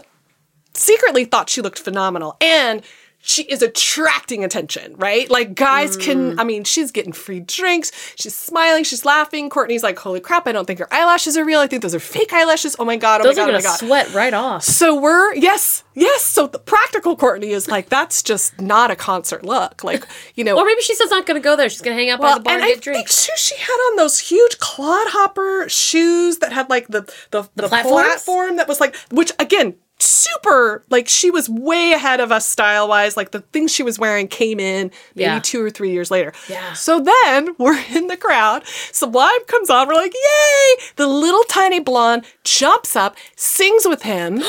secretly 0.75 1.25
thought 1.25 1.49
she 1.49 1.61
looked 1.63 1.79
phenomenal 1.79 2.37
and 2.41 2.83
she 3.29 3.43
is 3.43 3.61
attracting 3.61 4.45
attention, 4.45 4.95
right? 4.97 5.29
Like 5.29 5.55
guys 5.57 5.97
Mm. 5.97 6.01
can, 6.01 6.39
I 6.41 6.45
mean, 6.45 6.63
she's 6.63 6.93
getting 6.93 7.13
free 7.13 7.41
drinks, 7.41 7.91
she's 8.15 8.37
smiling, 8.37 8.85
she's 8.85 9.05
laughing. 9.05 9.51
Courtney's 9.51 9.83
like, 9.83 9.99
holy 9.99 10.21
crap, 10.21 10.47
I 10.47 10.53
don't 10.53 10.65
think 10.65 10.79
her 10.79 10.87
eyelashes 10.95 11.37
are 11.37 11.45
real. 11.45 11.59
I 11.59 11.67
think 11.67 11.83
those 11.83 11.95
are 11.95 11.99
fake 12.01 12.33
eyelashes. 12.33 12.77
Oh 12.79 12.85
my 12.85 12.97
God, 12.97 13.21
oh 13.21 13.25
Those 13.25 13.37
my 13.37 13.43
are 13.43 13.47
God, 13.47 13.51
oh 13.51 13.57
my 13.57 13.63
gonna 13.63 13.73
God. 13.73 13.79
sweat 13.79 14.15
right 14.15 14.33
off. 14.33 14.63
So 14.63 14.95
we're 15.01 15.35
yes, 15.35 15.83
yes. 15.95 16.25
So 16.25 16.47
the 16.47 16.61
practical 16.61 17.17
Courtney 17.17 17.51
is 17.51 17.67
like 17.69 17.89
that's 17.89 18.23
just 18.23 18.61
not 18.61 18.91
a 18.93 18.97
concert 18.97 19.45
look. 19.45 19.83
Like 19.83 20.07
you 20.37 20.45
know. 20.45 20.57
Or 20.59 20.65
maybe 20.65 20.81
she's 20.83 20.99
just 20.99 21.11
not 21.11 21.27
gonna 21.27 21.41
go 21.41 21.57
there. 21.57 21.69
She's 21.69 21.83
gonna 21.83 21.97
hang 21.97 22.11
out 22.11 22.21
by 22.21 22.35
the 22.35 22.41
bar 22.41 22.55
and 22.55 22.63
and, 22.63 22.71
I 22.71 22.75
get 22.75 22.83
drinks. 22.83 23.27
think 23.27 23.37
too, 23.39 23.43
she 23.43 23.57
had 23.57 23.79
on 23.91 23.97
those 23.97 24.19
huge 24.21 24.59
clodhopper 24.59 25.69
shoes 25.69 26.39
that 26.39 26.53
had 26.53 26.71
like 26.71 26.87
the 26.89 27.03
the, 27.33 27.49
the, 27.57 27.69
platforms? 27.69 28.07
platform 28.07 28.57
that 28.57 28.69
was 28.69 28.81
like, 28.81 28.95
which 29.11 29.33
again 29.39 29.75
super 29.99 30.85
like 30.91 31.09
she 31.09 31.31
was 31.31 31.49
way 31.49 31.93
ahead 31.93 32.21
of 32.21 32.31
us 32.31 32.47
style 32.47 32.89
wise. 32.89 33.17
Like 33.17 33.31
the 33.31 33.41
things 33.41 33.73
she 33.73 33.83
was 33.83 33.99
wearing 33.99 34.29
came 34.29 34.61
in 34.61 34.91
maybe 35.15 35.25
Yeah. 35.25 35.41
two 35.41 35.63
or 35.65 35.71
three 35.71 35.91
years 35.91 36.11
later. 36.11 36.33
Yeah. 36.49 36.73
So 36.75 37.01
then 37.01 37.55
we're 37.59 37.79
in 37.91 38.07
the 38.09 38.17
crowd. 38.17 38.63
Sublime 38.93 39.45
comes 39.47 39.71
on. 39.71 39.89
We're 39.89 39.95
like, 39.95 40.15
yay! 40.15 40.85
The 40.97 41.07
little 41.07 41.45
tiny 41.45 41.81
blonde 41.81 42.25
jumps 42.45 42.95
up, 42.97 43.17
sings 43.37 43.87
with 43.87 44.03
him. 44.03 44.37
it 44.41 44.43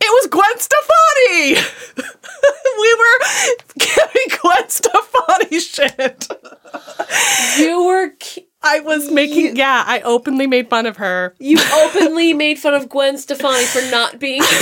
was 0.00 0.26
Gwen 0.28 0.58
Stefani. 0.58 1.68
we 2.80 2.94
were 2.94 3.54
giving 3.78 4.38
Gwen 4.42 4.68
Stefani 4.68 5.60
shit. 5.60 6.28
You 7.58 7.84
were. 7.84 8.10
ki- 8.18 8.46
I 8.64 8.80
was 8.80 9.10
making, 9.10 9.56
yeah, 9.56 9.84
I 9.86 10.00
openly 10.00 10.46
made 10.46 10.68
fun 10.70 10.86
of 10.86 10.96
her. 10.96 11.34
You 11.38 11.58
openly 11.74 12.32
made 12.32 12.58
fun 12.58 12.74
of 12.74 12.88
Gwen 12.88 13.18
Stefani 13.18 13.64
for 13.66 13.82
not 13.90 14.18
being. 14.18 14.42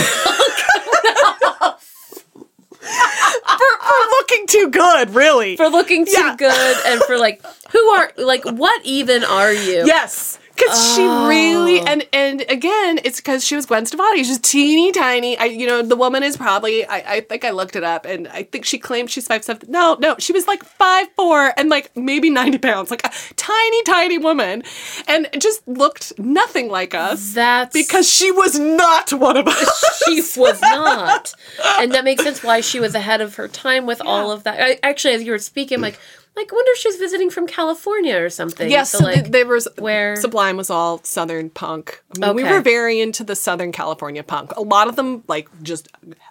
For, 2.83 3.79
for 3.81 4.09
looking 4.19 4.47
too 4.49 4.71
good, 4.71 5.15
really. 5.15 5.57
for 5.57 5.69
looking 5.69 6.05
too 6.05 6.13
Yeah. 6.13 6.37
good 6.37 6.77
and 6.87 7.01
for 7.05 7.17
like 7.19 7.45
who 7.71 7.79
are 7.91 8.13
like 8.17 8.45
what 8.45 8.85
even 8.85 9.25
are 9.25 9.53
you? 9.53 9.85
Yes. 9.87 10.39
Because 10.63 10.95
she 10.95 11.03
really 11.03 11.81
oh. 11.81 11.87
and 11.87 12.07
and 12.13 12.45
again, 12.49 13.01
it's 13.05 13.21
because 13.21 13.45
she 13.45 13.57
was 13.57 13.67
Gwen 13.67 13.87
Stefani. 13.87 14.25
She's 14.25 14.39
teeny 14.39 14.93
tiny. 14.93 15.37
I 15.39 15.45
you 15.45 15.67
know 15.67 15.83
the 15.83 15.97
woman 15.97 16.23
is 16.23 16.37
probably 16.37 16.85
I, 16.87 17.17
I 17.17 17.21
think 17.21 17.45
I 17.45 17.51
looked 17.51 17.77
it 17.77 17.85
up 17.85 18.05
and 18.05 18.29
I 18.29 18.45
think 18.45 18.65
she 18.65 18.79
claimed 18.79 19.11
she's 19.11 19.27
five 19.27 19.45
seven. 19.45 19.71
No, 19.71 19.97
no, 20.01 20.17
she 20.19 20.33
was 20.33 20.47
like 20.47 20.63
five 20.63 21.09
four 21.17 21.53
and 21.57 21.69
like 21.69 21.95
maybe 21.97 22.31
ninety 22.31 22.59
pounds, 22.59 22.91
like 22.91 23.05
a 23.05 23.11
tiny 23.37 23.83
tiny 23.85 24.19
woman, 24.19 24.63
and 25.09 25.29
just 25.39 25.67
looked 25.67 26.19
nothing 26.19 26.69
like 26.69 26.95
us 26.95 27.35
That's 27.35 27.73
because 27.73 28.09
she 28.09 28.31
was 28.31 28.59
not 28.59 29.13
one 29.13 29.37
of 29.37 29.49
us. 29.49 30.03
she 30.07 30.23
was 30.39 30.61
not, 30.63 31.35
and 31.79 31.93
that 31.93 32.05
makes 32.05 32.23
sense 32.23 32.43
why 32.43 32.61
she 32.61 32.81
was 32.81 32.95
ahead 32.95 33.21
of 33.21 33.35
her 33.37 33.49
time 33.49 33.87
with 33.87 34.01
all 34.01 34.31
of 34.31 34.45
that. 34.45 34.61
I, 34.61 34.79
actually, 34.83 35.15
as 35.15 35.23
you 35.23 35.33
were 35.33 35.39
speaking, 35.39 35.81
like, 35.81 35.99
like, 36.37 36.51
wonder 36.51 36.71
if 36.73 36.79
she's 36.79 36.97
visiting 36.97 37.29
from 37.31 37.47
California 37.47 38.17
or 38.17 38.31
something. 38.31 38.71
Yes, 38.71 38.91
so 38.91 39.05
like, 39.05 39.31
there 39.31 39.47
was 39.47 39.69
where- 39.79 40.17
Sublime 40.17 40.57
was 40.57 40.71
all 40.71 41.03
Southern 41.05 41.51
punk. 41.51 42.03
I 42.17 42.27
mean, 42.29 42.37
We 42.37 42.45
were 42.45 42.61
very 42.61 43.01
into 43.01 43.23
the 43.25 43.37
Southern 43.37 43.73
California 43.73 44.23
punk. 44.23 44.53
A 44.57 44.63
lot 44.63 44.89
of 44.89 44.97
them 44.97 45.25
like 45.29 45.49
just 45.63 45.89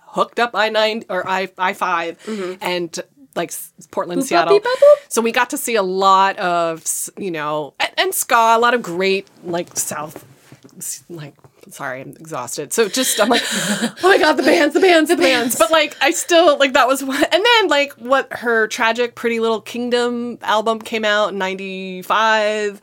hooked 0.07 0.39
up 0.39 0.51
I 0.55 0.69
nine 0.69 1.03
or 1.09 1.27
I 1.27 1.49
I 1.57 1.73
5 1.73 2.57
and 2.61 2.99
like 3.35 3.53
Portland, 3.91 4.21
Mm-hmm. 4.21 4.25
Boop, 4.25 4.27
Seattle. 4.27 4.59
boop, 4.59 4.63
boop. 4.63 4.95
So 5.09 5.21
we 5.21 5.31
got 5.31 5.49
to 5.51 5.57
see 5.57 5.75
a 5.75 5.83
lot 5.83 6.37
of 6.39 6.83
you 7.17 7.31
know 7.31 7.73
and, 7.79 7.91
and 7.97 8.13
ska, 8.15 8.35
a 8.57 8.59
lot 8.59 8.73
of 8.73 8.81
great 8.81 9.27
like 9.43 9.77
South 9.77 10.25
like. 11.09 11.33
Sorry, 11.71 12.01
I'm 12.01 12.09
exhausted. 12.09 12.73
So 12.73 12.89
just 12.89 13.19
I'm 13.19 13.29
like, 13.29 13.41
oh 13.51 13.95
my 14.03 14.17
god, 14.17 14.33
the 14.33 14.43
bands, 14.43 14.73
the 14.73 14.79
bands, 14.79 15.09
the 15.09 15.17
bands. 15.17 15.55
But 15.57 15.71
like, 15.71 15.95
I 16.01 16.11
still 16.11 16.57
like 16.57 16.73
that 16.73 16.87
was 16.87 17.03
what. 17.03 17.33
And 17.33 17.45
then 17.45 17.67
like, 17.67 17.93
what 17.93 18.31
her 18.33 18.67
tragic 18.67 19.15
Pretty 19.15 19.39
Little 19.39 19.61
Kingdom 19.61 20.37
album 20.41 20.79
came 20.79 21.05
out 21.05 21.29
in 21.29 21.37
'95. 21.37 22.81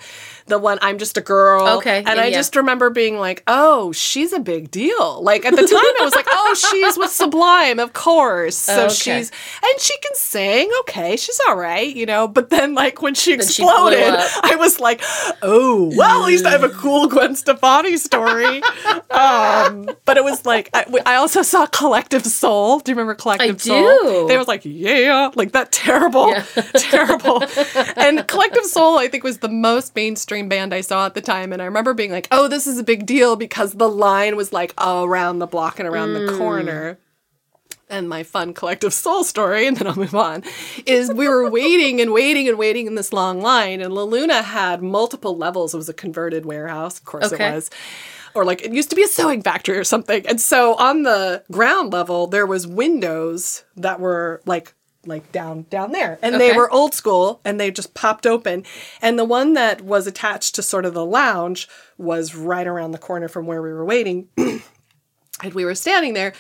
The 0.49 0.59
one 0.59 0.79
I'm 0.83 0.99
just 0.99 1.17
a 1.17 1.21
girl. 1.21 1.79
Okay, 1.79 1.99
and 1.99 2.07
yeah, 2.17 2.23
I 2.23 2.27
yeah. 2.27 2.37
just 2.37 2.57
remember 2.57 2.91
being 2.91 3.19
like, 3.19 3.43
oh, 3.47 3.93
she's 3.93 4.33
a 4.33 4.41
big 4.41 4.71
deal. 4.71 5.23
Like 5.23 5.45
at 5.45 5.53
the 5.55 5.63
time, 5.63 5.69
I 6.01 6.05
was 6.05 6.15
like, 6.15 6.27
oh, 6.31 6.55
she's 6.71 6.99
with 6.99 7.11
Sublime, 7.11 7.79
of 7.79 7.93
course. 7.93 8.57
So 8.57 8.87
Okay. 8.87 8.95
she's 8.95 9.31
and 9.63 9.81
she 9.81 9.97
can 9.99 10.15
sing. 10.15 10.71
Okay, 10.81 11.17
she's 11.17 11.39
all 11.49 11.57
right, 11.57 11.95
you 11.95 12.07
know. 12.07 12.27
But 12.29 12.51
then 12.51 12.75
like 12.75 13.01
when 13.03 13.15
she 13.15 13.29
she 13.29 13.35
exploded, 13.35 14.03
up. 14.15 14.27
I 14.43 14.57
was 14.57 14.81
like, 14.81 15.03
oh, 15.43 15.93
well, 15.95 16.23
at 16.23 16.27
least 16.27 16.47
I 16.47 16.51
have 16.51 16.65
a 16.65 16.71
cool 16.71 17.09
Gwen 17.09 17.35
Stefani 17.37 17.97
story. 17.99 18.63
um, 19.11 19.89
but 20.05 20.17
it 20.17 20.25
was 20.25 20.47
like 20.47 20.71
I, 20.73 20.85
I 21.05 21.15
also 21.17 21.43
saw 21.43 21.67
Collective 21.67 22.25
Soul. 22.25 22.79
Do 22.81 22.91
you 22.91 22.97
remember 22.97 23.15
Collective 23.15 23.57
I 23.57 23.59
Soul? 23.59 23.99
do. 24.03 24.29
They 24.29 24.39
was 24.39 24.49
like, 24.49 24.63
yeah, 24.65 25.31
like 25.35 25.53
that 25.53 25.73
terrible, 25.73 26.31
Yeah. 26.31 26.43
terrible. 26.75 27.43
And 27.97 28.27
Collective 28.29 28.65
Soul, 28.65 28.99
I 28.99 29.09
think, 29.09 29.25
was 29.25 29.39
the 29.39 29.49
most 29.49 29.95
mainstream 29.97 30.38
band 30.47 30.75
I 30.75 30.83
saw 30.83 31.07
at 31.07 31.15
the 31.15 31.23
time. 31.23 31.53
And 31.53 31.63
I 31.63 31.65
remember 31.65 31.95
being 31.95 32.13
like, 32.13 32.29
oh, 32.31 32.47
this 32.47 32.67
is 32.67 32.79
a 32.79 32.85
big 32.85 33.07
deal 33.07 33.35
because 33.35 33.73
the 33.73 33.89
line 33.89 34.37
was 34.37 34.53
like 34.53 34.75
around 34.79 35.39
the 35.39 35.47
block 35.47 35.81
and 35.81 35.89
around 35.89 36.13
the 36.13 36.21
mm. 36.21 36.39
corner 36.39 36.99
and 37.91 38.09
my 38.09 38.23
fun 38.23 38.55
collective 38.55 38.93
soul 38.93 39.25
story, 39.25 39.67
and 39.67 39.77
then 39.77 39.87
I'll 39.87 39.97
move 39.97 40.15
on, 40.15 40.43
is 40.87 41.11
we 41.13 41.29
were 41.29 41.51
waiting 41.51 42.01
and 42.01 42.13
waiting 42.13 42.49
and 42.49 42.59
waiting 42.59 42.87
in 42.87 42.95
this 42.95 43.13
long 43.13 43.41
line, 43.41 43.81
and 43.81 43.95
La 43.95 44.03
Luna 44.03 44.43
had 44.43 44.83
multiple 44.83 45.37
levels. 45.37 45.75
It 45.75 45.79
was 45.79 45.89
a 45.89 45.95
converted 45.95 46.45
warehouse, 46.45 46.99
of 46.99 47.05
course 47.05 47.33
Okay. 47.33 47.49
it 47.49 47.55
was. 47.55 47.71
Or 48.35 48.45
like 48.45 48.63
it 48.63 48.73
used 48.73 48.91
to 48.91 48.97
be 48.97 49.03
a 49.03 49.09
sewing 49.09 49.43
factory 49.43 49.79
or 49.79 49.85
something. 49.85 50.27
And 50.27 50.41
so 50.41 50.75
on 50.75 51.03
the 51.03 51.43
ground 51.51 51.93
level, 51.93 52.27
there 52.27 52.47
was 52.47 52.67
windows 52.67 53.65
that 53.77 54.01
were 54.01 54.43
like 54.45 54.75
like 55.09 55.33
down 55.33 55.67
down 55.71 55.93
there. 55.93 56.19
And 56.23 56.41
they 56.41 56.53
were 56.53 56.71
old 56.71 56.95
school 56.95 57.41
and 57.45 57.59
they 57.59 57.71
just 57.71 57.95
popped 57.95 58.27
open. 58.27 58.65
And 59.03 59.19
the 59.19 59.25
one 59.25 59.55
that 59.55 59.81
was 59.81 60.07
attached 60.07 60.55
to 60.57 60.63
sort 60.63 60.85
of 60.85 60.95
the 60.95 61.05
lounge 61.05 61.69
was 61.97 62.35
right 62.35 62.67
around 62.67 62.93
the 62.93 62.99
corner 62.99 63.29
from 63.29 63.47
where 63.47 63.63
we 63.63 63.73
were 63.73 63.85
waiting. 63.85 64.29
and 64.37 65.55
we 65.55 65.65
were 65.65 65.75
standing 65.75 66.15
there 66.15 66.33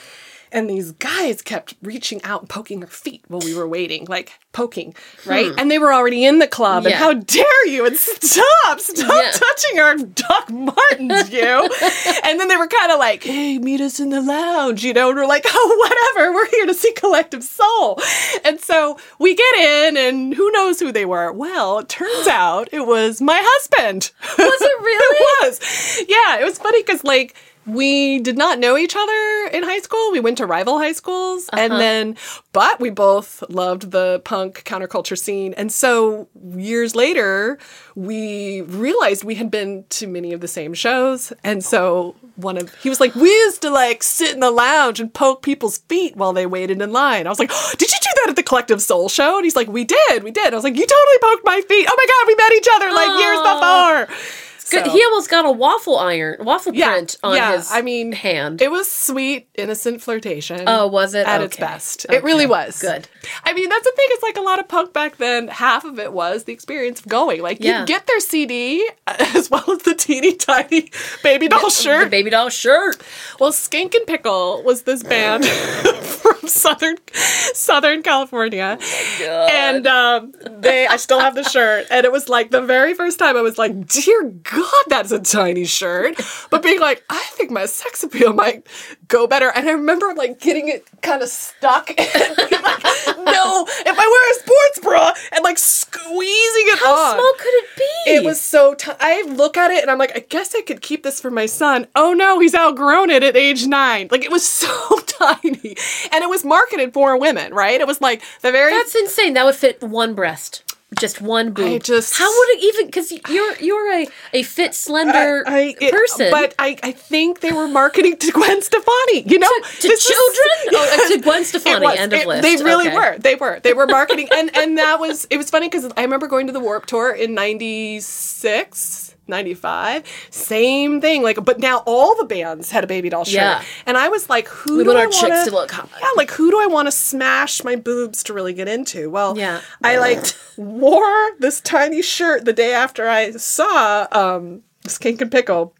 and 0.52 0.68
these 0.68 0.92
guys 0.92 1.42
kept 1.42 1.74
reaching 1.82 2.22
out 2.24 2.40
and 2.42 2.48
poking 2.48 2.82
our 2.82 2.88
feet 2.90 3.22
while 3.28 3.40
we 3.40 3.54
were 3.54 3.68
waiting 3.68 4.04
like 4.06 4.32
poking 4.52 4.94
right? 5.26 5.52
Hmm. 5.52 5.58
And 5.58 5.70
they 5.70 5.78
were 5.78 5.92
already 5.92 6.24
in 6.24 6.38
the 6.38 6.48
club 6.48 6.86
and 6.86 6.94
how 6.94 7.12
dare 7.12 7.66
you? 7.66 7.86
And 7.86 7.96
stop 7.96 8.80
stop 8.80 9.08
Yeah. 9.24 9.30
touching 9.32 9.78
our 9.80 9.96
doc 9.96 10.50
martens 10.50 11.30
you. 11.30 11.68
And 12.24 12.38
then 12.40 12.48
they 12.48 12.56
were 12.56 12.66
kind 12.66 12.92
of 12.92 12.98
like 12.98 13.22
hey 13.22 13.58
meet 13.58 13.80
us 13.80 14.00
in 14.00 14.10
the 14.10 14.20
lounge 14.20 14.84
you 14.84 14.92
know? 14.92 15.08
And 15.10 15.18
we're 15.18 15.26
like 15.26 15.44
oh 15.46 15.76
whatever 16.14 16.32
we're 16.32 16.48
here 16.50 16.66
to 16.66 16.74
see 16.74 16.92
collective 16.92 17.42
soul. 17.44 18.00
And 18.44 18.60
so 18.60 18.98
we 19.18 19.34
get 19.34 19.54
in 19.56 19.96
and 19.96 20.34
who 20.34 20.50
knows 20.52 20.80
who 20.80 20.92
they 20.92 21.04
were? 21.04 21.32
Well 21.32 21.78
it 21.80 21.88
turns 21.88 22.26
out 22.28 22.68
it 22.72 22.86
was 22.86 23.20
my 23.20 23.38
husband. 23.40 24.10
Was 24.38 24.60
it 24.60 24.80
really? 24.82 25.16
it 25.18 25.46
was. 25.46 26.04
Yeah, 26.08 26.40
it 26.40 26.44
was 26.44 26.58
funny 26.58 26.82
because 26.82 27.04
like 27.04 27.34
we 27.68 28.18
did 28.20 28.36
not 28.36 28.58
know 28.58 28.76
each 28.76 28.96
other 28.96 29.50
in 29.52 29.62
high 29.62 29.80
school. 29.80 30.10
We 30.10 30.20
went 30.20 30.38
to 30.38 30.46
rival 30.46 30.78
high 30.78 30.92
schools, 30.92 31.48
and 31.52 31.72
uh-huh. 31.72 31.80
then 31.80 32.16
but 32.52 32.80
we 32.80 32.90
both 32.90 33.44
loved 33.48 33.90
the 33.90 34.20
punk 34.24 34.64
counterculture 34.64 35.18
scene, 35.18 35.54
and 35.54 35.70
so 35.70 36.28
years 36.56 36.94
later 36.94 37.58
we 37.94 38.62
realized 38.62 39.24
we 39.24 39.34
had 39.34 39.50
been 39.50 39.84
to 39.90 40.06
many 40.06 40.32
of 40.32 40.40
the 40.40 40.48
same 40.48 40.74
shows, 40.74 41.32
and 41.44 41.64
so 41.64 42.14
one 42.36 42.56
of 42.56 42.74
he 42.76 42.88
was 42.88 43.00
like, 43.00 43.14
we 43.14 43.28
used 43.28 43.62
to 43.62 43.70
like 43.70 44.02
sit 44.02 44.32
in 44.32 44.40
the 44.40 44.50
lounge 44.50 45.00
and 45.00 45.12
poke 45.12 45.42
people's 45.42 45.78
feet 45.78 46.16
while 46.16 46.32
they 46.32 46.46
waited 46.46 46.80
in 46.80 46.92
line. 46.92 47.26
I 47.26 47.30
was 47.30 47.38
like, 47.38 47.50
oh, 47.52 47.74
did 47.76 47.90
you 47.90 47.98
do 48.00 48.08
that 48.16 48.30
at 48.30 48.36
the 48.36 48.42
Collective 48.42 48.80
Soul 48.80 49.08
show? 49.08 49.36
And 49.36 49.44
he's 49.44 49.56
like, 49.56 49.68
we 49.68 49.84
did, 49.84 50.22
we 50.22 50.30
did. 50.30 50.52
I 50.52 50.56
was 50.56 50.64
like, 50.64 50.76
you 50.76 50.86
totally 50.86 51.18
poked 51.20 51.44
my 51.44 51.60
feet. 51.68 51.86
Oh 51.90 51.96
my 51.96 52.06
god, 52.06 52.26
we 52.26 52.34
met 52.34 52.52
each 52.52 52.68
other 52.74 52.92
like 52.92 53.20
years 53.20 53.40
before. 53.42 54.47
Good. 54.70 54.84
So- 54.84 54.90
He 54.92 55.02
almost 55.04 55.30
got 55.30 55.44
a 55.44 55.50
waffle 55.50 55.98
iron, 55.98 56.36
waffle 56.40 56.74
yeah, 56.74 56.90
print 56.92 57.16
on 57.22 57.36
yeah. 57.36 57.56
his 57.56 57.70
I 57.72 57.82
mean, 57.82 58.12
hand. 58.12 58.60
It 58.60 58.70
was 58.70 58.90
sweet, 58.90 59.48
innocent 59.54 60.02
flirtation. 60.02 60.64
Oh, 60.66 60.86
was 60.86 61.14
it? 61.14 61.26
at 61.26 61.40
its 61.42 61.56
Okay. 61.56 61.64
best? 61.64 62.06
It 62.10 62.22
really 62.22 62.46
was 62.46 62.78
Good. 62.80 63.08
I 63.44 63.52
mean, 63.52 63.68
that's 63.68 63.84
the 63.84 63.92
thing. 63.96 64.06
It's 64.10 64.22
like 64.22 64.36
a 64.36 64.40
lot 64.40 64.58
of 64.58 64.68
punk 64.68 64.92
back 64.92 65.16
then. 65.16 65.48
Half 65.48 65.84
of 65.84 65.98
it 65.98 66.12
was 66.12 66.44
the 66.44 66.52
experience 66.52 67.00
of 67.00 67.08
going. 67.08 67.42
Like 67.42 67.58
Yeah. 67.60 67.80
you 67.80 67.86
get 67.86 68.06
their 68.06 68.20
CD 68.20 68.88
as 69.06 69.50
well 69.50 69.64
as 69.70 69.82
the 69.82 69.94
teeny 69.94 70.34
tiny 70.34 70.90
baby 71.22 71.48
doll 71.48 71.64
The 71.64 71.70
shirt. 71.70 72.10
baby 72.10 72.30
doll 72.30 72.48
shirt. 72.48 73.02
Well, 73.40 73.52
Skankin' 73.52 74.06
Pickle 74.06 74.62
was 74.62 74.82
this 74.82 75.02
band 75.02 75.44
from 75.46 76.48
southern 76.48 76.96
Southern 77.12 78.02
California, 78.02 78.78
and 79.20 79.86
um, 79.86 80.32
they 80.60 80.86
I 80.86 80.96
still 80.96 81.20
have 81.20 81.34
the 81.34 81.42
shirt, 81.42 81.86
and 81.90 82.04
it 82.04 82.12
was 82.12 82.28
like 82.28 82.50
the 82.50 82.62
very 82.62 82.94
first 82.94 83.18
time 83.18 83.36
I 83.36 83.42
was 83.42 83.58
like, 83.58 83.86
"Dear 83.88 84.24
God, 84.24 84.84
that's 84.88 85.10
a 85.12 85.18
tiny 85.18 85.64
shirt," 85.64 86.20
but 86.50 86.62
being 86.62 86.80
like, 86.80 87.04
"I 87.10 87.22
think 87.32 87.50
my 87.50 87.66
sex 87.66 88.02
appeal 88.02 88.32
might 88.32 88.66
go 89.08 89.26
better," 89.26 89.50
and 89.54 89.68
I 89.68 89.72
remember 89.72 90.12
like 90.14 90.40
getting 90.40 90.68
it 90.68 90.86
kind 91.02 91.22
of 91.22 91.28
stuck, 91.28 91.90
and 91.98 92.08
like, 92.38 92.84
"No, 93.18 93.66
if 93.68 93.98
I 93.98 94.06
wear 94.06 94.30
a 94.30 94.34
sports 94.40 94.78
bra," 94.82 95.12
and 95.32 95.42
like 95.44 95.58
squeezing 95.58 96.64
it 96.68 96.78
How 96.78 96.94
on. 96.94 97.14
small 97.14 97.32
could 97.38 97.54
it 97.54 97.66
be? 97.76 98.10
It 98.12 98.24
was 98.24 98.40
so. 98.40 98.74
T- 98.74 98.92
I 99.00 99.22
look 99.22 99.56
at 99.56 99.70
it 99.70 99.82
and 99.82 99.90
I'm 99.90 99.98
like, 99.98 100.16
I 100.16 100.20
guess 100.20 100.54
I 100.54 100.62
could 100.62 100.80
keep 100.80 101.02
this 101.02 101.20
for 101.20 101.30
my 101.30 101.46
son. 101.46 101.86
Oh 101.94 102.12
no, 102.12 102.38
he's 102.40 102.54
outgrown 102.54 103.10
it 103.10 103.22
at 103.22 103.36
age 103.36 103.66
nine. 103.66 104.08
Like 104.10 104.24
it 104.24 104.30
was 104.30 104.46
so 104.48 104.98
tiny, 105.06 105.76
and 106.12 106.22
it 106.22 106.28
was 106.30 106.44
marketed 106.44 106.92
for 106.92 107.18
women, 107.18 107.52
right? 107.54 107.80
It 107.80 107.86
was 107.86 108.00
like 108.00 108.22
the 108.42 108.52
very. 108.52 108.72
That's 108.72 108.94
insane. 108.94 109.34
That 109.34 109.44
would 109.44 109.54
fit 109.56 109.82
one 109.82 110.14
breast. 110.14 110.62
Just 110.98 111.20
one 111.20 111.52
boob. 111.52 111.82
just- 111.82 112.16
How 112.16 112.26
would 112.26 112.48
it 112.50 112.64
even? 112.64 112.86
Because 112.86 113.12
you're 113.28 113.56
you're 113.60 113.92
a, 113.92 114.06
a 114.32 114.42
fit, 114.42 114.74
slender 114.74 115.44
I- 115.46 115.74
it- 115.78 115.92
person. 115.92 116.30
but 116.30 116.54
I, 116.58 116.78
I 116.82 116.92
think 116.92 117.40
they 117.40 117.52
were 117.52 117.68
marketing 117.68 118.16
to 118.16 118.32
Gwen 118.32 118.62
Stefani. 118.62 119.22
You 119.26 119.38
know, 119.38 119.50
to 119.80 119.88
was- 119.88 120.04
children? 120.04 120.48
Oh, 120.72 121.04
uh, 121.04 121.08
to 121.16 121.20
Gwen 121.20 121.44
Stefani. 121.44 121.84
was. 121.84 121.98
End 121.98 122.12
of 122.14 122.20
It- 122.20 122.26
list. 122.26 122.42
They 122.42 122.56
really 122.64 122.86
Okay. 122.88 122.96
were. 122.96 123.18
They 123.18 123.34
were. 123.34 123.60
They 123.60 123.74
were 123.74 123.86
marketing, 123.86 124.28
and 124.32 124.50
and 124.56 124.78
that 124.78 124.98
was. 124.98 125.26
It 125.28 125.36
was 125.36 125.50
funny 125.50 125.68
because 125.68 125.92
I 125.96 126.02
remember 126.02 126.26
going 126.26 126.46
to 126.46 126.52
the 126.54 126.60
Warped 126.60 126.88
Tour 126.88 127.10
in 127.12 127.34
'96. 127.34 129.14
95. 129.28 130.04
Same 130.30 131.00
thing. 131.00 131.22
Like, 131.22 131.42
but 131.44 131.58
now 131.60 131.82
all 131.86 132.16
the 132.16 132.24
bands 132.24 132.70
had 132.70 132.84
a 132.84 132.86
baby 132.86 133.08
doll 133.08 133.24
shirt. 133.24 133.34
Yeah. 133.34 133.62
And 133.86 133.96
I 133.96 134.08
was 134.08 134.28
like, 134.30 134.48
who 134.48 134.78
We 134.78 134.84
do 134.84 134.88
want 134.94 134.98
I 134.98 135.02
our 135.02 135.30
wanna- 135.30 135.44
to 135.44 135.50
look 135.50 135.70
hot. 135.70 135.88
Yeah, 136.00 136.08
like 136.16 136.30
who 136.30 136.50
do 136.50 136.60
I 136.60 136.66
want 136.66 136.86
to 136.86 136.92
smash 136.92 137.62
my 137.64 137.76
boobs 137.76 138.22
to 138.24 138.32
really 138.32 138.52
get 138.52 138.68
into? 138.68 139.10
Well, 139.10 139.36
Yeah. 139.36 139.60
I 139.82 139.98
like 139.98 140.24
wore 140.56 141.30
this 141.38 141.60
tiny 141.60 142.02
shirt 142.02 142.44
the 142.44 142.52
day 142.52 142.72
after 142.72 143.08
I 143.08 143.32
saw 143.32 144.06
um 144.12 144.62
Skankin' 144.86 145.30
Pickle 145.30 145.74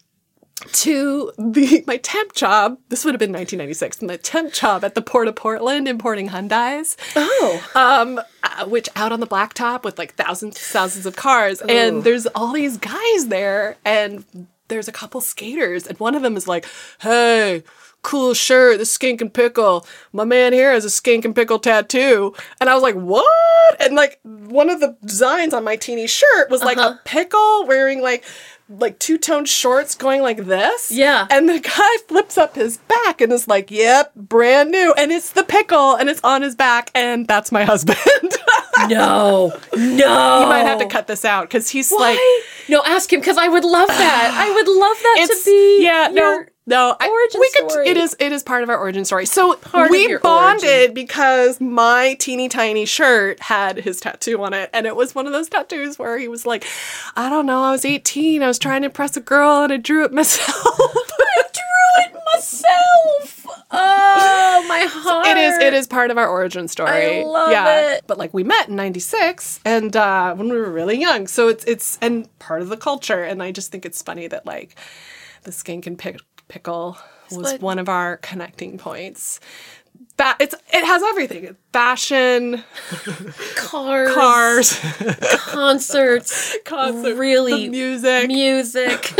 to 0.72 1.32
the 1.38 1.84
my 1.86 1.96
temp 1.98 2.34
job. 2.34 2.78
This 2.88 3.04
would 3.04 3.14
have 3.14 3.18
been 3.20 3.32
1996. 3.32 4.02
My 4.02 4.16
temp 4.16 4.52
job 4.52 4.84
at 4.84 4.94
the 4.94 5.02
Port 5.02 5.28
of 5.28 5.36
Portland 5.36 5.86
importing 5.88 6.28
Hyundai's 6.30 6.96
Oh. 7.16 7.64
um, 7.74 8.20
uh, 8.42 8.64
which 8.66 8.88
out 8.96 9.12
on 9.12 9.20
the 9.20 9.26
blacktop 9.26 9.84
with 9.84 9.98
like 9.98 10.14
thousands, 10.14 10.58
thousands 10.58 11.06
of 11.06 11.16
cars, 11.16 11.60
and 11.62 12.04
there's 12.04 12.26
all 12.28 12.52
these 12.52 12.76
guys 12.76 13.26
there, 13.28 13.76
and 13.84 14.24
there's 14.68 14.88
a 14.88 14.92
couple 14.92 15.20
skaters, 15.20 15.86
and 15.86 15.98
one 16.00 16.14
of 16.14 16.22
them 16.22 16.36
is 16.36 16.48
like, 16.48 16.66
"Hey." 17.00 17.62
Cool 18.02 18.32
shirt, 18.32 18.78
the 18.78 18.84
Skankin' 18.84 19.32
Pickle. 19.32 19.84
My 20.12 20.22
man 20.22 20.52
here 20.52 20.70
has 20.70 20.84
a 20.84 20.88
Skankin' 20.88 21.34
Pickle 21.34 21.58
tattoo. 21.58 22.32
And 22.60 22.70
I 22.70 22.74
was 22.74 22.82
like, 22.82 22.94
what? 22.94 23.26
And 23.80 23.96
like 23.96 24.20
one 24.22 24.70
of 24.70 24.78
the 24.78 24.96
designs 25.04 25.52
on 25.52 25.64
my 25.64 25.74
teeny 25.74 26.06
shirt 26.06 26.48
was 26.48 26.62
like 26.62 26.78
Uh-huh. 26.78 26.90
a 26.90 27.00
pickle 27.04 27.66
wearing 27.66 28.00
like 28.00 28.24
like 28.68 28.98
two-tone 28.98 29.44
shorts 29.44 29.94
going 29.94 30.22
like 30.22 30.44
this. 30.44 30.90
Yeah. 30.90 31.26
And 31.30 31.48
the 31.48 31.60
guy 31.60 31.96
flips 32.08 32.36
up 32.36 32.54
his 32.54 32.78
back 32.78 33.20
and 33.20 33.32
is 33.32 33.48
like, 33.48 33.70
yep, 33.70 34.14
brand 34.14 34.70
new. 34.70 34.94
And 34.96 35.10
it's 35.10 35.32
the 35.32 35.42
pickle 35.42 35.94
and 35.94 36.08
it's 36.08 36.20
on 36.22 36.42
his 36.42 36.54
back, 36.54 36.90
and 36.94 37.26
that's 37.26 37.50
my 37.50 37.64
husband. 37.64 37.98
No. 38.86 39.52
No. 39.76 40.38
You 40.42 40.46
might 40.48 40.64
have 40.66 40.78
to 40.78 40.86
cut 40.86 41.06
this 41.06 41.24
out 41.24 41.44
because 41.48 41.68
he's 41.68 41.90
Why? 41.90 42.10
like, 42.12 42.68
no, 42.68 42.82
ask 42.84 43.12
him 43.12 43.20
because 43.20 43.36
I 43.38 43.48
would 43.48 43.64
love 43.64 43.88
that. 43.88 44.30
I 44.34 44.52
would 44.52 44.68
love 44.68 44.96
that 45.02 45.26
to 45.30 45.42
be. 45.44 45.82
yeah, 45.84 46.08
no, 46.12 46.44
no. 46.66 46.96
I, 47.00 47.08
origin 47.08 47.40
we 47.40 47.50
could. 47.56 47.70
story. 47.70 47.88
It 47.88 47.96
is. 47.96 48.16
It 48.20 48.32
is 48.32 48.42
part 48.42 48.62
of 48.62 48.68
our 48.68 48.78
origin 48.78 49.04
story. 49.04 49.26
So 49.26 49.54
Part 49.56 49.90
we 49.90 50.16
bonded 50.18 50.64
origin. 50.68 50.94
because 50.94 51.60
my 51.60 52.14
teeny 52.18 52.48
tiny 52.48 52.84
shirt 52.84 53.40
had 53.40 53.78
his 53.78 54.00
tattoo 54.00 54.42
on 54.42 54.52
it, 54.54 54.70
and 54.72 54.86
it 54.86 54.94
was 54.96 55.14
one 55.14 55.26
of 55.26 55.32
those 55.32 55.48
tattoos 55.48 55.98
where 55.98 56.18
he 56.18 56.28
was 56.28 56.44
like, 56.46 56.64
I 57.16 57.28
don't 57.28 57.46
know, 57.46 57.62
I 57.62 57.70
was 57.72 57.84
eighteen, 57.84 58.42
I 58.42 58.46
was 58.48 58.58
trying 58.58 58.82
to 58.82 58.86
impress 58.86 59.16
a 59.16 59.20
girl, 59.20 59.62
and 59.64 59.72
I 59.72 59.76
drew 59.78 60.04
it 60.04 60.12
myself. 60.12 60.56
I 60.66 61.42
drew 61.52 61.77
myself. 62.38 63.46
Oh, 63.70 64.64
my 64.68 64.80
heart. 64.88 65.26
It 65.26 65.36
is. 65.38 65.58
It 65.58 65.74
is 65.74 65.86
part 65.86 66.10
of 66.10 66.18
our 66.18 66.28
origin 66.28 66.68
story. 66.68 67.20
I 67.20 67.24
love 67.24 67.50
yeah. 67.50 67.94
it. 67.94 68.04
But 68.06 68.18
like 68.18 68.32
we 68.32 68.44
met 68.44 68.68
in 68.68 68.76
'96, 68.76 69.60
and 69.64 69.96
uh, 69.96 70.34
when 70.34 70.48
we 70.48 70.56
were 70.56 70.70
really 70.70 70.98
young, 70.98 71.26
so 71.26 71.48
it's 71.48 71.64
it's 71.64 71.98
and 72.00 72.28
part 72.38 72.62
of 72.62 72.68
the 72.68 72.76
culture. 72.76 73.24
And 73.24 73.42
I 73.42 73.52
just 73.52 73.70
think 73.70 73.84
it's 73.84 74.02
funny 74.02 74.26
that 74.28 74.46
like 74.46 74.74
the 75.42 75.52
skink 75.52 75.86
and 75.86 75.98
pick, 75.98 76.18
pickle 76.48 76.98
was 77.30 77.52
like- 77.52 77.62
one 77.62 77.78
of 77.78 77.88
our 77.88 78.16
connecting 78.18 78.78
points. 78.78 79.40
That 80.16 80.36
it's 80.40 80.54
it 80.72 80.84
has 80.84 81.02
everything: 81.04 81.56
fashion, 81.72 82.64
cars, 83.56 84.14
cars, 84.14 84.80
concerts, 85.38 86.56
concerts, 86.64 87.18
really 87.18 87.68
music. 87.68 88.26
music. 88.26 89.14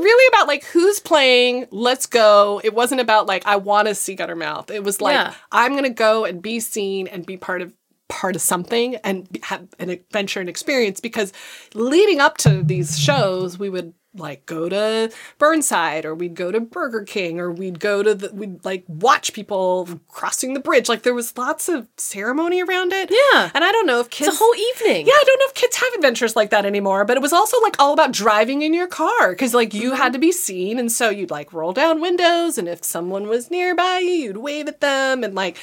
Really 0.00 0.34
about 0.34 0.48
like 0.48 0.64
who's 0.64 0.98
playing 1.00 1.66
let's 1.70 2.06
go 2.06 2.60
it 2.64 2.74
wasn't 2.74 3.00
about 3.00 3.26
like 3.26 3.46
i 3.46 3.56
want 3.56 3.88
to 3.88 3.94
see 3.94 4.16
guttermouth 4.16 4.70
it 4.70 4.82
was 4.82 5.00
like 5.00 5.14
Yeah. 5.14 5.34
i'm 5.52 5.74
gonna 5.74 5.90
go 5.90 6.24
and 6.24 6.42
be 6.42 6.60
seen 6.60 7.06
and 7.06 7.24
be 7.24 7.36
part 7.36 7.62
of 7.62 7.72
part 8.08 8.34
of 8.34 8.42
something 8.42 8.96
and 8.96 9.28
have 9.44 9.68
an 9.78 9.88
adventure 9.88 10.40
and 10.40 10.48
experience 10.48 10.98
because 11.00 11.32
leading 11.74 12.20
up 12.20 12.36
to 12.38 12.62
these 12.62 12.98
shows 12.98 13.58
we 13.58 13.70
would 13.70 13.94
like 14.14 14.44
go 14.46 14.68
to 14.68 15.10
burnside 15.38 16.04
or 16.04 16.14
we'd 16.14 16.34
go 16.34 16.50
to 16.50 16.60
burger 16.60 17.02
king 17.04 17.38
or 17.38 17.50
we'd 17.50 17.78
go 17.78 18.02
to 18.02 18.14
the 18.14 18.30
we'd 18.32 18.64
like 18.64 18.84
watch 18.88 19.32
people 19.32 19.88
crossing 20.08 20.54
the 20.54 20.60
bridge 20.60 20.88
like 20.88 21.02
there 21.02 21.14
was 21.14 21.36
lots 21.38 21.68
of 21.68 21.86
ceremony 21.96 22.62
around 22.62 22.92
it 22.92 23.10
Yeah. 23.10 23.50
and 23.54 23.62
i 23.62 23.70
don't 23.70 23.86
know 23.86 24.00
if 24.00 24.10
kids 24.10 24.28
it's 24.28 24.36
a 24.40 24.44
whole 24.44 24.54
evening. 24.54 25.06
yeah, 25.06 25.12
I 25.12 25.24
don't 25.26 25.38
know 25.38 25.46
if 25.46 25.54
kids 25.54 25.76
have 25.76 25.92
adventures 25.94 26.36
like 26.36 26.50
that 26.50 26.64
anymore, 26.66 27.04
but 27.04 27.16
it 27.16 27.20
was 27.20 27.32
also 27.32 27.60
like 27.60 27.76
all 27.78 27.92
about 27.92 28.12
driving 28.12 28.62
in 28.62 28.74
your 28.74 28.86
car 28.86 29.30
because 29.30 29.54
like 29.54 29.74
you 29.74 29.92
had 29.92 30.06
mm-hmm. 30.06 30.12
to 30.12 30.18
be 30.18 30.32
seen, 30.32 30.78
and 30.78 30.90
so 30.90 31.10
you'd 31.10 31.30
like 31.30 31.52
roll 31.52 31.72
down 31.72 32.00
windows, 32.00 32.58
and 32.58 32.68
if 32.68 32.84
someone 32.84 33.28
was 33.28 33.50
nearby 33.50 33.98
you, 33.98 34.10
you'd 34.12 34.36
wave 34.36 34.68
at 34.68 34.80
them, 34.80 35.24
and 35.24 35.34
like 35.34 35.56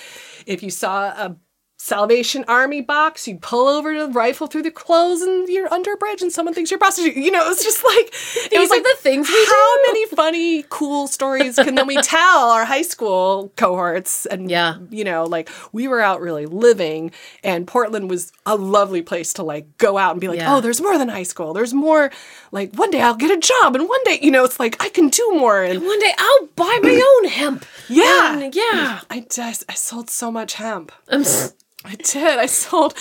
if 0.45 0.63
you 0.63 0.69
saw 0.69 1.07
a 1.07 1.35
Salvation 1.80 2.43
Army 2.47 2.82
box, 2.82 3.28
you'd 3.28 3.41
pull 3.41 3.67
over 3.67 3.93
to 3.93 4.07
rifle 4.07 4.47
through 4.47 4.63
the 4.63 4.71
clothes, 4.71 5.21
and 5.21 5.47
you're 5.47 5.71
under 5.71 5.93
a 5.93 5.95
bridge, 5.95 6.23
and 6.23 6.32
someone 6.32 6.55
thinks 6.55 6.71
you're 6.71 6.78
a 6.78 6.80
prostitute. 6.80 7.15
You 7.15 7.30
know, 7.30 7.49
it's 7.51 7.63
just 7.63 7.84
like 7.86 8.07
it 8.45 8.49
These 8.49 8.59
was 8.59 8.69
like 8.71 8.82
the 8.84 8.95
things 8.97 9.30
we 9.30 9.45
how 9.45 9.75
do. 9.75 9.82
many 9.86 10.05
funny, 10.07 10.63
cool 10.69 11.05
stories 11.05 11.55
can 11.57 11.75
then 11.75 11.86
we 11.86 11.95
tell 12.01 12.49
our 12.49 12.65
high 12.65 12.82
school 12.82 13.53
cohorts? 13.57 14.25
And 14.25 14.49
Yeah. 14.49 14.78
you 14.89 15.03
know, 15.03 15.25
like 15.25 15.49
we 15.71 15.88
were 15.88 16.01
out 16.01 16.19
really 16.19 16.47
living, 16.47 17.11
and 17.43 17.67
Portland 17.67 18.09
was 18.09 18.32
a 18.47 18.55
lovely 18.55 19.03
place 19.03 19.32
to 19.34 19.43
like 19.43 19.78
go 19.78 19.99
out 19.99 20.11
and 20.13 20.19
be 20.19 20.28
like, 20.30 20.39
oh, 20.39 20.41
Yeah. 20.41 20.55
oh, 20.55 20.61
there's 20.61 20.82
more 20.82 20.97
than 20.97 21.09
high 21.09 21.23
school. 21.23 21.53
There's 21.53 21.75
more. 21.75 22.11
Like 22.51 22.73
one 22.73 22.89
day 22.89 23.01
I'll 23.01 23.15
get 23.15 23.30
a 23.30 23.39
job, 23.39 23.75
and 23.75 23.88
one 23.88 24.03
day, 24.03 24.17
you 24.21 24.32
know, 24.32 24.43
it's 24.43 24.59
like 24.59 24.84
I 24.84 24.89
can 24.89 25.09
do 25.09 25.30
more. 25.36 25.61
And 25.63 25.84
One 25.86 25.99
day 25.99 26.11
I'll 26.17 26.45
buy 26.55 26.80
my 26.82 26.99
own 27.23 27.30
hemp. 27.30 27.65
yeah, 27.88 28.39
And 28.39 28.55
yeah. 28.55 29.01
I 29.11 29.28
just 29.30 29.63
I 29.69 29.75
sold 29.75 30.09
so 30.09 30.32
much 30.32 30.53
hemp. 30.55 30.91
I'm 31.07 31.21
s- 31.21 31.53
I 31.88 31.95
did. 31.95 32.38
I 32.38 32.45
sold, 32.47 32.93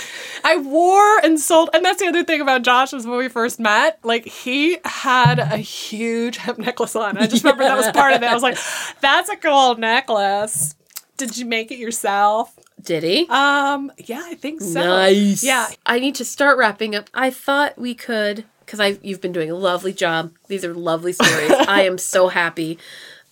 I 0.44 0.56
wore 0.58 1.18
and 1.18 1.40
sold. 1.40 1.70
And 1.74 1.84
that's 1.84 2.00
the 2.00 2.06
other 2.06 2.22
thing 2.24 2.40
about 2.40 2.62
Josh 2.62 2.92
is 2.92 3.06
when 3.06 3.18
we 3.18 3.28
first 3.28 3.58
met, 3.58 3.98
like 4.04 4.26
he 4.26 4.78
had 4.84 5.38
a 5.40 5.56
huge 5.56 6.36
hemp 6.36 6.58
necklace 6.58 6.94
on. 6.94 7.18
I 7.18 7.26
just 7.26 7.42
remember 7.42 7.64
that 7.64 7.76
was 7.76 7.90
part 7.90 8.14
of 8.14 8.22
it. 8.22 8.26
I 8.26 8.34
was 8.34 8.42
like, 8.42 8.58
that's 9.00 9.28
a 9.28 9.36
cool 9.36 9.76
necklace. 9.76 10.74
Did 11.16 11.36
you 11.36 11.46
make 11.46 11.70
it 11.72 11.78
yourself? 11.78 12.54
Did 12.80 13.02
he? 13.02 13.26
Um, 13.28 13.90
yeah, 13.98 14.22
I 14.24 14.34
think 14.34 14.60
so. 14.60 14.80
Nice. 14.80 15.42
Yeah. 15.42 15.68
I 15.84 15.98
need 15.98 16.14
to 16.16 16.24
start 16.24 16.56
wrapping 16.56 16.94
up. 16.94 17.10
I 17.12 17.30
thought 17.30 17.76
we 17.76 17.94
could 17.94 18.44
because 18.60 18.80
I 18.80 18.98
you've 19.02 19.20
been 19.20 19.32
doing 19.32 19.50
a 19.50 19.54
lovely 19.54 19.92
job. 19.92 20.32
These 20.48 20.64
are 20.64 20.74
lovely 20.74 21.12
stories. 21.12 21.50
I 21.68 21.82
am 21.82 21.98
so 21.98 22.28
happy. 22.28 22.78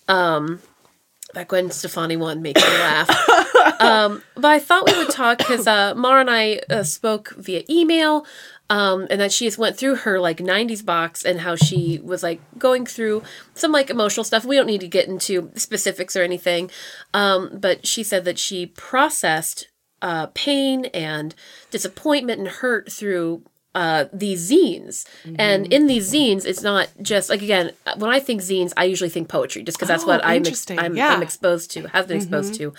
Um 0.07 0.61
that 1.33 1.47
Gwen 1.47 1.69
Stefani 1.71 2.17
one 2.17 2.41
makes 2.41 2.61
me 2.61 2.69
laugh. 2.69 3.09
Um, 3.79 4.23
but 4.35 4.45
I 4.45 4.59
thought 4.59 4.89
we 4.89 4.97
would 4.97 5.09
talk 5.09 5.39
because 5.39 5.67
uh, 5.67 5.93
Mara 5.95 6.21
and 6.21 6.29
I 6.29 6.61
uh, 6.69 6.83
spoke 6.83 7.33
via 7.37 7.63
email, 7.69 8.25
um, 8.69 9.07
and 9.09 9.19
that 9.21 9.31
she 9.31 9.45
just 9.45 9.57
went 9.57 9.77
through 9.77 9.95
her 9.95 10.19
like 10.19 10.37
'90s 10.37 10.85
box 10.85 11.23
and 11.23 11.41
how 11.41 11.55
she 11.55 11.99
was 12.03 12.23
like 12.23 12.41
going 12.57 12.85
through 12.85 13.23
some 13.53 13.71
like 13.71 13.89
emotional 13.89 14.23
stuff. 14.23 14.45
We 14.45 14.55
don't 14.55 14.67
need 14.67 14.81
to 14.81 14.87
get 14.87 15.07
into 15.07 15.51
specifics 15.55 16.15
or 16.15 16.23
anything, 16.23 16.69
um, 17.13 17.57
but 17.59 17.85
she 17.85 18.03
said 18.03 18.25
that 18.25 18.39
she 18.39 18.67
processed 18.67 19.69
uh, 20.01 20.27
pain 20.33 20.85
and 20.85 21.33
disappointment 21.71 22.39
and 22.39 22.47
hurt 22.47 22.91
through 22.91 23.43
uh, 23.75 24.05
these 24.13 24.49
zines. 24.49 25.05
And 25.37 25.71
in 25.71 25.85
these 25.87 26.11
zines, 26.11 26.45
it's 26.45 26.63
not 26.63 26.87
just 27.01 27.29
like 27.29 27.41
again, 27.43 27.71
when 27.97 28.09
I 28.09 28.19
think 28.19 28.41
zines, 28.41 28.73
I 28.77 28.85
usually 28.85 29.09
think 29.11 29.27
poetry, 29.29 29.61
just 29.63 29.77
because 29.77 29.89
that's 29.89 30.03
Oh, 30.03 30.07
what 30.07 30.25
I'm 30.25 30.45
ex- 30.45 30.65
I'm, 30.71 30.95
Yeah. 30.95 31.09
I'm 31.09 31.21
exposed 31.21 31.69
to, 31.71 31.87
have 31.89 32.07
been 32.07 32.17
exposed 32.17 32.55
to. 32.55 32.73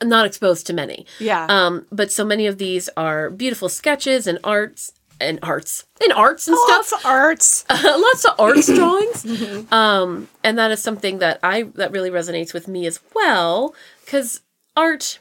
I'm 0.00 0.08
not 0.08 0.26
exposed 0.26 0.66
to 0.68 0.72
many. 0.72 1.06
Yeah. 1.18 1.46
Um, 1.48 1.86
but 1.90 2.12
so 2.12 2.24
many 2.24 2.46
of 2.46 2.58
these 2.58 2.88
are 2.96 3.30
beautiful 3.30 3.68
sketches 3.68 4.26
and 4.26 4.38
arts 4.44 4.92
and 5.20 5.38
arts 5.42 5.84
and 6.02 6.12
arts 6.12 6.48
and 6.48 6.56
Lots 6.68 6.88
stuff. 6.88 7.00
of 7.00 7.06
arts. 7.06 7.64
Lots 7.70 8.24
of 8.24 8.34
arts 8.40 8.66
drawings. 8.74 9.72
Um, 9.72 10.28
and 10.44 10.58
that 10.58 10.70
is 10.70 10.82
something 10.82 11.18
that 11.18 11.38
I 11.42 11.62
that 11.76 11.92
really 11.92 12.10
resonates 12.10 12.52
with 12.52 12.68
me 12.68 12.86
as 12.86 13.00
well 13.14 13.74
because 14.04 14.40
art 14.76 15.18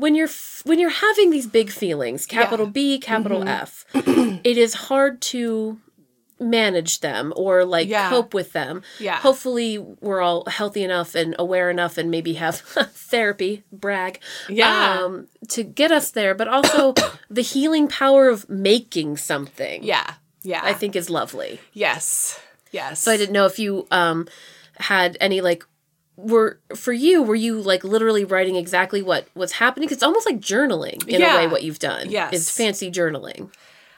when 0.00 0.14
you're 0.14 0.26
f- 0.28 0.62
when 0.64 0.78
you're 0.78 0.90
having 1.08 1.30
these 1.30 1.46
big 1.46 1.70
feelings, 1.70 2.26
capital 2.26 2.66
B, 2.66 2.98
capital 2.98 3.46
F, 3.48 3.84
it 3.94 4.56
is 4.58 4.74
hard 4.88 5.20
to 5.32 5.78
manage 6.38 7.00
them 7.00 7.32
or 7.36 7.64
like 7.66 7.86
Yeah. 7.88 8.08
cope 8.08 8.32
with 8.32 8.52
them. 8.52 8.82
Yeah. 8.98 9.16
Hopefully 9.18 9.78
we're 9.78 10.22
all 10.22 10.44
healthy 10.48 10.82
enough 10.82 11.14
and 11.14 11.34
aware 11.38 11.68
enough 11.70 11.98
and 11.98 12.10
maybe 12.10 12.32
have 12.34 12.56
therapy, 13.10 13.62
brag. 13.70 14.20
Yeah. 14.48 15.00
Um, 15.04 15.28
to 15.48 15.62
get 15.62 15.92
us 15.92 16.10
there, 16.10 16.34
but 16.34 16.48
also 16.48 16.94
the 17.30 17.42
healing 17.42 17.88
power 17.88 18.28
of 18.28 18.48
making 18.48 19.18
something. 19.18 19.82
Yeah. 19.84 20.14
Yeah. 20.42 20.60
I 20.64 20.72
think 20.72 20.96
is 20.96 21.10
lovely. 21.10 21.60
yes. 21.74 22.40
Yes. 22.72 23.02
So 23.02 23.10
I 23.12 23.16
didn't 23.16 23.32
know 23.34 23.46
if 23.46 23.58
you 23.58 23.86
um 23.90 24.26
had 24.78 25.16
any 25.20 25.40
like 25.42 25.64
were 26.22 26.58
for 26.74 26.92
you 26.92 27.22
were 27.22 27.34
you 27.34 27.60
like 27.60 27.82
literally 27.84 28.24
writing 28.24 28.56
exactly 28.56 29.02
what 29.02 29.26
was 29.34 29.52
happening? 29.52 29.88
it's 29.90 30.02
almost 30.02 30.26
like 30.26 30.38
journaling 30.40 31.06
in 31.08 31.20
Yeah. 31.20 31.34
a 31.34 31.36
way. 31.38 31.46
What 31.46 31.62
you've 31.62 31.78
done, 31.78 32.10
Yes. 32.10 32.32
is 32.34 32.50
fancy 32.50 32.90
journaling. 32.90 33.50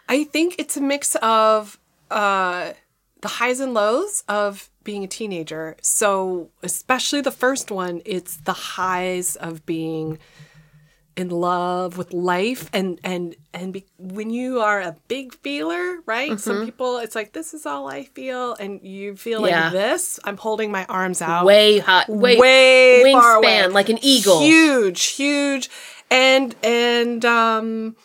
I 0.08 0.24
think 0.24 0.56
it's 0.58 0.76
a 0.76 0.80
mix 0.80 1.14
of 1.16 1.78
uh, 2.10 2.72
the 3.22 3.28
highs 3.28 3.60
and 3.60 3.72
lows 3.74 4.22
of 4.28 4.68
being 4.84 5.04
a 5.04 5.06
teenager. 5.06 5.76
So, 5.80 6.50
especially 6.62 7.20
the 7.20 7.30
first 7.30 7.70
one, 7.70 8.02
it's 8.04 8.36
the 8.38 8.52
highs 8.52 9.36
of 9.36 9.64
being 9.64 10.18
in 11.16 11.28
love 11.28 11.98
with 11.98 12.12
life 12.12 12.70
and 12.72 12.98
and 13.04 13.36
and 13.52 13.72
be, 13.74 13.84
when 13.98 14.30
you 14.30 14.60
are 14.60 14.80
a 14.80 14.96
big 15.08 15.34
feeler 15.42 15.98
right? 16.06 16.40
Some 16.40 16.64
people 16.64 16.98
it's 16.98 17.14
like 17.14 17.32
this 17.32 17.52
is 17.54 17.66
all 17.66 17.88
i 17.88 18.04
feel 18.04 18.54
and 18.54 18.80
you 18.82 19.14
feel 19.16 19.46
Yeah. 19.46 19.64
like 19.64 19.72
this 19.72 20.18
i'm 20.24 20.36
holding 20.38 20.70
my 20.70 20.84
arms 20.86 21.20
out. 21.20 21.44
Way 21.44 21.78
hot, 21.78 22.08
way, 22.08 22.38
way 22.38 23.02
wingspan, 23.04 23.72
like 23.72 23.88
an 23.90 23.98
eagle. 24.02 24.40
huge 24.40 25.04
huge. 25.04 25.68
And 26.10 26.54
and 26.62 27.24
um 27.24 27.96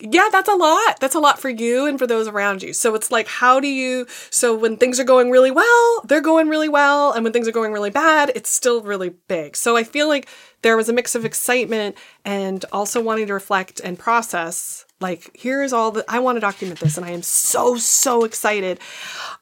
yeah 0.00 0.28
that's 0.30 0.48
a 0.48 0.54
lot. 0.54 1.00
That's 1.00 1.14
a 1.14 1.20
lot 1.20 1.40
for 1.40 1.48
you 1.48 1.86
and 1.86 1.98
for 1.98 2.06
those 2.06 2.28
around 2.28 2.62
you. 2.62 2.72
So 2.72 2.94
it's 2.94 3.10
like 3.10 3.26
how 3.26 3.60
do 3.60 3.68
you 3.68 4.06
so 4.30 4.56
when 4.56 4.76
things 4.76 5.00
are 5.00 5.04
going 5.04 5.30
really 5.30 5.50
well 5.50 6.02
they're 6.04 6.20
going 6.20 6.48
really 6.48 6.68
well. 6.68 7.12
And 7.12 7.24
when 7.24 7.32
things 7.32 7.48
are 7.48 7.52
going 7.52 7.72
really 7.72 7.90
bad 7.90 8.30
it's 8.34 8.50
still 8.50 8.82
really 8.82 9.10
big. 9.28 9.56
So 9.56 9.76
i 9.76 9.84
feel 9.84 10.08
like 10.08 10.28
there 10.62 10.76
was 10.76 10.88
a 10.88 10.92
mix 10.92 11.14
of 11.14 11.24
excitement 11.24 11.96
and 12.24 12.64
also 12.72 13.02
wanting 13.02 13.26
to 13.28 13.34
reflect 13.34 13.80
and 13.80 13.98
process 13.98 14.84
like 15.00 15.30
here's 15.34 15.72
all 15.72 15.90
the 15.92 16.04
i 16.08 16.18
want 16.18 16.36
to 16.36 16.40
document 16.40 16.80
this 16.80 16.96
and 16.96 17.06
i 17.06 17.10
am 17.10 17.22
so 17.22 17.76
so 17.76 18.24
excited. 18.24 18.78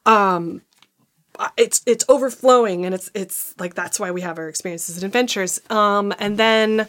Um 0.05 0.61
it's 1.55 1.81
it's 1.85 2.05
overflowing 2.09 2.85
and 2.85 2.95
it's 2.95 3.11
it's 3.13 3.53
like 3.59 3.75
that's 3.75 3.99
why 3.99 4.11
we 4.11 4.21
have 4.21 4.39
our 4.39 4.49
experiences 4.49 4.97
and 4.97 5.03
adventures. 5.03 5.61
Um 5.69 6.13
and 6.19 6.37
then 6.37 6.87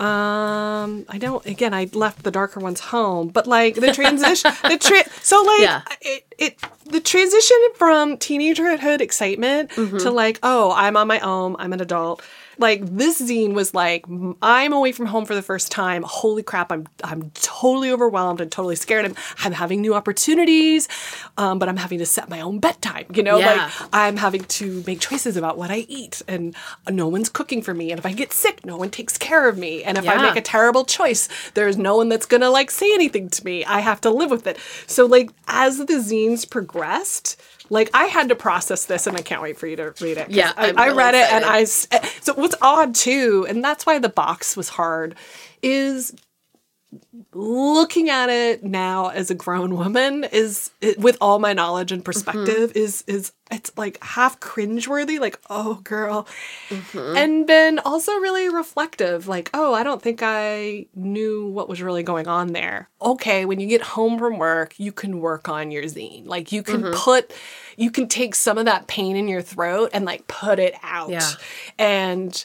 um 0.00 1.04
i 1.08 1.18
don't 1.18 1.46
again 1.46 1.72
i 1.72 1.88
left 1.92 2.24
the 2.24 2.30
darker 2.30 2.58
ones 2.58 2.80
home 2.80 3.28
but 3.28 3.46
like 3.46 3.76
the 3.76 3.92
transition 3.92 4.50
the 4.64 4.76
tra- 4.76 5.08
so 5.22 5.40
like 5.42 5.60
Yeah. 5.60 5.82
it, 6.00 6.24
it 6.36 6.58
the 6.86 7.00
transition 7.00 7.56
from 7.76 8.16
teenagerhood 8.18 9.00
excitement 9.00 9.70
Mm-hmm. 9.70 9.98
to 9.98 10.10
like 10.10 10.40
oh 10.42 10.72
i'm 10.76 10.96
on 10.96 11.06
my 11.06 11.20
own 11.20 11.54
i'm 11.60 11.72
an 11.72 11.80
adult 11.80 12.22
like 12.58 12.84
this 12.84 13.20
zine 13.20 13.54
was 13.54 13.74
like 13.74 14.04
I'm 14.42 14.72
away 14.72 14.92
from 14.92 15.06
home 15.06 15.24
for 15.24 15.34
the 15.34 15.42
first 15.42 15.70
time. 15.70 16.02
Holy 16.02 16.42
crap 16.42 16.70
i'm 16.70 16.86
i'm 17.02 17.30
totally 17.30 17.90
overwhelmed 17.90 18.40
and 18.40 18.50
totally 18.50 18.76
scared. 18.76 19.04
I'm, 19.04 19.14
I'm 19.40 19.52
having 19.52 19.80
new 19.80 19.94
opportunities 19.94 20.88
um, 21.36 21.58
but 21.58 21.68
i'm 21.68 21.76
having 21.76 21.98
to 21.98 22.06
set 22.06 22.28
my 22.28 22.40
own 22.40 22.58
bedtime 22.58 23.06
you 23.14 23.22
know? 23.22 23.38
Yeah. 23.38 23.46
like 23.46 23.88
i'm 23.92 24.16
having 24.16 24.44
to 24.44 24.82
make 24.86 25.00
choices 25.00 25.36
about 25.36 25.58
what 25.58 25.70
i 25.70 25.78
eat 25.88 26.22
and 26.28 26.54
no 26.88 27.08
one's 27.08 27.28
cooking 27.28 27.62
for 27.62 27.74
me 27.74 27.90
and 27.90 27.98
if 27.98 28.06
i 28.06 28.12
get 28.12 28.32
sick 28.32 28.64
no 28.64 28.76
one 28.76 28.90
takes 28.90 29.18
care 29.18 29.48
of 29.48 29.58
me 29.58 29.82
and 29.82 29.98
if 29.98 30.08
i 30.08 30.20
make 30.20 30.36
a 30.36 30.42
terrible 30.42 30.84
choice 30.84 31.28
there's 31.54 31.76
no 31.76 31.96
one 31.96 32.08
that's 32.08 32.26
gonna 32.26 32.50
like 32.50 32.70
say 32.70 32.92
anything 32.94 33.28
to 33.30 33.44
me. 33.44 33.64
I 33.64 33.80
have 33.80 34.00
to 34.02 34.10
live 34.10 34.30
with 34.30 34.46
it. 34.46 34.58
So 34.86 35.06
like 35.06 35.30
as 35.46 35.78
the 35.78 35.84
zines 35.84 36.48
progressed 36.48 37.40
like 37.70 37.90
I 37.94 38.04
had 38.04 38.28
to 38.28 38.34
process 38.34 38.86
this, 38.86 39.06
and 39.06 39.16
I 39.16 39.22
can't 39.22 39.42
wait 39.42 39.58
for 39.58 39.66
you 39.66 39.76
to 39.76 39.94
read 40.00 40.18
it. 40.18 40.30
Yeah, 40.30 40.52
I, 40.56 40.68
I'm 40.68 40.78
I 40.78 40.86
really 40.86 40.98
read 40.98 41.14
it, 41.14 41.32
and 41.32 41.44
I. 41.44 41.60
Eh, 41.60 42.08
so 42.20 42.34
what's 42.34 42.54
odd 42.60 42.94
too, 42.94 43.46
and 43.48 43.64
that's 43.64 43.86
why 43.86 43.98
the 43.98 44.08
box 44.08 44.56
was 44.56 44.68
hard, 44.68 45.14
is 45.62 46.14
looking 47.32 48.08
at 48.08 48.28
it 48.28 48.62
now 48.62 49.08
as 49.08 49.30
a 49.30 49.34
grown 49.34 49.76
woman 49.76 50.24
is 50.24 50.70
it, 50.80 50.98
with 50.98 51.16
all 51.20 51.38
my 51.38 51.52
knowledge 51.52 51.92
and 51.92 52.04
perspective 52.04 52.70
mm-hmm. 52.70 52.78
is 52.78 53.02
is 53.06 53.32
it's 53.50 53.70
like 53.76 54.02
half 54.02 54.40
cringeworthy 54.40 55.18
like 55.18 55.38
oh 55.50 55.80
girl. 55.84 56.26
Mm-hmm. 56.68 57.16
And 57.16 57.48
then 57.48 57.78
also 57.80 58.12
really 58.14 58.48
reflective 58.48 59.28
like 59.28 59.50
oh 59.54 59.74
i 59.74 59.82
don't 59.82 60.02
think 60.02 60.20
i 60.22 60.86
knew 60.94 61.48
what 61.48 61.68
was 61.68 61.82
really 61.82 62.02
going 62.02 62.28
on 62.28 62.52
there. 62.52 62.88
Okay 63.00 63.44
when 63.44 63.60
you 63.60 63.66
get 63.66 63.82
home 63.82 64.18
from 64.18 64.38
work 64.38 64.78
you 64.78 64.92
can 64.92 65.20
work 65.20 65.48
on 65.48 65.70
your 65.70 65.84
zine. 65.84 66.26
Like 66.26 66.52
you 66.52 66.62
can 66.62 66.82
mm-hmm. 66.82 66.94
put 66.94 67.32
you 67.76 67.90
can 67.90 68.08
take 68.08 68.34
some 68.34 68.58
of 68.58 68.66
that 68.66 68.86
pain 68.86 69.16
in 69.16 69.28
your 69.28 69.42
throat 69.42 69.90
and 69.92 70.04
like 70.04 70.26
put 70.26 70.58
it 70.58 70.74
out. 70.82 71.10
Yeah. 71.10 71.30
and 71.78 72.44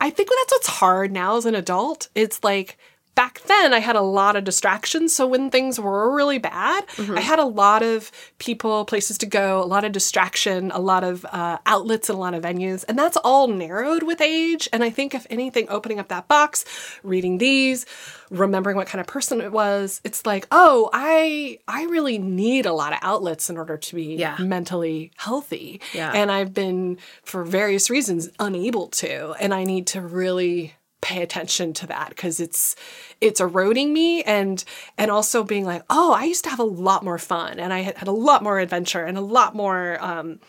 I 0.00 0.10
think 0.10 0.28
that's 0.28 0.52
what's 0.52 0.66
hard 0.68 1.12
now 1.12 1.36
as 1.36 1.46
an 1.46 1.54
adult. 1.54 2.08
It's 2.14 2.44
like 2.44 2.78
back 3.18 3.40
then 3.48 3.74
I 3.74 3.80
had 3.80 3.96
a 3.96 4.00
lot 4.00 4.36
of 4.36 4.44
distractions. 4.44 5.12
So 5.12 5.26
when 5.26 5.50
things 5.50 5.80
were 5.80 6.14
really 6.14 6.38
bad, 6.38 6.84
I 6.98 7.20
had 7.20 7.40
a 7.40 7.44
lot 7.64 7.82
of 7.82 8.12
people, 8.38 8.84
places 8.84 9.18
to 9.18 9.26
go, 9.26 9.60
a 9.60 9.66
lot 9.66 9.82
of 9.84 9.90
distraction, 9.90 10.70
a 10.70 10.78
lot 10.78 11.02
of 11.02 11.24
uh, 11.24 11.58
outlets, 11.66 12.08
and 12.08 12.16
a 12.16 12.20
lot 12.20 12.34
of 12.34 12.44
venues. 12.44 12.84
And 12.88 12.96
that's 12.96 13.16
all 13.24 13.48
narrowed 13.48 14.04
with 14.04 14.20
age. 14.20 14.68
And 14.72 14.84
I 14.84 14.90
think 14.90 15.16
if 15.16 15.26
anything, 15.30 15.66
opening 15.68 15.98
up 15.98 16.06
that 16.08 16.28
box, 16.28 16.64
reading 17.02 17.38
these, 17.38 17.86
remembering 18.30 18.76
what 18.76 18.86
kind 18.86 19.00
of 19.00 19.08
person 19.08 19.40
it 19.40 19.50
was, 19.50 20.00
it's 20.04 20.24
like, 20.24 20.46
oh, 20.52 20.88
I 20.92 21.58
I 21.66 21.86
really 21.86 22.18
need 22.18 22.66
a 22.66 22.72
lot 22.72 22.92
of 22.92 23.00
outlets 23.02 23.50
in 23.50 23.56
order 23.56 23.76
to 23.76 23.94
be 23.96 24.14
Yeah. 24.14 24.36
mentally 24.38 25.10
healthy. 25.16 25.80
Yeah. 25.92 26.12
And 26.14 26.30
I've 26.30 26.54
been, 26.54 26.98
for 27.24 27.42
various 27.42 27.90
reasons, 27.90 28.28
unable 28.38 28.86
to. 29.02 29.32
And 29.40 29.52
I 29.52 29.64
need 29.64 29.88
to 29.88 30.00
really 30.00 30.74
pay 31.00 31.22
attention 31.22 31.72
to 31.72 31.86
that 31.86 32.08
because 32.10 32.40
it's 32.40 32.74
it's 33.20 33.40
eroding 33.40 33.92
me 33.92 34.22
and 34.24 34.64
and 34.96 35.10
also 35.10 35.44
being 35.44 35.64
like 35.64 35.82
oh 35.88 36.12
i 36.12 36.24
used 36.24 36.42
to 36.44 36.50
have 36.50 36.58
a 36.58 36.64
lot 36.64 37.04
more 37.04 37.18
fun 37.18 37.60
and 37.60 37.72
i 37.72 37.80
had, 37.80 37.96
had 37.96 38.08
a 38.08 38.12
lot 38.12 38.42
more 38.42 38.58
adventure 38.58 39.04
and 39.04 39.16
a 39.16 39.20
lot 39.20 39.54
more 39.54 39.96
um 40.02 40.40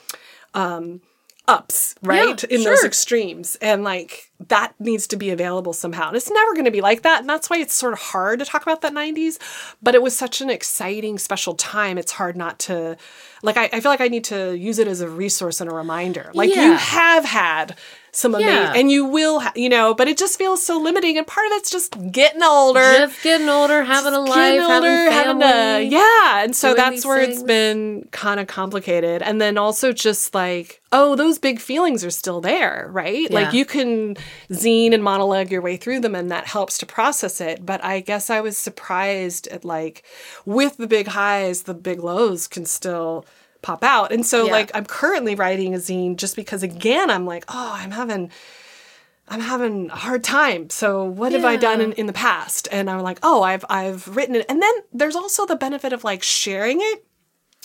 um 0.56 1.02
ups 1.48 1.96
right 2.04 2.44
Yeah, 2.44 2.58
in 2.58 2.64
those 2.64 2.84
extremes. 2.84 3.56
And 3.62 3.84
like 3.84 4.29
that 4.48 4.74
needs 4.80 5.06
to 5.08 5.18
be 5.18 5.30
available 5.32 5.74
somehow 5.74 6.08
and 6.08 6.16
it's 6.16 6.32
never 6.32 6.54
going 6.54 6.64
to 6.66 6.72
be 6.72 6.80
like 6.80 7.02
that 7.02 7.20
and 7.20 7.30
that's 7.30 7.50
why 7.50 7.58
it's 7.58 7.74
sort 7.74 7.92
of 7.92 8.00
hard 8.00 8.40
to 8.40 8.46
talk 8.46 8.62
about 8.62 8.80
that 8.82 8.94
90s 8.94 9.38
but 9.84 9.94
it 9.96 10.02
was 10.02 10.16
such 10.16 10.40
an 10.40 10.50
exciting 10.50 11.18
special 11.20 11.54
time 11.56 11.98
it's 11.98 12.14
hard 12.14 12.38
not 12.38 12.58
to 12.58 12.96
like 13.44 13.58
i, 13.58 13.66
I 13.66 13.82
feel 13.82 13.92
like 13.92 14.00
i 14.00 14.08
need 14.08 14.24
to 14.26 14.56
use 14.58 14.80
it 14.80 14.88
as 14.88 15.02
a 15.02 15.10
resource 15.10 15.60
and 15.60 15.70
a 15.70 15.74
reminder 15.74 16.32
like 16.34 16.56
you 16.56 16.74
have 16.74 17.26
had 17.26 17.76
some 18.12 18.34
amazing 18.34 18.54
Yeah. 18.54 18.74
and 18.76 18.90
you 18.90 19.06
will 19.06 19.42
ha- 19.42 19.52
you 19.56 19.68
know 19.70 19.94
but 19.94 20.08
it 20.08 20.18
just 20.18 20.38
feels 20.38 20.66
so 20.66 20.80
limiting 20.80 21.18
and 21.18 21.28
part 21.28 21.46
of 21.48 21.52
it's 21.58 21.70
just 21.70 21.96
getting 22.12 22.42
older 22.42 22.80
Just 22.80 23.22
getting 23.22 23.50
older, 23.50 23.84
having 23.84 24.14
a 24.14 24.20
life, 24.22 24.36
getting 24.36 24.62
older, 24.62 24.88
having 25.12 25.12
having 25.12 25.42
family. 25.42 25.86
a 25.86 25.90
yeah, 25.90 26.44
and 26.44 26.56
so 26.56 26.74
that's 26.74 27.06
where 27.06 27.22
it's 27.22 27.44
been 27.44 28.08
kind 28.12 28.40
of 28.40 28.48
complicated. 28.48 29.22
And 29.22 29.40
then 29.40 29.58
also 29.60 29.92
just 29.94 30.34
like, 30.34 30.82
oh, 30.92 31.16
those 31.16 31.38
big 31.38 31.60
feelings 31.60 32.04
are 32.04 32.10
still 32.10 32.42
there, 32.42 32.88
right? 32.92 33.30
Like 33.30 33.54
you 33.54 33.64
can 33.66 34.18
zine 34.52 34.94
and 34.94 35.04
monologue 35.04 35.52
your 35.52 35.62
way 35.62 35.78
through 35.78 36.00
them, 36.02 36.16
and 36.16 36.32
that 36.32 36.48
helps 36.48 36.78
to 36.80 36.86
process 36.86 37.40
it. 37.42 37.66
But 37.66 37.84
I 37.84 38.00
guess 38.00 38.30
I 38.30 38.42
was 38.42 38.58
surprised 38.58 39.48
at 39.48 39.64
like, 39.66 40.04
with 40.46 40.78
the 40.78 40.88
big 40.88 41.08
highs, 41.08 41.64
the 41.64 41.74
big 41.74 42.00
lows 42.02 42.48
can 42.48 42.66
still 42.66 43.26
pop 43.62 43.84
out. 43.84 44.12
And 44.12 44.26
so 44.26 44.46
Yeah. 44.46 44.52
like 44.54 44.72
I'm 44.74 44.86
currently 44.86 45.36
writing 45.36 45.74
a 45.76 45.78
zine 45.78 46.16
just 46.16 46.36
because 46.36 46.64
again 46.64 47.10
I'm 47.10 47.26
like, 47.26 47.44
oh, 47.50 47.72
I'm 47.76 47.92
having 47.92 48.32
I'm 49.28 49.42
having 49.42 49.92
a 49.92 49.96
hard 49.96 50.24
time. 50.24 50.70
So 50.72 51.04
what 51.04 51.34
have 51.34 51.46
I 51.46 51.56
done 51.56 51.82
in, 51.82 51.92
in 51.94 52.06
the 52.08 52.14
past? 52.14 52.68
And 52.72 52.90
I'm 52.90 53.02
like, 53.02 53.20
oh, 53.22 53.44
I've 53.44 53.66
I've 53.70 54.08
written 54.16 54.36
it. 54.36 54.46
And 54.50 54.62
then 54.62 54.74
there's 54.94 55.16
also 55.16 55.46
the 55.46 55.56
benefit 55.56 55.94
of 55.94 56.04
like 56.04 56.24
sharing 56.24 56.80
it. 56.82 57.06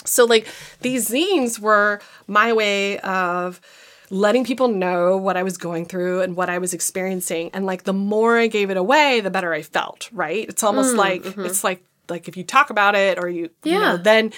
So 0.04 0.24
like 0.24 0.46
these 0.80 1.08
zines 1.08 1.58
were 1.60 2.00
my 2.26 2.52
way 2.52 2.98
of 2.98 3.60
letting 4.10 4.44
people 4.44 4.68
know 4.68 5.16
what 5.16 5.36
I 5.36 5.42
was 5.42 5.56
going 5.56 5.86
through 5.86 6.20
and 6.22 6.36
what 6.36 6.48
I 6.50 6.58
was 6.58 6.74
experiencing. 6.74 7.50
And 7.54 7.66
like 7.66 7.84
the 7.84 7.92
more 7.92 8.38
I 8.38 8.46
gave 8.46 8.70
it 8.70 8.76
away, 8.76 9.20
the 9.20 9.30
better 9.30 9.52
I 9.52 9.62
felt, 9.62 10.08
right? 10.12 10.48
It's 10.48 10.62
almost 10.62 10.94
like 10.94 11.24
it's 11.38 11.64
like 11.64 11.84
like 12.08 12.28
if 12.28 12.36
you 12.36 12.44
talk 12.44 12.68
about 12.70 12.94
it 12.94 13.18
or 13.18 13.28
you, 13.30 13.48
you 13.64 13.72
know, 13.72 13.92
Yeah. 13.92 13.96
then 13.96 14.32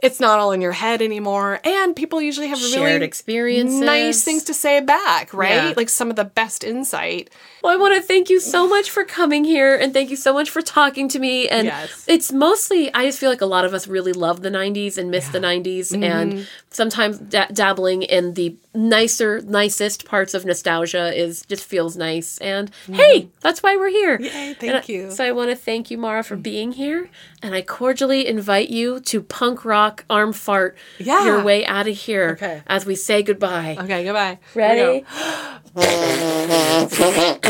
it's 0.00 0.20
not 0.20 0.38
all 0.38 0.52
in 0.52 0.60
your 0.60 0.70
head 0.70 1.02
anymore. 1.02 1.58
And 1.64 1.96
people 1.96 2.22
usually 2.22 2.46
have 2.46 2.60
Shared 2.60 2.84
really 2.84 3.04
experiences. 3.04 3.80
nice 3.80 4.22
things 4.22 4.44
to 4.44 4.54
say 4.54 4.78
back, 4.80 5.34
right? 5.34 5.50
Yeah. 5.70 5.74
Like 5.76 5.88
some 5.88 6.08
of 6.10 6.14
the 6.14 6.22
best 6.24 6.62
insight. 6.62 7.30
Well, 7.64 7.72
I 7.72 7.76
want 7.76 7.96
to 7.96 8.02
thank 8.02 8.30
you 8.30 8.38
so 8.38 8.68
much 8.68 8.88
for 8.88 9.02
coming 9.02 9.42
here 9.42 9.74
and 9.74 9.92
thank 9.92 10.10
you 10.10 10.14
so 10.16 10.32
much 10.32 10.48
for 10.50 10.62
talking 10.62 11.08
to 11.08 11.18
me. 11.18 11.48
And 11.48 11.66
Yes. 11.66 12.04
it's 12.06 12.30
mostly, 12.30 12.94
I 12.94 13.06
just 13.06 13.18
feel 13.18 13.30
like 13.30 13.40
a 13.40 13.46
lot 13.46 13.64
of 13.64 13.74
us 13.74 13.88
really 13.88 14.12
love 14.12 14.42
the 14.42 14.50
90s 14.50 14.96
and 14.96 15.10
miss 15.10 15.26
the 15.30 15.40
90s 15.40 15.90
Mm-hmm. 15.90 16.04
and 16.04 16.46
sometimes 16.70 17.18
da- 17.18 17.48
dabbling 17.52 18.02
in 18.02 18.34
the 18.34 18.54
nicer, 18.74 19.40
nicest 19.42 20.04
parts 20.04 20.34
of 20.34 20.44
nostalgia 20.44 21.16
is 21.18 21.42
just 21.42 21.64
feels 21.64 21.96
nice. 21.96 22.38
And 22.38 22.70
mm-hmm. 22.70 22.94
hey, 22.94 23.28
that's 23.40 23.62
why 23.62 23.76
we're 23.76 23.90
here. 23.90 24.20
Yay, 24.20 24.54
thank 24.54 24.74
I- 24.74 24.92
you. 24.92 25.10
So 25.10 25.24
I 25.24 25.32
want 25.32 25.50
to 25.50 25.56
thank 25.56 25.90
you, 25.90 25.98
Mara, 25.98 26.22
for 26.22 26.36
mm. 26.36 26.42
being 26.42 26.72
here. 26.72 27.08
And 27.42 27.54
I 27.54 27.62
cordially 27.62 28.26
invite 28.26 28.68
you 28.68 29.00
to 29.00 29.22
punk 29.22 29.64
rock 29.64 30.04
arm 30.10 30.32
fart 30.32 30.76
Yeah. 30.98 31.24
your 31.24 31.42
way 31.42 31.64
out 31.66 31.88
of 31.88 31.96
here 31.96 32.30
Okay. 32.32 32.62
as 32.66 32.86
we 32.86 32.94
say 32.94 33.22
goodbye. 33.22 33.76
Okay, 33.78 34.04
goodbye. 34.04 34.38
Ready? 34.54 35.04
Perfect. 35.74 37.44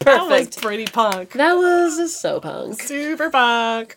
That 0.00 0.26
was 0.28 0.56
pretty 0.56 0.86
punk. 0.86 1.32
That 1.32 1.54
was 1.54 2.16
so 2.16 2.40
punk. 2.40 2.80
Super 2.80 3.30
punk. 3.30 3.96